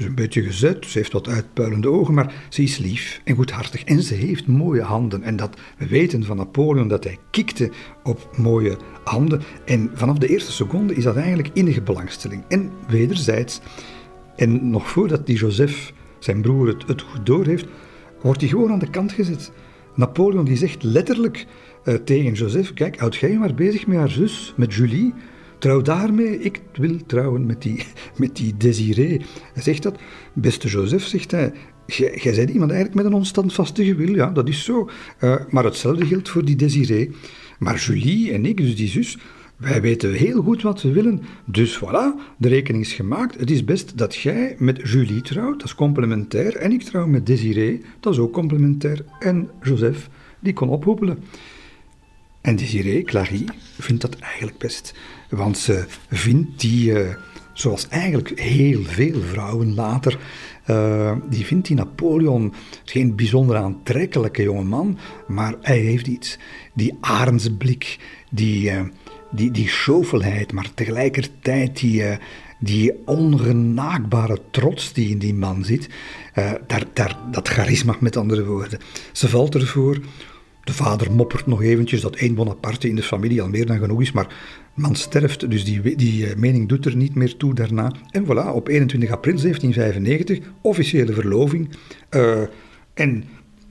is 0.00 0.06
een 0.06 0.14
beetje 0.14 0.42
gezet, 0.42 0.86
ze 0.86 0.98
heeft 0.98 1.12
wat 1.12 1.28
uitpuilende 1.28 1.88
ogen, 1.88 2.14
maar 2.14 2.34
ze 2.48 2.62
is 2.62 2.78
lief 2.78 3.20
en 3.24 3.34
goedhartig. 3.34 3.84
En 3.84 4.02
ze 4.02 4.14
heeft 4.14 4.46
mooie 4.46 4.82
handen. 4.82 5.22
En 5.22 5.36
dat, 5.36 5.56
we 5.78 5.86
weten 5.86 6.24
van 6.24 6.36
Napoleon 6.36 6.88
dat 6.88 7.04
hij 7.04 7.18
kikte 7.30 7.70
op 8.02 8.30
mooie 8.36 8.78
handen. 9.04 9.42
En 9.64 9.90
vanaf 9.94 10.18
de 10.18 10.28
eerste 10.28 10.52
seconde 10.52 10.94
is 10.94 11.04
dat 11.04 11.16
eigenlijk 11.16 11.50
innige 11.52 11.82
belangstelling. 11.82 12.44
En 12.48 12.70
wederzijds, 12.88 13.60
en 14.36 14.70
nog 14.70 14.90
voordat 14.90 15.26
die 15.26 15.36
Joseph, 15.36 15.92
zijn 16.18 16.40
broer, 16.40 16.76
het, 16.86 17.02
goed 17.02 17.26
doorheeft, 17.26 17.66
wordt 18.22 18.40
hij 18.40 18.50
gewoon 18.50 18.72
aan 18.72 18.78
de 18.78 18.90
kant 18.90 19.12
gezet. 19.12 19.52
Napoleon 19.94 20.44
die 20.44 20.56
zegt 20.56 20.82
letterlijk 20.82 21.46
uh, 21.84 21.94
tegen 21.94 22.32
Joseph, 22.32 22.72
kijk, 22.72 22.98
houd 22.98 23.16
jij 23.16 23.38
maar 23.38 23.54
bezig 23.54 23.86
met 23.86 23.98
haar 23.98 24.10
zus, 24.10 24.54
met 24.56 24.74
Julie... 24.74 25.14
Trouw 25.60 25.82
daarmee, 25.82 26.40
ik 26.40 26.60
wil 26.72 26.96
trouwen 27.06 27.46
met 27.46 27.62
die, 27.62 27.84
met 28.16 28.36
die 28.36 28.56
Desiree. 28.56 29.20
Hij 29.54 29.62
zegt 29.62 29.82
dat, 29.82 29.98
beste 30.32 30.68
Joseph, 30.68 31.04
zegt 31.04 31.30
hij, 31.30 31.52
jij 31.86 32.34
bent 32.34 32.50
iemand 32.50 32.70
eigenlijk 32.70 32.94
met 32.94 33.04
een 33.04 33.18
onstandvastige 33.18 33.94
wil, 33.94 34.14
ja, 34.14 34.30
dat 34.30 34.48
is 34.48 34.64
zo. 34.64 34.88
Uh, 35.20 35.36
maar 35.50 35.64
hetzelfde 35.64 36.06
geldt 36.06 36.28
voor 36.28 36.44
die 36.44 36.56
Desiree. 36.56 37.10
Maar 37.58 37.78
Julie 37.78 38.32
en 38.32 38.46
ik, 38.46 38.56
dus 38.56 38.76
die 38.76 38.88
zus, 38.88 39.18
wij 39.56 39.80
weten 39.80 40.12
heel 40.12 40.42
goed 40.42 40.62
wat 40.62 40.82
we 40.82 40.92
willen. 40.92 41.22
Dus 41.44 41.78
voilà, 41.78 42.34
de 42.38 42.48
rekening 42.48 42.84
is 42.84 42.92
gemaakt. 42.92 43.40
Het 43.40 43.50
is 43.50 43.64
best 43.64 43.98
dat 43.98 44.14
jij 44.14 44.54
met 44.58 44.80
Julie 44.84 45.20
trouwt, 45.20 45.58
dat 45.58 45.68
is 45.68 45.74
complementair. 45.74 46.56
En 46.56 46.72
ik 46.72 46.82
trouw 46.82 47.06
met 47.06 47.26
Desiree, 47.26 47.80
dat 48.00 48.12
is 48.12 48.18
ook 48.18 48.32
complementair. 48.32 49.04
En 49.18 49.48
Joseph, 49.62 50.08
die 50.38 50.52
kon 50.52 50.68
ophoepelen. 50.68 51.18
En 52.40 52.56
Desiree, 52.56 53.02
Clary, 53.02 53.44
vindt 53.78 54.02
dat 54.02 54.14
eigenlijk 54.14 54.58
best. 54.58 54.94
Want 55.28 55.58
ze 55.58 55.84
vindt 56.10 56.60
die, 56.60 56.90
uh, 56.90 57.08
zoals 57.52 57.88
eigenlijk 57.88 58.40
heel 58.40 58.82
veel 58.82 59.20
vrouwen 59.20 59.74
later, 59.74 60.18
uh, 60.66 61.16
die 61.28 61.44
vindt 61.44 61.66
die 61.66 61.76
Napoleon 61.76 62.54
geen 62.84 63.16
bijzonder 63.16 63.56
aantrekkelijke 63.56 64.42
jongeman, 64.42 64.98
maar 65.26 65.54
hij 65.60 65.78
heeft 65.78 66.06
iets. 66.06 66.38
Die 66.74 66.96
arendsblik, 67.00 67.98
die, 68.30 68.70
uh, 68.70 68.80
die, 69.30 69.50
die 69.50 69.68
schovelheid, 69.68 70.52
maar 70.52 70.74
tegelijkertijd 70.74 71.80
die, 71.80 72.04
die 72.58 72.92
ongenaakbare 73.04 74.40
trots 74.50 74.92
die 74.92 75.10
in 75.10 75.18
die 75.18 75.34
man 75.34 75.64
zit, 75.64 75.88
daar, 76.66 76.84
daar, 76.92 77.16
dat 77.30 77.48
charisma 77.48 77.96
met 78.00 78.16
andere 78.16 78.44
woorden. 78.44 78.78
Ze 79.12 79.28
valt 79.28 79.54
ervoor 79.54 80.00
de 80.70 80.76
vader 80.76 81.12
moppert 81.12 81.46
nog 81.46 81.62
eventjes 81.62 82.00
dat 82.00 82.16
één 82.16 82.34
Bonaparte 82.34 82.88
in 82.88 82.94
de 82.94 83.02
familie 83.02 83.42
al 83.42 83.48
meer 83.48 83.66
dan 83.66 83.78
genoeg 83.78 84.00
is, 84.00 84.12
maar 84.12 84.34
man 84.74 84.94
sterft, 84.94 85.50
dus 85.50 85.64
die, 85.64 85.96
die 85.96 86.26
eh, 86.26 86.36
mening 86.36 86.68
doet 86.68 86.84
er 86.84 86.96
niet 86.96 87.14
meer 87.14 87.36
toe 87.36 87.54
daarna. 87.54 87.92
En 88.10 88.24
voilà, 88.24 88.54
op 88.54 88.68
21 88.68 89.10
april 89.10 89.36
1795, 89.36 90.38
officiële 90.60 91.12
verloving. 91.12 91.68
Uh, 92.10 92.40
en 92.94 93.24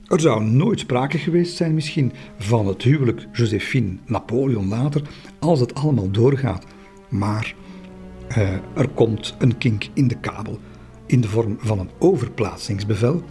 er 0.08 0.20
zou 0.20 0.44
nooit 0.44 0.80
sprake 0.80 1.18
geweest 1.18 1.56
zijn 1.56 1.74
misschien 1.74 2.12
van 2.38 2.68
het 2.68 2.82
huwelijk 2.82 3.28
Josephine-Napoleon 3.32 4.68
later, 4.68 5.02
als 5.40 5.60
het 5.60 5.74
allemaal 5.74 6.12
doorgaat. 6.12 6.66
Maar 7.10 7.56
uh, 8.30 8.50
er 8.76 8.88
komt 8.94 9.36
een 9.40 9.58
kink 9.58 9.88
in 9.94 10.08
de 10.08 10.20
kabel 10.20 10.60
in 11.06 11.22
de 11.22 11.28
vorm 11.28 11.58
van 11.60 11.80
een 11.80 11.90
overplaatsingsbevel. 12.00 13.24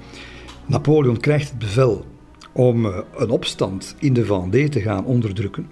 Napoleon 0.67 1.21
krijgt 1.21 1.49
het 1.49 1.59
bevel 1.59 2.05
om 2.53 2.87
eh, 2.87 2.99
een 3.17 3.31
opstand 3.31 3.97
in 3.99 4.13
de 4.13 4.25
Vendée 4.25 4.69
te 4.69 4.81
gaan 4.81 5.05
onderdrukken. 5.05 5.67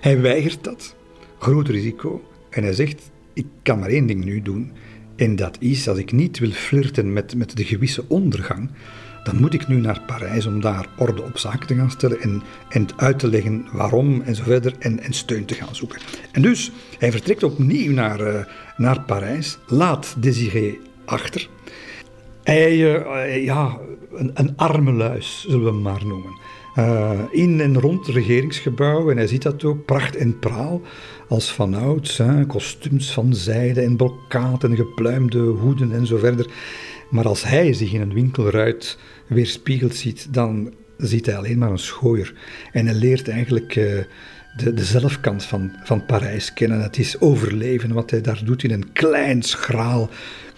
Hij 0.00 0.20
weigert 0.20 0.64
dat, 0.64 0.96
groot 1.38 1.68
risico, 1.68 2.22
en 2.50 2.62
hij 2.62 2.72
zegt: 2.72 3.10
Ik 3.32 3.46
kan 3.62 3.78
maar 3.78 3.88
één 3.88 4.06
ding 4.06 4.24
nu 4.24 4.42
doen, 4.42 4.72
en 5.16 5.36
dat 5.36 5.56
is 5.60 5.88
als 5.88 5.98
ik 5.98 6.12
niet 6.12 6.38
wil 6.38 6.50
flirten 6.50 7.12
met, 7.12 7.36
met 7.36 7.56
de 7.56 7.64
gewisse 7.64 8.04
ondergang, 8.08 8.70
dan 9.24 9.40
moet 9.40 9.54
ik 9.54 9.68
nu 9.68 9.80
naar 9.80 10.02
Parijs 10.06 10.46
om 10.46 10.60
daar 10.60 10.86
orde 10.96 11.22
op 11.22 11.38
zaken 11.38 11.66
te 11.66 11.74
gaan 11.74 11.90
stellen 11.90 12.20
en, 12.20 12.42
en 12.68 12.86
uit 12.96 13.18
te 13.18 13.28
leggen 13.28 13.66
waarom 13.72 14.22
en 14.22 14.34
zo 14.34 14.42
verder 14.42 14.74
en, 14.78 15.00
en 15.00 15.12
steun 15.12 15.44
te 15.44 15.54
gaan 15.54 15.74
zoeken. 15.74 16.00
En 16.32 16.42
dus, 16.42 16.72
hij 16.98 17.10
vertrekt 17.10 17.42
opnieuw 17.42 17.92
naar, 17.92 18.20
uh, 18.20 18.44
naar 18.76 19.00
Parijs, 19.00 19.58
laat 19.66 20.14
Désiré 20.18 20.74
achter. 21.04 21.48
Hij, 22.42 22.76
uh, 22.76 23.44
ja, 23.44 23.78
een, 24.16 24.30
een 24.34 24.56
arme 24.56 25.16
zullen 25.20 25.64
we 25.64 25.70
hem 25.70 25.82
maar 25.82 26.06
noemen. 26.06 26.38
Uh, 26.78 27.20
in 27.30 27.60
en 27.60 27.80
rond 27.80 28.06
het 28.06 28.14
regeringsgebouw, 28.14 29.10
en 29.10 29.16
hij 29.16 29.26
ziet 29.26 29.42
dat 29.42 29.64
ook, 29.64 29.84
pracht 29.84 30.16
en 30.16 30.38
praal, 30.38 30.82
als 31.28 31.52
vanouds, 31.52 32.18
hè, 32.18 32.46
kostuums 32.46 33.12
van 33.12 33.34
zijde 33.34 33.80
en 33.80 33.96
brokaat 33.96 34.64
en 34.64 34.76
gepluimde 34.76 35.38
hoeden 35.38 35.92
en 35.92 36.06
zo 36.06 36.16
verder. 36.16 36.46
Maar 37.10 37.26
als 37.26 37.44
hij 37.44 37.72
zich 37.72 37.92
in 37.92 38.00
een 38.00 38.14
winkelruit 38.14 38.98
weerspiegeld 39.26 39.94
ziet, 39.94 40.34
dan 40.34 40.72
ziet 40.96 41.26
hij 41.26 41.36
alleen 41.36 41.58
maar 41.58 41.70
een 41.70 41.78
schooier. 41.78 42.34
En 42.72 42.86
hij 42.86 42.94
leert 42.94 43.28
eigenlijk 43.28 43.76
uh, 43.76 44.02
de, 44.56 44.74
de 44.74 44.84
zelfkant 44.84 45.44
van, 45.44 45.72
van 45.84 46.06
Parijs 46.06 46.52
kennen. 46.52 46.82
Het 46.82 46.98
is 46.98 47.20
overleven 47.20 47.92
wat 47.92 48.10
hij 48.10 48.20
daar 48.20 48.40
doet 48.44 48.62
in 48.62 48.70
een 48.70 48.92
klein, 48.92 49.42
schraal 49.42 50.10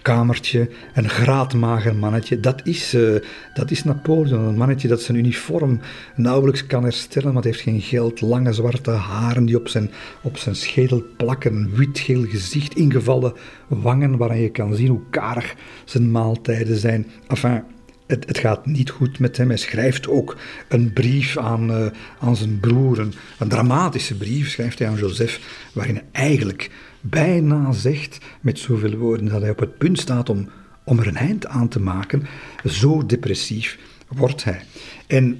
kamertje. 0.07 0.69
Een 0.93 1.09
graadmager 1.09 1.95
mannetje. 1.95 2.39
Dat 2.39 2.61
is, 2.63 2.93
uh, 2.93 3.15
dat 3.53 3.71
is 3.71 3.83
Napoleon. 3.83 4.47
Een 4.47 4.57
mannetje 4.57 4.87
dat 4.87 5.01
zijn 5.01 5.17
uniform 5.17 5.79
nauwelijks 6.15 6.65
kan 6.65 6.83
herstellen, 6.83 7.33
want 7.33 7.43
hij 7.43 7.53
heeft 7.53 7.63
geen 7.63 7.81
geld. 7.81 8.21
Lange 8.21 8.53
zwarte 8.53 8.91
haren 8.91 9.45
die 9.45 9.57
op 9.59 9.67
zijn, 9.67 9.91
op 10.21 10.37
zijn 10.37 10.55
schedel 10.55 11.03
plakken. 11.17 11.55
Een 11.55 11.75
wit-geel 11.75 12.23
gezicht, 12.23 12.75
ingevallen 12.75 13.33
wangen 13.67 14.17
waaraan 14.17 14.41
je 14.41 14.51
kan 14.51 14.75
zien 14.75 14.87
hoe 14.87 15.09
karig 15.09 15.55
zijn 15.85 16.11
maaltijden 16.11 16.77
zijn. 16.77 17.07
Enfin, 17.27 17.63
het, 18.05 18.27
het, 18.27 18.37
gaat 18.37 18.65
niet 18.65 18.89
goed 18.89 19.19
met 19.19 19.37
hem. 19.37 19.47
Hij 19.47 19.57
schrijft 19.57 20.07
ook 20.07 20.37
een 20.67 20.93
brief 20.93 21.37
aan, 21.37 21.69
uh, 21.69 21.85
aan 22.19 22.35
zijn 22.35 22.59
broer, 22.59 22.99
een, 22.99 23.13
een, 23.39 23.49
dramatische 23.49 24.17
brief 24.17 24.49
schrijft 24.49 24.79
hij 24.79 24.87
aan 24.87 24.97
Joseph, 24.97 25.39
waarin 25.73 25.95
hij 25.95 26.05
eigenlijk 26.11 26.69
bijna 27.09 27.71
zegt 27.71 28.17
met 28.41 28.59
zoveel 28.59 28.97
woorden 28.97 29.25
dat 29.25 29.41
hij 29.41 29.49
op 29.49 29.59
het 29.59 29.77
punt 29.77 29.99
staat 29.99 30.29
om, 30.29 30.49
om 30.83 30.99
er 30.99 31.07
een 31.07 31.15
eind 31.15 31.47
aan 31.47 31.67
te 31.67 31.79
maken. 31.79 32.27
Zo 32.65 33.05
depressief 33.05 33.79
wordt 34.07 34.43
hij. 34.43 34.61
En 35.07 35.39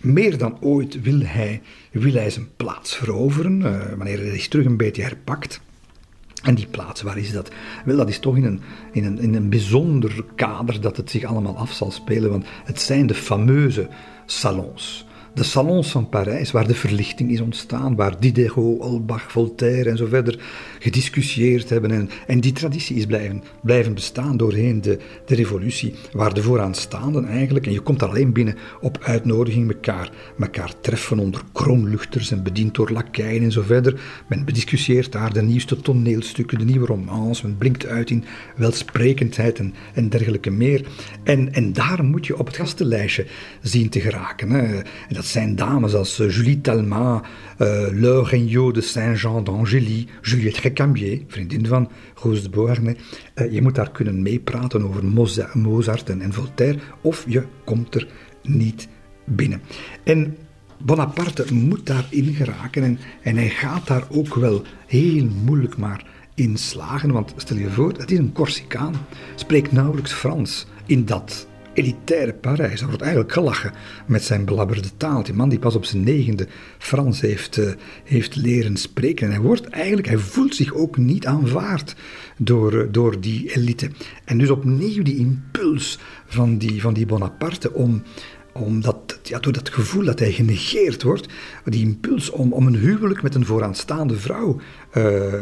meer 0.00 0.38
dan 0.38 0.56
ooit 0.60 1.02
wil 1.02 1.20
hij, 1.20 1.62
wil 1.90 2.12
hij 2.12 2.30
zijn 2.30 2.48
plaats 2.56 2.96
veroveren, 2.96 3.60
uh, 3.60 3.80
wanneer 3.96 4.18
hij 4.18 4.30
zich 4.30 4.48
terug 4.48 4.66
een 4.66 4.76
beetje 4.76 5.02
herpakt. 5.02 5.60
En 6.42 6.54
die 6.54 6.66
plaats, 6.66 7.02
waar 7.02 7.18
is 7.18 7.32
dat? 7.32 7.50
Wel, 7.84 7.96
dat 7.96 8.08
is 8.08 8.18
toch 8.18 8.36
in 8.36 8.44
een, 8.44 8.60
in, 8.92 9.04
een, 9.04 9.18
in 9.18 9.34
een 9.34 9.48
bijzonder 9.48 10.24
kader 10.34 10.80
dat 10.80 10.96
het 10.96 11.10
zich 11.10 11.24
allemaal 11.24 11.56
af 11.56 11.72
zal 11.72 11.90
spelen, 11.90 12.30
want 12.30 12.44
het 12.64 12.80
zijn 12.80 13.06
de 13.06 13.14
fameuze 13.14 13.88
salons 14.26 15.06
de 15.34 15.42
salons 15.42 15.90
van 15.90 16.08
Parijs, 16.08 16.50
waar 16.50 16.66
de 16.66 16.74
verlichting 16.74 17.30
is 17.30 17.40
ontstaan, 17.40 17.96
waar 17.96 18.20
Diderot, 18.20 18.80
Olbach, 18.80 19.32
Voltaire 19.32 19.90
en 19.90 19.96
zo 19.96 20.06
verder 20.06 20.38
gediscussieerd 20.78 21.68
hebben. 21.68 21.90
En, 21.90 22.10
en 22.26 22.40
die 22.40 22.52
traditie 22.52 22.96
is 22.96 23.06
blijven, 23.06 23.42
blijven 23.62 23.94
bestaan 23.94 24.36
doorheen 24.36 24.80
de, 24.80 24.98
de 25.26 25.34
revolutie, 25.34 25.94
waar 26.12 26.34
de 26.34 26.42
vooraanstaanden 26.42 27.26
eigenlijk, 27.26 27.66
en 27.66 27.72
je 27.72 27.80
komt 27.80 28.02
alleen 28.02 28.32
binnen 28.32 28.56
op 28.80 28.98
uitnodiging, 29.02 29.72
elkaar, 29.72 30.10
elkaar 30.38 30.72
treffen 30.80 31.18
onder 31.18 31.42
kroonluchters 31.52 32.30
en 32.30 32.42
bediend 32.42 32.74
door 32.74 32.90
lakeien 32.90 33.42
en 33.42 33.52
zo 33.52 33.62
verder. 33.62 34.00
Men 34.28 34.44
bediscussieert 34.44 35.12
daar 35.12 35.32
de 35.32 35.42
nieuwste 35.42 35.76
toneelstukken, 35.80 36.58
de 36.58 36.64
nieuwe 36.64 36.86
romans, 36.86 37.42
men 37.42 37.58
blinkt 37.58 37.86
uit 37.86 38.10
in 38.10 38.24
welsprekendheid 38.56 39.58
en, 39.58 39.74
en 39.94 40.08
dergelijke 40.08 40.50
meer. 40.50 40.86
En, 41.22 41.52
en 41.52 41.72
daar 41.72 42.04
moet 42.04 42.26
je 42.26 42.38
op 42.38 42.46
het 42.46 42.56
gastenlijstje 42.56 43.26
zien 43.62 43.88
te 43.88 44.00
geraken. 44.00 44.50
Hè. 44.50 44.82
Zijn 45.26 45.56
dames 45.56 45.94
als 45.94 46.16
Julie 46.16 46.60
Talma, 46.60 47.14
uh, 47.14 47.68
Le 47.92 48.22
Regnault 48.24 48.74
de 48.74 48.80
Saint-Jean 48.80 49.44
d'Angély, 49.44 50.06
Juliette 50.22 50.60
Recamier, 50.60 51.22
vriendin 51.26 51.66
van 51.66 51.90
Roos 52.14 52.42
de 52.42 52.48
Beauharnais. 52.48 52.96
Uh, 53.34 53.52
je 53.52 53.62
moet 53.62 53.74
daar 53.74 53.90
kunnen 53.90 54.22
meepraten 54.22 54.84
over 54.84 55.04
Mozart 55.54 56.10
en, 56.10 56.20
en 56.20 56.32
Voltaire, 56.32 56.78
of 57.00 57.24
je 57.28 57.42
komt 57.64 57.94
er 57.94 58.08
niet 58.42 58.88
binnen. 59.24 59.60
En 60.04 60.36
Bonaparte 60.84 61.54
moet 61.54 61.86
daarin 61.86 62.34
geraken 62.34 62.82
en, 62.82 62.98
en 63.22 63.36
hij 63.36 63.48
gaat 63.48 63.86
daar 63.86 64.04
ook 64.10 64.34
wel 64.34 64.62
heel 64.86 65.26
moeilijk 65.44 65.76
maar 65.76 66.06
in 66.34 66.56
slagen. 66.56 67.12
Want 67.12 67.34
stel 67.36 67.56
je 67.56 67.70
voor, 67.70 67.92
het 67.92 68.10
is 68.10 68.18
een 68.18 68.32
Corsicaan, 68.32 68.94
spreekt 69.34 69.72
nauwelijks 69.72 70.12
Frans 70.12 70.66
in 70.86 71.04
dat 71.04 71.46
elitaire 71.74 72.32
Parijs. 72.32 72.80
Er 72.80 72.86
wordt 72.86 73.02
eigenlijk 73.02 73.32
gelachen 73.32 73.72
met 74.06 74.22
zijn 74.22 74.44
belabberde 74.44 74.96
taal. 74.96 75.22
Die 75.22 75.34
man 75.34 75.48
die 75.48 75.58
pas 75.58 75.74
op 75.74 75.84
zijn 75.84 76.02
negende 76.04 76.46
Frans 76.78 77.20
heeft, 77.20 77.56
uh, 77.56 77.72
heeft 78.04 78.36
leren 78.36 78.76
spreken. 78.76 79.26
En 79.26 79.32
hij 79.32 79.42
wordt 79.42 79.66
eigenlijk, 79.66 80.06
hij 80.06 80.18
voelt 80.18 80.54
zich 80.54 80.74
ook 80.74 80.96
niet 80.96 81.26
aanvaard 81.26 81.94
door, 82.36 82.74
uh, 82.74 82.86
door 82.90 83.20
die 83.20 83.56
elite. 83.56 83.90
En 84.24 84.38
dus 84.38 84.50
opnieuw 84.50 85.02
die 85.02 85.16
impuls 85.16 85.98
van 86.26 86.58
die, 86.58 86.80
van 86.80 86.94
die 86.94 87.06
Bonaparte 87.06 87.72
om 87.72 88.02
omdat, 88.54 89.18
ja, 89.22 89.38
door 89.38 89.52
dat 89.52 89.68
gevoel 89.68 90.04
dat 90.04 90.18
hij 90.18 90.32
genegeerd 90.32 91.02
wordt, 91.02 91.28
die 91.64 91.84
impuls 91.84 92.30
om, 92.30 92.52
om 92.52 92.66
een 92.66 92.76
huwelijk 92.76 93.22
met 93.22 93.34
een 93.34 93.46
vooraanstaande 93.46 94.16
vrouw 94.16 94.60
uh, 94.96 95.32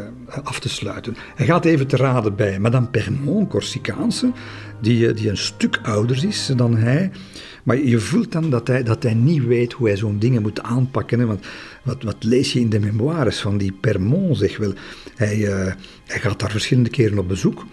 af 0.42 0.60
te 0.60 0.68
sluiten. 0.68 1.16
Hij 1.34 1.46
gaat 1.46 1.64
even 1.64 1.86
te 1.86 1.96
raden 1.96 2.36
bij 2.36 2.58
Madame 2.58 2.86
Permont, 2.86 3.48
Corsicaanse, 3.48 4.32
die, 4.80 5.08
eh, 5.08 5.16
die 5.16 5.28
een 5.28 5.36
stuk 5.36 5.80
ouder 5.82 6.24
is 6.24 6.52
dan 6.56 6.76
hij. 6.76 7.10
Maar 7.62 7.78
je 7.78 7.98
voelt 7.98 8.32
dan 8.32 8.50
dat 8.50 8.66
hij, 8.66 8.82
dat 8.82 9.02
hij 9.02 9.14
niet 9.14 9.44
weet 9.44 9.72
hoe 9.72 9.86
hij 9.86 9.96
zo'n 9.96 10.18
dingen 10.18 10.42
moet 10.42 10.62
aanpakken. 10.62 11.26
Want 11.26 11.46
wat, 11.82 12.02
wat 12.02 12.24
lees 12.24 12.52
je 12.52 12.60
in 12.60 12.70
de 12.70 12.80
memoires 12.80 13.40
van 13.40 13.58
die 13.58 13.72
Permont, 13.72 14.36
zeg 14.36 14.56
wel. 14.56 14.72
Hij, 15.16 15.36
uh, 15.36 15.72
hij 16.06 16.20
gaat 16.20 16.38
daar 16.38 16.50
verschillende 16.50 16.90
keren 16.90 17.18
op 17.18 17.28
bezoek. 17.28 17.64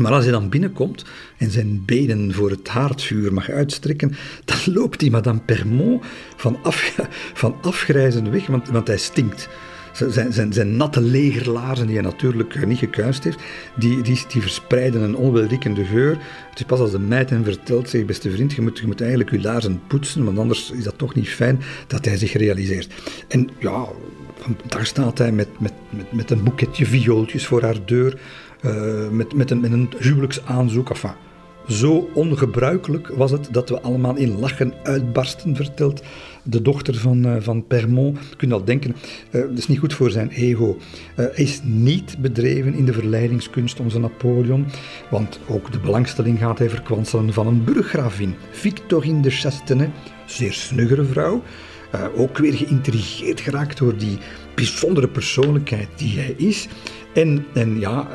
Maar 0.00 0.12
als 0.12 0.24
hij 0.24 0.32
dan 0.32 0.48
binnenkomt 0.48 1.04
en 1.36 1.50
zijn 1.50 1.82
benen 1.84 2.34
voor 2.34 2.50
het 2.50 2.68
haardvuur 2.68 3.32
mag 3.32 3.50
uitstrekken, 3.50 4.12
dan 4.44 4.56
loopt 4.74 5.00
die 5.00 5.10
madame 5.10 5.40
Permont 5.44 6.04
van, 6.36 6.58
af, 6.62 6.96
van 7.34 7.56
afgrijzen 7.62 8.30
weg, 8.30 8.46
want, 8.46 8.68
want 8.68 8.86
hij 8.86 8.98
stinkt. 8.98 9.48
Zijn, 9.92 10.32
zijn, 10.32 10.52
zijn, 10.52 10.76
natte 10.76 11.00
legerlaarzen, 11.00 11.86
die 11.86 11.94
hij 11.94 12.04
natuurlijk 12.04 12.66
niet 12.66 12.78
gekuist 12.78 13.24
heeft, 13.24 13.38
die, 13.76 14.02
die, 14.02 14.24
die 14.28 14.42
verspreiden 14.42 15.02
een 15.02 15.16
onwelriekende 15.16 15.84
geur. 15.84 16.18
Het 16.50 16.58
is 16.58 16.64
pas 16.64 16.78
als 16.78 16.90
de 16.90 16.98
meid 16.98 17.30
hem 17.30 17.44
vertelt, 17.44 17.88
zeg 17.88 18.04
beste 18.04 18.30
vriend, 18.30 18.52
je 18.52 18.62
moet, 18.62 18.78
je 18.78 18.86
moet 18.86 19.00
eigenlijk 19.00 19.30
je 19.30 19.40
laarzen 19.40 19.80
poetsen, 19.86 20.24
want 20.24 20.38
anders 20.38 20.70
is 20.70 20.84
dat 20.84 20.98
toch 20.98 21.14
niet 21.14 21.28
fijn, 21.28 21.60
dat 21.86 22.04
hij 22.04 22.16
zich 22.16 22.32
realiseert. 22.32 22.92
En 23.28 23.48
ja, 23.58 23.86
daar 24.66 24.86
staat 24.86 25.18
hij 25.18 25.32
met, 25.32 25.48
met, 25.58 25.72
met, 25.90 26.12
met 26.12 26.30
een 26.30 26.42
boeketje 26.42 26.86
viooltjes 26.86 27.46
voor 27.46 27.62
haar 27.62 27.86
deur, 27.86 28.18
met, 29.10 29.34
met, 29.34 29.50
een, 29.50 29.60
met 29.60 29.72
een 29.72 29.92
huwelijksaanzoek. 29.98 30.88
Zo 31.68 32.10
ongebruikelijk 32.14 33.08
was 33.08 33.30
het 33.30 33.48
dat 33.50 33.68
we 33.68 33.80
allemaal 33.80 34.16
in 34.16 34.38
lachen 34.38 34.72
uitbarsten, 34.82 35.56
vertelt 35.56 36.02
de 36.42 36.62
dochter 36.62 36.94
van, 36.94 37.26
uh, 37.26 37.36
van 37.38 37.66
Permont. 37.66 38.18
Je 38.30 38.36
kunt 38.36 38.52
al 38.52 38.64
denken, 38.64 38.96
uh, 39.30 39.40
dat 39.40 39.58
is 39.58 39.68
niet 39.68 39.78
goed 39.78 39.94
voor 39.94 40.10
zijn 40.10 40.30
ego. 40.30 40.76
hij 41.14 41.30
is 41.34 41.60
niet 41.64 42.16
bedreven 42.18 42.74
in 42.74 42.84
de 42.84 42.92
verleidingskunst, 42.92 43.80
onze 43.80 43.98
Napoleon, 43.98 44.66
want 45.10 45.40
ook 45.48 45.72
de 45.72 45.78
belangstelling 45.78 46.38
gaat 46.38 46.58
hij 46.58 46.70
verkwanselen 46.70 47.32
van 47.32 47.46
een 47.46 47.64
burggravin, 47.64 48.34
Victorine 48.50 49.22
de 49.22 49.30
Chastenay, 49.30 49.90
zeer 50.26 50.52
snuggere 50.52 51.04
vrouw. 51.04 51.42
ook 52.16 52.38
weer 52.38 52.54
geïntrigeerd 52.54 53.40
geraakt 53.40 53.78
door 53.78 53.96
die 53.96 54.18
bijzondere 54.54 55.08
persoonlijkheid 55.08 55.88
die 55.96 56.18
hij 56.18 56.34
is. 56.36 56.68
En, 57.12 57.46
en 57.54 57.80
ja, 57.80 58.08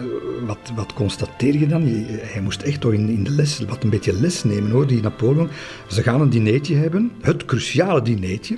wat, 0.45 0.71
wat 0.75 0.93
constateer 0.93 1.57
je 1.57 1.67
dan? 1.67 1.83
Hij 2.07 2.41
moest 2.41 2.61
echt 2.61 2.81
toch 2.81 2.93
in, 2.93 3.09
in 3.09 3.23
de 3.23 3.31
les, 3.31 3.59
wat 3.59 3.83
een 3.83 3.89
beetje 3.89 4.19
les 4.19 4.43
nemen 4.43 4.71
hoor, 4.71 4.87
die 4.87 5.01
Napoleon. 5.01 5.49
Ze 5.87 6.03
gaan 6.03 6.21
een 6.21 6.29
dineetje 6.29 6.75
hebben, 6.75 7.11
het 7.21 7.45
cruciale 7.45 8.01
dineetje. 8.01 8.57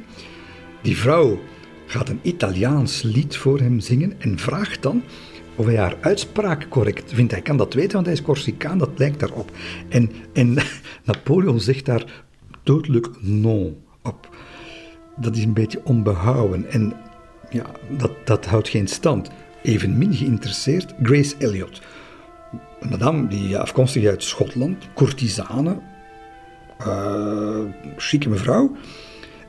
Die 0.82 0.98
vrouw 0.98 1.40
gaat 1.86 2.10
een 2.10 2.20
Italiaans 2.22 3.02
lied 3.02 3.38
voor 3.38 3.60
hem 3.60 3.80
zingen 3.80 4.14
en 4.18 4.40
vraagt 4.40 4.82
dan 4.84 5.04
of 5.56 5.66
hij 5.66 5.78
haar 5.78 5.98
uitspraak 6.02 6.70
correct 6.70 7.14
vindt. 7.14 7.32
Hij 7.32 7.42
kan 7.42 7.58
dat 7.58 7.74
weten, 7.74 7.94
want 7.94 8.06
hij 8.06 8.16
is 8.16 8.22
Corsicaan, 8.22 8.78
dat 8.78 8.90
lijkt 8.96 9.20
daarop. 9.20 9.52
En, 9.90 10.12
en 10.34 10.58
Napoleon 11.06 11.60
zegt 11.60 11.86
daar 11.86 12.26
dodelijk 12.64 13.08
non 13.20 13.78
op. 14.04 14.36
Dat 15.16 15.36
is 15.36 15.44
een 15.44 15.54
beetje 15.54 15.82
onbehouden 15.84 16.72
en 16.72 16.94
ja, 17.50 17.66
dat, 17.98 18.12
dat 18.26 18.46
houdt 18.46 18.70
geen 18.70 18.88
stand 18.88 19.30
evenmin 19.68 20.14
geïnteresseerd 20.14 20.94
Grace 21.02 21.36
Elliot. 21.38 21.82
Een 22.80 22.90
madame 22.90 23.28
die 23.28 23.58
afkomstig 23.58 24.06
uit 24.06 24.24
Schotland, 24.24 24.88
courtisane, 24.96 25.78
uh, 26.88 27.60
chique 27.98 28.30
mevrouw. 28.30 28.76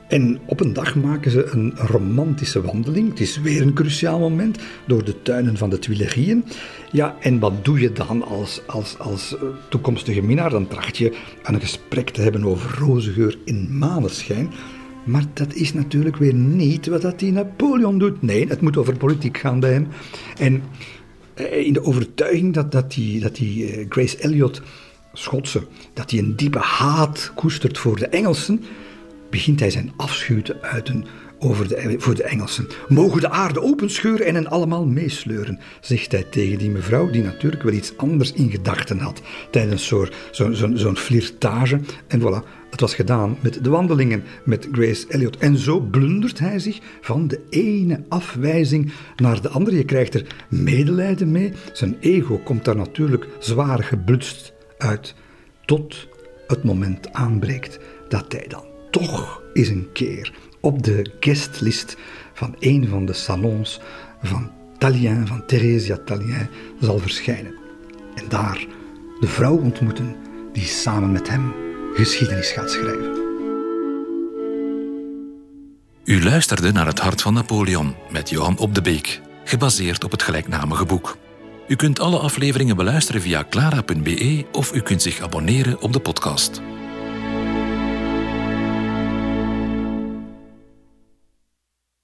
En 0.07 0.39
op 0.45 0.59
een 0.59 0.73
dag 0.73 0.95
maken 0.95 1.31
ze 1.31 1.49
een 1.51 1.73
romantische 1.75 2.61
wandeling. 2.61 3.09
Het 3.09 3.19
is 3.19 3.41
weer 3.41 3.61
een 3.61 3.73
cruciaal 3.73 4.19
moment 4.19 4.57
door 4.87 5.03
de 5.03 5.21
tuinen 5.21 5.57
van 5.57 5.69
de 5.69 5.79
Tuilerieën. 5.79 6.43
Ja, 6.91 7.15
en 7.19 7.39
wat 7.39 7.65
doe 7.65 7.79
je 7.79 7.91
dan 7.91 8.23
als, 8.23 8.61
als, 8.67 8.97
als 8.97 9.35
eh, 9.35 9.41
toekomstige 9.69 10.21
minnaar? 10.21 10.49
Dan 10.49 10.67
tracht 10.67 10.97
je 10.97 11.17
een 11.43 11.59
gesprek 11.59 12.09
te 12.09 12.21
hebben 12.21 12.43
over 12.43 12.79
rozengeur 12.79 13.37
in 13.45 13.77
maneschijn. 13.77 14.51
Maar 15.09 15.25
dat 15.33 15.53
is 15.53 15.73
natuurlijk 15.73 16.15
weer 16.15 16.33
niet 16.33 16.87
wat 16.87 17.01
dat 17.01 17.19
die 17.19 17.31
Napoleon 17.31 17.99
doet. 17.99 18.21
Nee, 18.21 18.47
het 18.47 18.61
moet 18.61 18.77
over 18.77 18.97
politiek 18.97 19.37
gaan 19.37 19.59
bij 19.59 19.71
hem. 19.71 19.87
En 20.37 20.63
eh, 21.33 21.65
in 21.65 21.73
de 21.73 21.83
overtuiging 21.83 22.53
dat, 22.53 22.71
dat 22.71 22.91
die, 22.91 23.19
dat 23.19 23.35
die 23.35 23.65
eh, 23.65 23.85
Grace 23.89 24.17
Elliot, 24.17 24.61
Schotse, 25.13 25.67
dat 25.93 26.11
hij 26.11 26.19
een 26.19 26.35
diepe 26.35 26.59
haat 26.59 27.31
koestert 27.35 27.77
voor 27.77 27.95
de 27.95 28.07
Engelsen, 28.07 28.63
begint 29.29 29.59
hij 29.59 29.69
zijn 29.69 29.91
afschuw 29.95 30.41
te 30.41 30.61
uiten 30.61 31.05
over 31.39 31.67
de, 31.67 31.95
voor 31.97 32.15
de 32.15 32.23
Engelsen. 32.23 32.67
Mogen 32.87 33.21
de 33.21 33.29
aarde 33.29 33.61
openscheuren 33.61 34.25
en 34.25 34.35
hen 34.35 34.47
allemaal 34.47 34.85
meesleuren, 34.85 35.59
zegt 35.81 36.11
hij 36.11 36.23
tegen 36.23 36.57
die 36.57 36.69
mevrouw, 36.69 37.09
die 37.09 37.23
natuurlijk 37.23 37.63
wel 37.63 37.73
iets 37.73 37.97
anders 37.97 38.31
in 38.31 38.49
gedachten 38.49 38.99
had 38.99 39.21
tijdens 39.51 39.87
zo'n 40.31 40.77
zo, 40.77 40.93
flirtage. 40.93 41.79
En 42.07 42.19
voilà, 42.21 42.47
het 42.69 42.79
was 42.79 42.95
gedaan 42.95 43.37
met 43.39 43.63
de 43.63 43.69
wandelingen 43.69 44.23
met 44.43 44.67
Grace 44.71 45.05
Elliot. 45.07 45.37
En 45.37 45.57
zo 45.57 45.79
blundert 45.79 46.39
hij 46.39 46.59
zich 46.59 46.79
van 47.01 47.27
de 47.27 47.39
ene 47.49 48.03
afwijzing 48.07 48.91
naar 49.15 49.41
de 49.41 49.49
andere. 49.49 49.77
Je 49.77 49.85
krijgt 49.85 50.13
er 50.13 50.25
medelijden 50.49 51.31
mee. 51.31 51.51
Zijn 51.73 51.97
ego 51.99 52.37
komt 52.37 52.65
daar 52.65 52.75
natuurlijk 52.75 53.27
zwaar 53.39 53.83
geblutst 53.83 54.53
uit. 54.77 55.15
Tot 55.65 56.07
het 56.47 56.63
moment 56.63 57.13
aanbreekt 57.13 57.79
dat 58.07 58.25
hij 58.31 58.45
dan 58.47 58.63
toch 58.91 59.41
eens 59.53 59.67
een 59.67 59.89
keer 59.93 60.33
op 60.61 60.83
de 60.83 61.11
guestlist 61.19 61.97
van 62.33 62.55
een 62.59 62.87
van 62.87 63.05
de 63.05 63.13
salons 63.13 63.79
van 64.21 64.51
Talien, 64.77 65.27
van 65.27 65.45
Theresia 65.45 65.97
Talien, 66.05 66.49
zal 66.79 66.99
verschijnen. 66.99 67.55
En 68.15 68.25
daar 68.29 68.65
de 69.19 69.27
vrouw 69.27 69.57
ontmoeten 69.57 70.15
die 70.53 70.65
samen 70.65 71.11
met 71.11 71.29
hem 71.29 71.53
geschiedenis 71.93 72.51
gaat 72.51 72.71
schrijven. 72.71 73.17
U 76.03 76.23
luisterde 76.23 76.71
naar 76.71 76.85
Het 76.85 76.99
Hart 76.99 77.21
van 77.21 77.33
Napoleon 77.33 77.95
met 78.11 78.29
Johan 78.29 78.57
Op 78.57 78.75
de 78.75 78.81
Beek, 78.81 79.21
gebaseerd 79.43 80.03
op 80.03 80.11
het 80.11 80.23
gelijknamige 80.23 80.85
boek. 80.85 81.17
U 81.67 81.75
kunt 81.75 81.99
alle 81.99 82.19
afleveringen 82.19 82.75
beluisteren 82.75 83.21
via 83.21 83.45
clara.be 83.49 84.45
of 84.51 84.73
u 84.73 84.81
kunt 84.81 85.01
zich 85.01 85.21
abonneren 85.21 85.81
op 85.81 85.93
de 85.93 85.99
podcast. 85.99 86.61